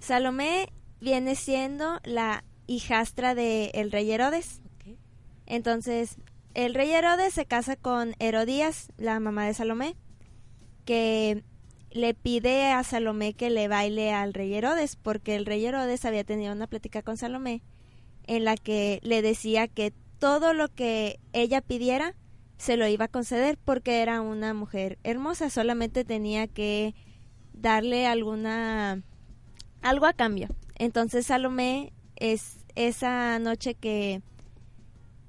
Salomé 0.00 0.72
viene 1.00 1.36
siendo 1.36 2.00
la 2.04 2.44
hijastra 2.70 3.34
de 3.34 3.72
el 3.74 3.90
rey 3.90 4.10
Herodes. 4.12 4.62
Entonces, 5.46 6.18
el 6.54 6.72
rey 6.74 6.92
Herodes 6.92 7.34
se 7.34 7.44
casa 7.44 7.74
con 7.74 8.14
Herodías, 8.20 8.92
la 8.96 9.18
mamá 9.18 9.44
de 9.46 9.54
Salomé, 9.54 9.96
que 10.84 11.42
le 11.90 12.14
pide 12.14 12.70
a 12.70 12.84
Salomé 12.84 13.34
que 13.34 13.50
le 13.50 13.66
baile 13.66 14.12
al 14.12 14.32
rey 14.34 14.54
Herodes, 14.54 14.94
porque 14.94 15.34
el 15.34 15.46
rey 15.46 15.66
Herodes 15.66 16.04
había 16.04 16.22
tenido 16.22 16.52
una 16.52 16.68
plática 16.68 17.02
con 17.02 17.16
Salomé 17.16 17.60
en 18.28 18.44
la 18.44 18.56
que 18.56 19.00
le 19.02 19.20
decía 19.20 19.66
que 19.66 19.92
todo 20.20 20.52
lo 20.52 20.68
que 20.68 21.18
ella 21.32 21.62
pidiera 21.62 22.14
se 22.56 22.76
lo 22.76 22.86
iba 22.86 23.06
a 23.06 23.08
conceder 23.08 23.58
porque 23.64 24.02
era 24.02 24.20
una 24.20 24.54
mujer 24.54 25.00
hermosa, 25.02 25.50
solamente 25.50 26.04
tenía 26.04 26.46
que 26.46 26.94
darle 27.52 28.06
alguna 28.06 29.02
algo 29.82 30.06
a 30.06 30.12
cambio. 30.12 30.48
Entonces 30.76 31.26
Salomé 31.26 31.92
es 32.14 32.59
esa 32.74 33.38
noche 33.38 33.74
que 33.74 34.22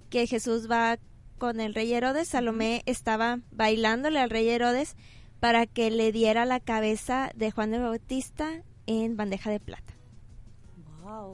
que 0.10 0.28
Jesús 0.28 0.70
va 0.70 0.98
con 1.38 1.60
el 1.62 1.74
rey 1.74 1.92
Herodes, 1.94 2.28
Salomé 2.28 2.84
estaba 2.86 3.40
bailándole 3.52 4.20
al 4.20 4.30
rey 4.30 4.50
Herodes 4.50 4.96
para 5.40 5.66
que 5.66 5.90
le 5.90 6.12
diera 6.12 6.46
la 6.46 6.60
cabeza 6.60 7.32
de 7.36 7.50
Juan 7.52 7.74
el 7.74 7.82
Bautista 7.82 8.62
en 8.88 9.16
bandeja 9.18 9.50
de 9.50 9.60
plata. 9.62 9.94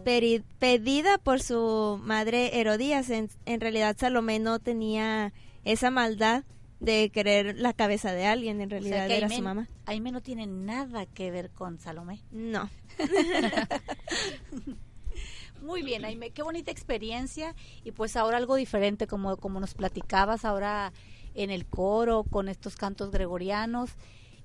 Peri- 0.06 0.44
pedida 0.60 1.18
por 1.18 1.42
su 1.42 2.00
madre 2.04 2.60
Herodías. 2.60 3.10
En, 3.10 3.30
en 3.46 3.60
realidad 3.62 3.96
Salomé 4.00 4.40
no 4.40 4.60
tenía 4.60 5.34
esa 5.66 5.90
maldad 5.92 6.44
de 6.80 7.10
querer 7.10 7.58
la 7.58 7.74
cabeza 7.74 8.12
de 8.14 8.28
alguien, 8.28 8.62
en 8.62 8.68
O 8.68 8.70
sea, 8.70 8.80
realidad 8.80 9.12
era 9.12 9.28
Aime- 9.28 9.36
su 9.36 9.42
mamá. 9.42 9.68
Aime 9.88 10.12
no 10.12 10.22
tiene 10.22 10.46
nada 10.48 11.06
que 11.08 11.32
ver 11.32 11.50
con 11.50 11.80
Salomé. 11.80 12.22
No. 12.32 12.70
Muy 15.62 15.82
bien, 15.82 16.06
Aime, 16.06 16.32
qué 16.32 16.44
bonita 16.44 16.72
experiencia 16.72 17.56
y 17.84 17.92
pues 17.92 18.16
ahora 18.16 18.38
algo 18.38 18.56
diferente 18.56 19.08
como, 19.08 19.38
como 19.38 19.60
nos 19.60 19.74
platicabas 19.74 20.46
ahora 20.46 20.94
en 21.34 21.52
el 21.52 21.66
coro 21.66 22.24
con 22.24 22.50
estos 22.50 22.76
cantos 22.76 23.12
gregorianos 23.12 23.92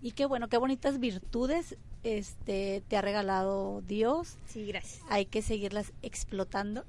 y 0.01 0.13
qué 0.13 0.27
bueno, 0.27 0.49
qué 0.49 0.57
bonitas 0.57 0.99
virtudes 0.99 1.77
este 2.03 2.83
te 2.89 2.97
ha 2.97 3.03
regalado 3.03 3.83
Dios. 3.87 4.37
Sí, 4.47 4.67
gracias. 4.67 5.01
Hay 5.09 5.27
que 5.27 5.43
seguirlas 5.43 5.93
explotando. 6.03 6.85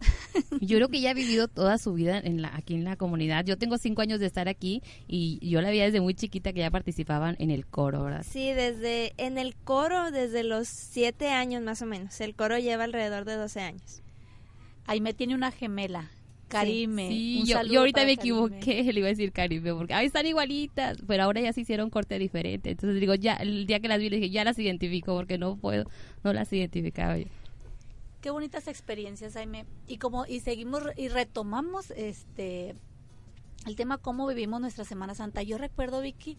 Yo 0.61 0.77
creo 0.77 0.89
que 0.89 0.97
ella 0.97 1.11
ha 1.11 1.13
vivido 1.13 1.47
toda 1.47 1.77
su 1.77 1.93
vida 1.93 2.17
en 2.17 2.41
la, 2.41 2.55
aquí 2.55 2.73
en 2.73 2.83
la 2.83 2.95
comunidad. 2.95 3.45
Yo 3.45 3.57
tengo 3.57 3.77
cinco 3.77 4.01
años 4.01 4.19
de 4.19 4.25
estar 4.25 4.47
aquí 4.47 4.81
y 5.07 5.47
yo 5.47 5.61
la 5.61 5.69
veía 5.69 5.85
desde 5.85 6.01
muy 6.01 6.15
chiquita 6.15 6.53
que 6.53 6.61
ya 6.61 6.71
participaban 6.71 7.35
en 7.37 7.51
el 7.51 7.67
coro, 7.67 8.03
¿verdad? 8.03 8.25
Sí, 8.27 8.51
desde 8.53 9.13
en 9.17 9.37
el 9.37 9.55
coro 9.55 10.09
desde 10.09 10.43
los 10.43 10.67
siete 10.67 11.29
años 11.29 11.61
más 11.61 11.81
o 11.81 11.85
menos. 11.85 12.19
El 12.19 12.35
coro 12.35 12.57
lleva 12.57 12.83
alrededor 12.83 13.25
de 13.25 13.35
12 13.35 13.59
años. 13.61 14.01
Aime 14.85 15.13
tiene 15.13 15.35
una 15.35 15.51
gemela, 15.51 16.11
Karime. 16.49 17.07
Sí, 17.09 17.39
Un 17.41 17.45
yo, 17.45 17.63
yo 17.63 17.79
ahorita 17.79 18.01
me 18.01 18.15
Karime. 18.17 18.21
equivoqué, 18.21 18.83
le 18.93 18.99
iba 18.99 19.07
a 19.07 19.09
decir 19.09 19.31
Caribe, 19.31 19.73
porque 19.73 19.93
ahí 19.93 20.05
están 20.05 20.25
igualitas, 20.25 20.97
pero 21.07 21.23
ahora 21.23 21.41
ya 21.41 21.53
se 21.53 21.61
hicieron 21.61 21.89
corte 21.89 22.19
diferente. 22.19 22.71
Entonces 22.71 22.99
digo, 22.99 23.15
ya, 23.15 23.35
el 23.35 23.65
día 23.65 23.79
que 23.79 23.87
las 23.87 23.99
vi, 23.99 24.09
le 24.09 24.17
dije, 24.17 24.29
ya 24.29 24.43
las 24.43 24.59
identifico, 24.59 25.15
porque 25.15 25.37
no 25.37 25.55
puedo, 25.55 25.85
no 26.23 26.33
las 26.33 26.51
identificaba 26.53 27.17
yo. 27.17 27.25
Qué 28.21 28.29
bonitas 28.29 28.67
experiencias, 28.67 29.33
Jaime. 29.33 29.65
Y 29.87 29.97
como 29.97 30.25
y 30.25 30.39
seguimos 30.39 30.83
y 30.95 31.09
retomamos 31.09 31.91
este 31.91 32.73
el 33.65 33.75
tema 33.75 33.97
cómo 33.97 34.27
vivimos 34.27 34.61
nuestra 34.61 34.85
Semana 34.85 35.15
Santa. 35.15 35.43
Yo 35.43 35.57
recuerdo 35.57 36.01
Vicky 36.01 36.37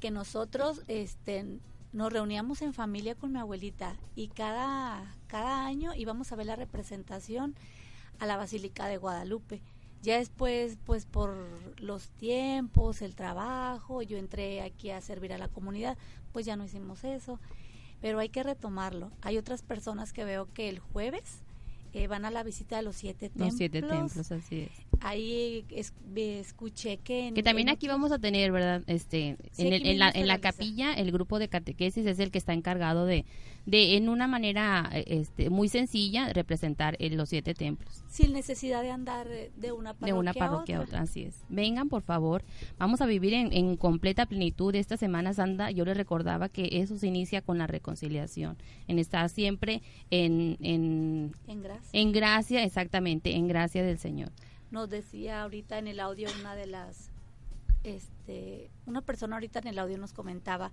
que 0.00 0.10
nosotros 0.10 0.82
este 0.88 1.44
nos 1.92 2.12
reuníamos 2.12 2.62
en 2.62 2.72
familia 2.72 3.14
con 3.14 3.32
mi 3.32 3.38
abuelita 3.40 3.96
y 4.14 4.28
cada 4.28 5.16
cada 5.26 5.66
año 5.66 5.92
íbamos 5.94 6.32
a 6.32 6.36
ver 6.36 6.46
la 6.46 6.56
representación 6.56 7.54
a 8.18 8.26
la 8.26 8.36
Basílica 8.36 8.86
de 8.86 8.96
Guadalupe. 8.98 9.60
Ya 10.02 10.18
después, 10.18 10.78
pues 10.84 11.06
por 11.06 11.34
los 11.80 12.08
tiempos, 12.10 13.02
el 13.02 13.14
trabajo, 13.14 14.02
yo 14.02 14.16
entré 14.16 14.60
aquí 14.62 14.90
a 14.90 15.00
servir 15.00 15.32
a 15.32 15.38
la 15.38 15.48
comunidad, 15.48 15.96
pues 16.32 16.46
ya 16.46 16.56
no 16.56 16.64
hicimos 16.64 17.04
eso 17.04 17.38
pero 18.00 18.20
hay 18.20 18.28
que 18.28 18.44
retomarlo. 18.44 19.10
Hay 19.22 19.38
otras 19.38 19.62
personas 19.62 20.12
que 20.12 20.22
veo 20.24 20.46
que 20.54 20.68
el 20.68 20.78
jueves 20.78 21.42
eh, 21.92 22.06
van 22.06 22.24
a 22.24 22.30
la 22.30 22.44
visita 22.44 22.76
de 22.76 22.82
los 22.82 22.94
siete 22.94 23.28
templos. 23.28 23.48
Los 23.48 23.56
siete 23.56 23.82
templos, 23.82 24.30
así 24.30 24.60
es. 24.60 24.70
Ahí 25.00 25.64
es- 25.70 25.92
escuché 26.14 26.98
que... 26.98 27.26
en- 27.26 27.34
Que 27.34 27.42
también 27.42 27.66
en 27.68 27.74
aquí 27.74 27.88
vamos 27.88 28.12
a 28.12 28.20
tener, 28.20 28.52
¿verdad? 28.52 28.82
Este, 28.86 29.36
Sí, 29.50 29.66
en, 29.66 29.72
el- 29.72 29.84
en 29.86 29.98
la, 29.98 30.10
en 30.10 30.28
la 30.28 30.38
capilla, 30.38 30.94
el 30.94 31.10
grupo 31.10 31.40
de 31.40 31.48
catequesis 31.48 32.06
es 32.06 32.20
el 32.20 32.30
que 32.30 32.38
está 32.38 32.52
encargado 32.52 33.04
de, 33.04 33.24
de 33.68 33.98
en 33.98 34.08
una 34.08 34.26
manera 34.26 34.88
eh, 34.94 35.04
este, 35.08 35.50
muy 35.50 35.68
sencilla, 35.68 36.32
representar 36.32 36.96
eh, 37.00 37.10
los 37.10 37.28
siete 37.28 37.52
templos. 37.52 38.02
Sin 38.08 38.32
necesidad 38.32 38.80
de 38.82 38.90
andar 38.90 39.26
eh, 39.30 39.50
de 39.56 39.72
una 39.72 39.92
parroquia, 39.92 40.14
de 40.14 40.18
una 40.18 40.32
parroquia 40.32 40.78
a 40.78 40.80
otra, 40.80 41.00
así 41.02 41.24
es. 41.24 41.44
Vengan, 41.50 41.90
por 41.90 42.00
favor. 42.00 42.42
Vamos 42.78 43.02
a 43.02 43.06
vivir 43.06 43.34
en, 43.34 43.52
en 43.52 43.76
completa 43.76 44.24
plenitud 44.24 44.74
esta 44.74 44.96
Semana 44.96 45.34
Santa. 45.34 45.70
Yo 45.70 45.84
les 45.84 45.98
recordaba 45.98 46.48
que 46.48 46.80
eso 46.80 46.96
se 46.96 47.08
inicia 47.08 47.42
con 47.42 47.58
la 47.58 47.66
reconciliación, 47.66 48.56
en 48.86 48.98
estar 48.98 49.28
siempre 49.28 49.82
en, 50.10 50.56
en, 50.62 51.34
En 51.46 51.62
gracia. 51.62 52.00
en 52.00 52.12
gracia, 52.12 52.64
exactamente, 52.64 53.36
en 53.36 53.48
gracia 53.48 53.82
del 53.82 53.98
Señor. 53.98 54.30
Nos 54.70 54.88
decía 54.88 55.42
ahorita 55.42 55.78
en 55.78 55.88
el 55.88 56.00
audio 56.00 56.30
una 56.40 56.54
de 56.54 56.68
las, 56.68 57.10
este, 57.84 58.70
una 58.86 59.02
persona 59.02 59.36
ahorita 59.36 59.58
en 59.58 59.66
el 59.66 59.78
audio 59.78 59.98
nos 59.98 60.14
comentaba 60.14 60.72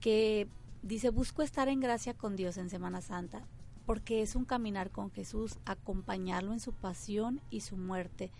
que 0.00 0.46
dice, 0.82 1.10
busco 1.10 1.42
estar 1.42 1.68
en 1.68 1.80
gracia 1.80 2.14
con 2.14 2.36
Dios 2.36 2.56
en 2.56 2.70
Semana 2.70 3.00
Santa, 3.00 3.46
porque 3.86 4.22
es 4.22 4.36
un 4.36 4.44
caminar 4.44 4.90
con 4.90 5.10
Jesús, 5.10 5.58
acompañarlo 5.64 6.52
en 6.52 6.60
su 6.60 6.72
pasión 6.72 7.40
y 7.50 7.60
su 7.60 7.76
muerte, 7.76 8.30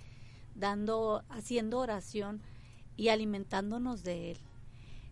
dando, 0.55 1.25
haciendo 1.29 1.79
oración 1.79 2.43
y 2.97 3.09
alimentándonos 3.09 4.03
de 4.03 4.33
él. 4.33 4.39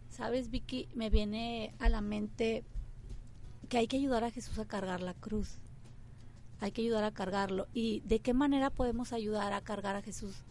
Sabes, 0.09 0.51
Vicky, 0.51 0.89
me 0.95 1.11
viene 1.11 1.75
a 1.79 1.89
la 1.89 2.01
mente 2.01 2.65
que 3.69 3.79
hay 3.79 3.87
que 3.87 3.97
ayudar 3.97 4.25
a 4.25 4.31
Jesús 4.31 4.59
a 4.59 4.67
cargar 4.67 5.01
la 5.01 5.15
cruz 5.15 5.59
hay 6.61 6.73
que 6.73 6.83
ayudar 6.83 7.05
a 7.05 7.13
cargarlo. 7.13 7.69
¿Y 7.73 8.01
de 8.01 8.21
qué 8.21 8.35
manera 8.35 8.71
podemos 8.71 9.13
ayudar 9.13 9.53
a 9.53 9.63
cargar 9.63 9.97
a 9.97 10.03
Jesús? 10.03 10.45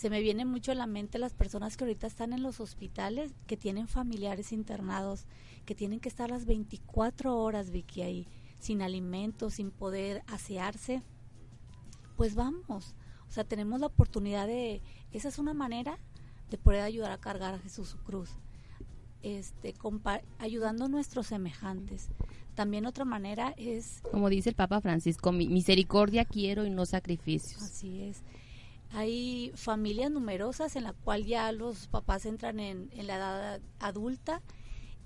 Se 0.00 0.08
me 0.08 0.22
viene 0.22 0.46
mucho 0.46 0.72
a 0.72 0.74
la 0.74 0.86
mente 0.86 1.18
las 1.18 1.34
personas 1.34 1.76
que 1.76 1.84
ahorita 1.84 2.06
están 2.06 2.32
en 2.32 2.42
los 2.42 2.58
hospitales, 2.58 3.34
que 3.46 3.58
tienen 3.58 3.86
familiares 3.86 4.50
internados, 4.50 5.26
que 5.66 5.74
tienen 5.74 6.00
que 6.00 6.08
estar 6.08 6.30
las 6.30 6.46
24 6.46 7.36
horas, 7.36 7.70
Vicky, 7.70 8.00
ahí, 8.00 8.26
sin 8.60 8.80
alimento, 8.80 9.50
sin 9.50 9.70
poder 9.70 10.22
asearse. 10.26 11.02
Pues 12.16 12.34
vamos. 12.34 12.94
O 13.28 13.30
sea, 13.30 13.44
tenemos 13.44 13.78
la 13.78 13.88
oportunidad 13.88 14.46
de... 14.46 14.80
Esa 15.12 15.28
es 15.28 15.38
una 15.38 15.52
manera 15.52 15.98
de 16.48 16.56
poder 16.56 16.80
ayudar 16.80 17.10
a 17.10 17.18
cargar 17.18 17.52
a 17.52 17.58
Jesús 17.58 17.90
su 17.90 17.98
cruz. 17.98 18.30
Este, 19.22 19.74
ayudando 20.38 20.86
a 20.86 20.88
nuestros 20.88 21.26
semejantes. 21.26 22.08
También 22.54 22.86
otra 22.86 23.04
manera 23.04 23.52
es 23.58 24.00
Como 24.10 24.30
dice 24.30 24.48
el 24.48 24.56
Papa 24.56 24.80
Francisco, 24.80 25.30
"Mi- 25.30 25.46
misericordia 25.48 26.24
quiero 26.24 26.64
y 26.64 26.70
no 26.70 26.86
sacrificios. 26.86 27.62
Así 27.62 28.00
es. 28.00 28.22
Hay 28.92 29.52
familias 29.54 30.10
numerosas 30.10 30.74
en 30.76 30.84
la 30.84 30.92
cual 30.92 31.24
ya 31.24 31.52
los 31.52 31.86
papás 31.86 32.26
entran 32.26 32.58
en, 32.58 32.90
en 32.92 33.06
la 33.06 33.16
edad 33.16 33.60
adulta 33.78 34.42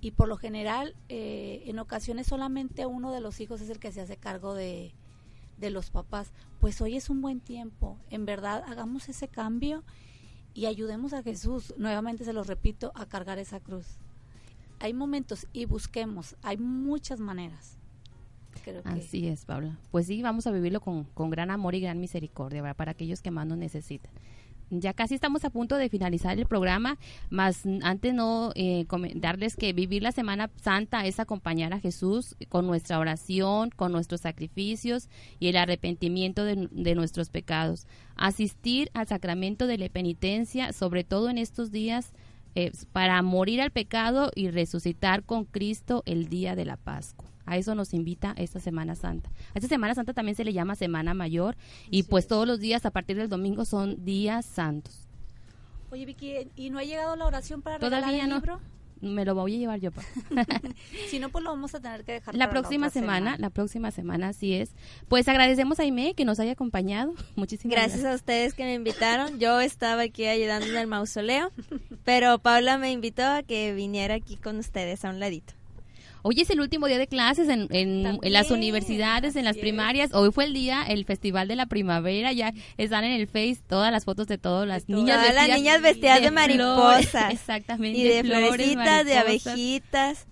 y 0.00 0.12
por 0.12 0.28
lo 0.28 0.36
general 0.36 0.94
eh, 1.08 1.62
en 1.66 1.78
ocasiones 1.78 2.26
solamente 2.26 2.86
uno 2.86 3.12
de 3.12 3.20
los 3.20 3.40
hijos 3.40 3.60
es 3.60 3.70
el 3.70 3.78
que 3.78 3.92
se 3.92 4.00
hace 4.00 4.16
cargo 4.16 4.54
de, 4.54 4.94
de 5.56 5.70
los 5.70 5.90
papás. 5.90 6.32
Pues 6.60 6.80
hoy 6.80 6.96
es 6.96 7.10
un 7.10 7.20
buen 7.20 7.40
tiempo. 7.40 7.98
En 8.10 8.26
verdad, 8.26 8.64
hagamos 8.66 9.08
ese 9.08 9.28
cambio 9.28 9.84
y 10.52 10.66
ayudemos 10.66 11.12
a 11.12 11.22
Jesús, 11.22 11.74
nuevamente 11.76 12.24
se 12.24 12.32
lo 12.32 12.44
repito, 12.44 12.92
a 12.94 13.06
cargar 13.06 13.38
esa 13.38 13.60
cruz. 13.60 13.98
Hay 14.78 14.92
momentos 14.92 15.46
y 15.52 15.64
busquemos, 15.64 16.36
hay 16.42 16.58
muchas 16.58 17.20
maneras. 17.20 17.78
Así 18.84 19.26
es, 19.28 19.44
Paula. 19.44 19.78
Pues 19.90 20.06
sí, 20.06 20.22
vamos 20.22 20.46
a 20.46 20.50
vivirlo 20.52 20.80
con, 20.80 21.04
con 21.04 21.30
gran 21.30 21.50
amor 21.50 21.74
y 21.74 21.80
gran 21.80 22.00
misericordia 22.00 22.62
¿verdad? 22.62 22.76
para 22.76 22.92
aquellos 22.92 23.22
que 23.22 23.30
más 23.30 23.46
nos 23.46 23.58
necesitan. 23.58 24.10
Ya 24.70 24.94
casi 24.94 25.14
estamos 25.14 25.44
a 25.44 25.50
punto 25.50 25.76
de 25.76 25.90
finalizar 25.90 26.38
el 26.38 26.46
programa, 26.46 26.96
más 27.28 27.64
antes 27.82 28.14
no 28.14 28.50
eh, 28.54 28.86
come- 28.86 29.12
darles 29.14 29.56
que 29.56 29.74
vivir 29.74 30.02
la 30.02 30.10
Semana 30.10 30.50
Santa 30.56 31.04
es 31.06 31.20
acompañar 31.20 31.74
a 31.74 31.80
Jesús 31.80 32.34
con 32.48 32.66
nuestra 32.66 32.98
oración, 32.98 33.70
con 33.70 33.92
nuestros 33.92 34.22
sacrificios 34.22 35.10
y 35.38 35.48
el 35.48 35.58
arrepentimiento 35.58 36.44
de, 36.44 36.68
de 36.72 36.94
nuestros 36.94 37.28
pecados. 37.28 37.86
Asistir 38.16 38.90
al 38.94 39.06
sacramento 39.06 39.66
de 39.66 39.76
la 39.78 39.88
penitencia, 39.90 40.72
sobre 40.72 41.04
todo 41.04 41.28
en 41.28 41.36
estos 41.36 41.70
días, 41.70 42.12
eh, 42.54 42.72
para 42.90 43.20
morir 43.22 43.60
al 43.60 43.70
pecado 43.70 44.30
y 44.34 44.48
resucitar 44.48 45.24
con 45.24 45.44
Cristo 45.44 46.02
el 46.06 46.28
día 46.28 46.56
de 46.56 46.64
la 46.64 46.78
Pascua. 46.78 47.28
A 47.46 47.56
eso 47.56 47.74
nos 47.74 47.92
invita 47.94 48.34
esta 48.36 48.60
Semana 48.60 48.94
Santa. 48.94 49.30
A 49.54 49.58
esta 49.58 49.68
Semana 49.68 49.94
Santa 49.94 50.12
también 50.14 50.34
se 50.36 50.44
le 50.44 50.52
llama 50.52 50.74
Semana 50.76 51.14
Mayor 51.14 51.56
y 51.90 52.04
pues 52.04 52.26
todos 52.26 52.46
los 52.46 52.60
días 52.60 52.86
a 52.86 52.90
partir 52.90 53.16
del 53.16 53.28
domingo 53.28 53.64
son 53.64 54.04
días 54.04 54.44
santos. 54.46 55.08
Oye, 55.90 56.06
Vicky, 56.06 56.48
¿y 56.56 56.70
no 56.70 56.78
ha 56.78 56.84
llegado 56.84 57.14
la 57.16 57.26
oración 57.26 57.62
para 57.62 57.78
regalar 57.78 58.00
Todavía 58.00 58.24
el 58.24 58.30
no. 58.30 58.36
libro? 58.36 58.60
Me 59.00 59.24
lo 59.26 59.34
voy 59.34 59.54
a 59.56 59.58
llevar 59.58 59.80
yo. 59.80 59.92
pa. 59.92 60.02
Si 61.10 61.18
no, 61.18 61.28
pues 61.28 61.44
lo 61.44 61.50
vamos 61.50 61.74
a 61.74 61.80
tener 61.80 62.04
que 62.04 62.12
dejar 62.12 62.34
la 62.34 62.46
para 62.48 62.60
próxima 62.60 62.86
otra 62.86 63.00
semana, 63.00 63.36
la 63.38 63.50
próxima 63.50 63.90
semana 63.90 64.28
así 64.28 64.54
es. 64.54 64.70
Pues 65.08 65.28
agradecemos 65.28 65.78
a 65.78 65.82
Aime 65.82 66.14
que 66.14 66.24
nos 66.24 66.40
haya 66.40 66.52
acompañado. 66.52 67.14
Muchísimas 67.36 67.72
gracias. 67.76 68.00
Gracias 68.00 68.12
a 68.12 68.16
ustedes 68.16 68.54
que 68.54 68.64
me 68.64 68.74
invitaron. 68.74 69.38
Yo 69.38 69.60
estaba 69.60 70.02
aquí 70.02 70.26
ayudando 70.26 70.66
en 70.66 70.76
el 70.76 70.86
mausoleo, 70.86 71.52
pero 72.04 72.38
Paula 72.38 72.78
me 72.78 72.90
invitó 72.92 73.24
a 73.26 73.42
que 73.42 73.74
viniera 73.74 74.14
aquí 74.14 74.36
con 74.36 74.56
ustedes 74.58 75.04
a 75.04 75.10
un 75.10 75.20
ladito. 75.20 75.52
Hoy 76.26 76.40
es 76.40 76.48
el 76.48 76.60
último 76.60 76.86
día 76.86 76.96
de 76.96 77.06
clases 77.06 77.50
en, 77.50 77.68
en- 77.70 78.18
en 78.22 78.32
las 78.32 78.50
universidades, 78.50 79.36
en 79.36 79.44
las 79.44 79.58
primarias. 79.58 80.14
Hoy 80.14 80.32
fue 80.32 80.44
el 80.46 80.54
día, 80.54 80.82
el 80.82 81.04
Festival 81.04 81.48
de 81.48 81.54
la 81.54 81.66
Primavera. 81.66 82.32
Ya 82.32 82.54
están 82.78 83.04
en 83.04 83.12
el 83.12 83.26
Face 83.26 83.58
todas 83.68 83.92
las 83.92 84.06
fotos 84.06 84.26
de 84.26 84.38
todas 84.38 84.66
las 84.66 84.88
niñas 84.88 85.20
Todas 85.20 85.34
las 85.34 85.56
niñas 85.58 85.82
vestidas 85.82 86.22
de, 86.22 86.30
mariposas. 86.30 87.30
Exactamente. 87.34 87.98
Y 87.98 88.04
de, 88.04 88.24
flores, 88.24 88.46
florecitas, 88.48 89.04
de 89.04 89.18
abejitas. 89.18 90.26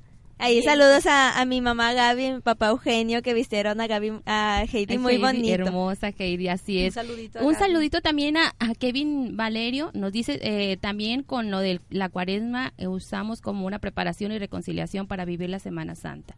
Ahí 0.44 0.60
saludos 0.62 1.06
a, 1.06 1.40
a 1.40 1.44
mi 1.44 1.60
mamá 1.60 1.92
Gaby 1.92 2.24
y 2.26 2.32
mi 2.32 2.40
papá 2.40 2.68
Eugenio 2.70 3.22
que 3.22 3.32
vistieron 3.32 3.80
a 3.80 3.86
Gaby, 3.86 4.22
a 4.26 4.64
Heidi 4.72 4.98
muy 4.98 5.12
Heidi, 5.12 5.22
bonito. 5.22 5.54
Hermosa 5.54 6.12
Heidi, 6.18 6.48
así 6.48 6.78
Un 6.80 6.84
es. 6.86 6.94
saludito 6.94 7.38
a 7.38 7.42
Un 7.42 7.52
Gaby. 7.52 7.64
saludito 7.64 8.00
también 8.00 8.36
a, 8.36 8.52
a 8.58 8.74
Kevin 8.74 9.36
Valerio. 9.36 9.90
Nos 9.94 10.10
dice 10.10 10.40
eh, 10.42 10.76
también 10.78 11.22
con 11.22 11.52
lo 11.52 11.60
de 11.60 11.80
la 11.90 12.08
cuaresma 12.08 12.72
eh, 12.76 12.88
usamos 12.88 13.40
como 13.40 13.66
una 13.66 13.78
preparación 13.78 14.32
y 14.32 14.38
reconciliación 14.40 15.06
para 15.06 15.24
vivir 15.24 15.48
la 15.48 15.60
Semana 15.60 15.94
Santa. 15.94 16.36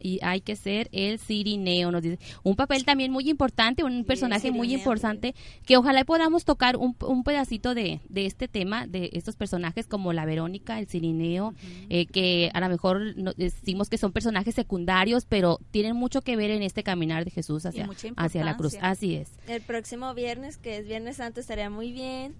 Y 0.00 0.18
hay 0.22 0.40
que 0.40 0.56
ser 0.56 0.88
el 0.92 1.18
Cirineo, 1.18 1.90
nos 1.92 2.02
dice. 2.02 2.18
Un 2.42 2.56
papel 2.56 2.84
también 2.84 3.12
muy 3.12 3.28
importante, 3.30 3.84
un 3.84 4.04
personaje 4.04 4.50
muy 4.50 4.72
importante, 4.74 5.34
que 5.66 5.76
ojalá 5.76 6.04
podamos 6.04 6.44
tocar 6.44 6.76
un, 6.76 6.96
un 7.06 7.22
pedacito 7.24 7.74
de, 7.74 8.00
de 8.08 8.26
este 8.26 8.48
tema, 8.48 8.86
de 8.86 9.10
estos 9.12 9.36
personajes 9.36 9.86
como 9.86 10.12
la 10.12 10.24
Verónica, 10.24 10.78
el 10.78 10.86
Cirineo, 10.86 11.54
eh, 11.88 12.06
que 12.06 12.50
a 12.54 12.60
lo 12.60 12.68
mejor 12.68 13.16
no- 13.16 13.32
decimos 13.34 13.88
que 13.88 13.98
son 13.98 14.12
personajes 14.12 14.54
secundarios, 14.54 15.26
pero 15.28 15.58
tienen 15.70 15.96
mucho 15.96 16.22
que 16.22 16.36
ver 16.36 16.50
en 16.50 16.62
este 16.62 16.82
caminar 16.82 17.24
de 17.24 17.30
Jesús 17.30 17.66
hacia, 17.66 17.88
hacia 18.16 18.44
la 18.44 18.56
cruz. 18.56 18.76
Así 18.80 19.14
es. 19.16 19.30
El 19.46 19.60
próximo 19.62 20.14
viernes, 20.14 20.56
que 20.56 20.78
es 20.78 20.86
Viernes 20.86 21.16
Santo, 21.16 21.40
estaría 21.40 21.70
muy 21.70 21.92
bien 21.92 22.34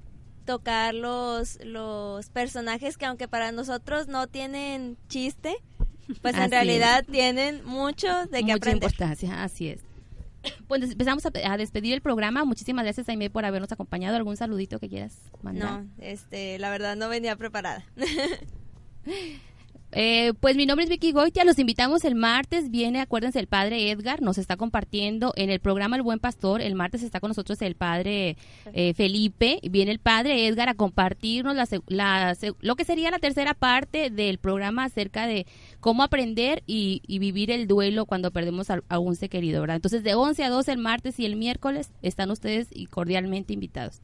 tocar 0.47 0.95
los, 0.95 1.59
los 1.65 2.29
personajes 2.31 2.97
que 2.97 3.05
aunque 3.07 3.29
para 3.29 3.53
nosotros 3.53 4.09
no 4.09 4.27
tienen 4.27 4.97
chiste, 5.09 5.55
pues 6.23 6.35
Así 6.35 6.39
en 6.43 6.45
es. 6.45 6.51
realidad 6.51 7.05
tienen 7.11 7.65
mucho 7.65 8.09
de 8.27 8.39
qué 8.39 8.43
Mucha 8.43 8.55
aprender. 8.57 8.83
importancia, 8.91 9.43
así 9.43 9.69
es. 9.69 9.81
Pues 10.69 10.83
empezamos 10.83 11.25
a, 11.27 11.31
a 11.53 11.57
despedir 11.59 11.93
el 11.93 12.01
programa. 12.01 12.45
Muchísimas 12.47 12.85
gracias, 12.85 13.09
Aime, 13.11 13.29
por 13.29 13.45
habernos 13.45 13.73
acompañado. 13.73 14.17
¿Algún 14.17 14.37
saludito 14.39 14.79
que 14.79 14.89
quieras 14.89 15.19
mandar? 15.43 15.83
No, 15.83 15.87
este, 15.99 16.59
la 16.59 16.71
verdad 16.71 16.97
no 16.97 17.09
venía 17.11 17.37
preparada. 17.37 17.85
Eh, 19.93 20.35
pues 20.39 20.55
mi 20.57 20.67
nombre 20.67 20.85
es 20.85 20.91
Vicky 20.91 21.11
Goitia, 21.11 21.45
los 21.45 21.59
invitamos 21.59 22.05
el 22.05 22.15
martes, 22.15 22.71
viene, 22.71 23.01
acuérdense, 23.01 23.41
el 23.41 23.49
padre 23.49 23.91
Edgar, 23.91 24.23
nos 24.23 24.39
está 24.39 24.57
compartiendo 24.57 25.33
en 25.35 25.51
el 25.51 25.59
programa 25.59 25.97
El 25.97 26.03
Buen 26.03 26.21
Pastor, 26.21 26.61
el 26.61 26.77
martes 26.77 27.03
está 27.03 27.19
con 27.19 27.29
nosotros 27.29 27.61
el 27.63 27.75
padre 27.75 28.37
eh, 28.73 28.95
Felipe, 28.95 29.59
viene 29.69 29.91
el 29.91 29.99
padre 29.99 30.47
Edgar 30.47 30.69
a 30.69 30.75
compartirnos 30.75 31.57
la, 31.89 32.37
lo 32.61 32.77
que 32.77 32.85
sería 32.85 33.11
la 33.11 33.19
tercera 33.19 33.55
parte 33.55 34.11
del 34.11 34.39
programa 34.39 34.85
acerca 34.85 35.27
de 35.27 35.47
cómo 35.81 36.05
aprender 36.05 36.63
y, 36.67 37.03
y 37.09 37.19
vivir 37.19 37.51
el 37.51 37.67
duelo 37.67 38.07
cuando 38.07 38.31
perdemos 38.31 38.69
a, 38.71 38.99
un 38.99 39.17
ser 39.17 39.29
querido, 39.29 39.61
¿verdad? 39.61 39.77
Entonces 39.77 40.05
de 40.05 40.15
11 40.15 40.45
a 40.45 40.51
12 40.51 40.71
el 40.71 40.79
martes 40.79 41.19
y 41.19 41.27
el 41.27 41.35
miércoles 41.35 41.91
están 42.03 42.31
ustedes 42.31 42.69
y 42.71 42.87
cordialmente 42.87 43.53
invitados. 43.55 44.03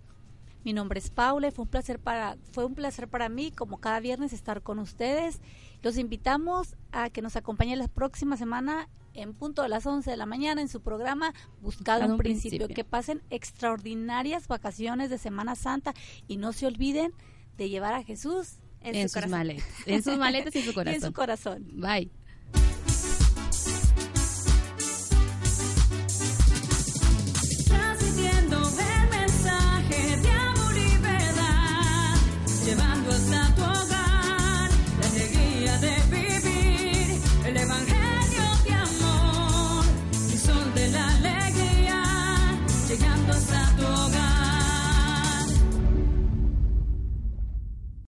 Mi 0.66 0.72
nombre 0.72 0.98
es 0.98 1.10
Paula 1.10 1.52
fue 1.52 1.62
un 1.62 1.68
placer 1.68 2.00
para 2.00 2.36
fue 2.50 2.64
un 2.64 2.74
placer 2.74 3.06
para 3.06 3.28
mí 3.28 3.52
como 3.52 3.78
cada 3.78 4.00
viernes 4.00 4.32
estar 4.32 4.62
con 4.62 4.80
ustedes. 4.80 5.40
Los 5.82 5.98
invitamos 5.98 6.76
a 6.92 7.10
que 7.10 7.22
nos 7.22 7.36
acompañen 7.36 7.78
la 7.78 7.88
próxima 7.88 8.36
semana 8.36 8.88
en 9.14 9.32
punto 9.34 9.62
de 9.62 9.68
las 9.68 9.86
11 9.86 10.10
de 10.10 10.16
la 10.16 10.26
mañana 10.26 10.60
en 10.60 10.68
su 10.68 10.80
programa 10.82 11.32
Buscado 11.62 12.04
un 12.04 12.12
un 12.12 12.18
principio. 12.18 12.66
Principio. 12.66 12.74
Que 12.74 12.84
pasen 12.84 13.22
extraordinarias 13.30 14.46
vacaciones 14.48 15.10
de 15.10 15.18
Semana 15.18 15.54
Santa 15.54 15.94
y 16.28 16.36
no 16.36 16.52
se 16.52 16.66
olviden 16.66 17.12
de 17.56 17.68
llevar 17.70 17.94
a 17.94 18.02
Jesús 18.04 18.56
en, 18.82 18.94
En 18.94 19.02
su 19.08 19.14
sus 19.14 19.14
corazón. 19.14 19.30
maletas, 19.38 19.66
en 19.86 20.02
sus 20.02 20.18
maletas 20.18 20.54
y 20.54 20.58
en 20.60 20.64
su 20.64 20.70
Y 20.70 20.72
en 20.72 20.74
corazón. 20.74 21.00
su 21.00 21.12
corazón. 21.12 21.66
Bye. 21.72 22.10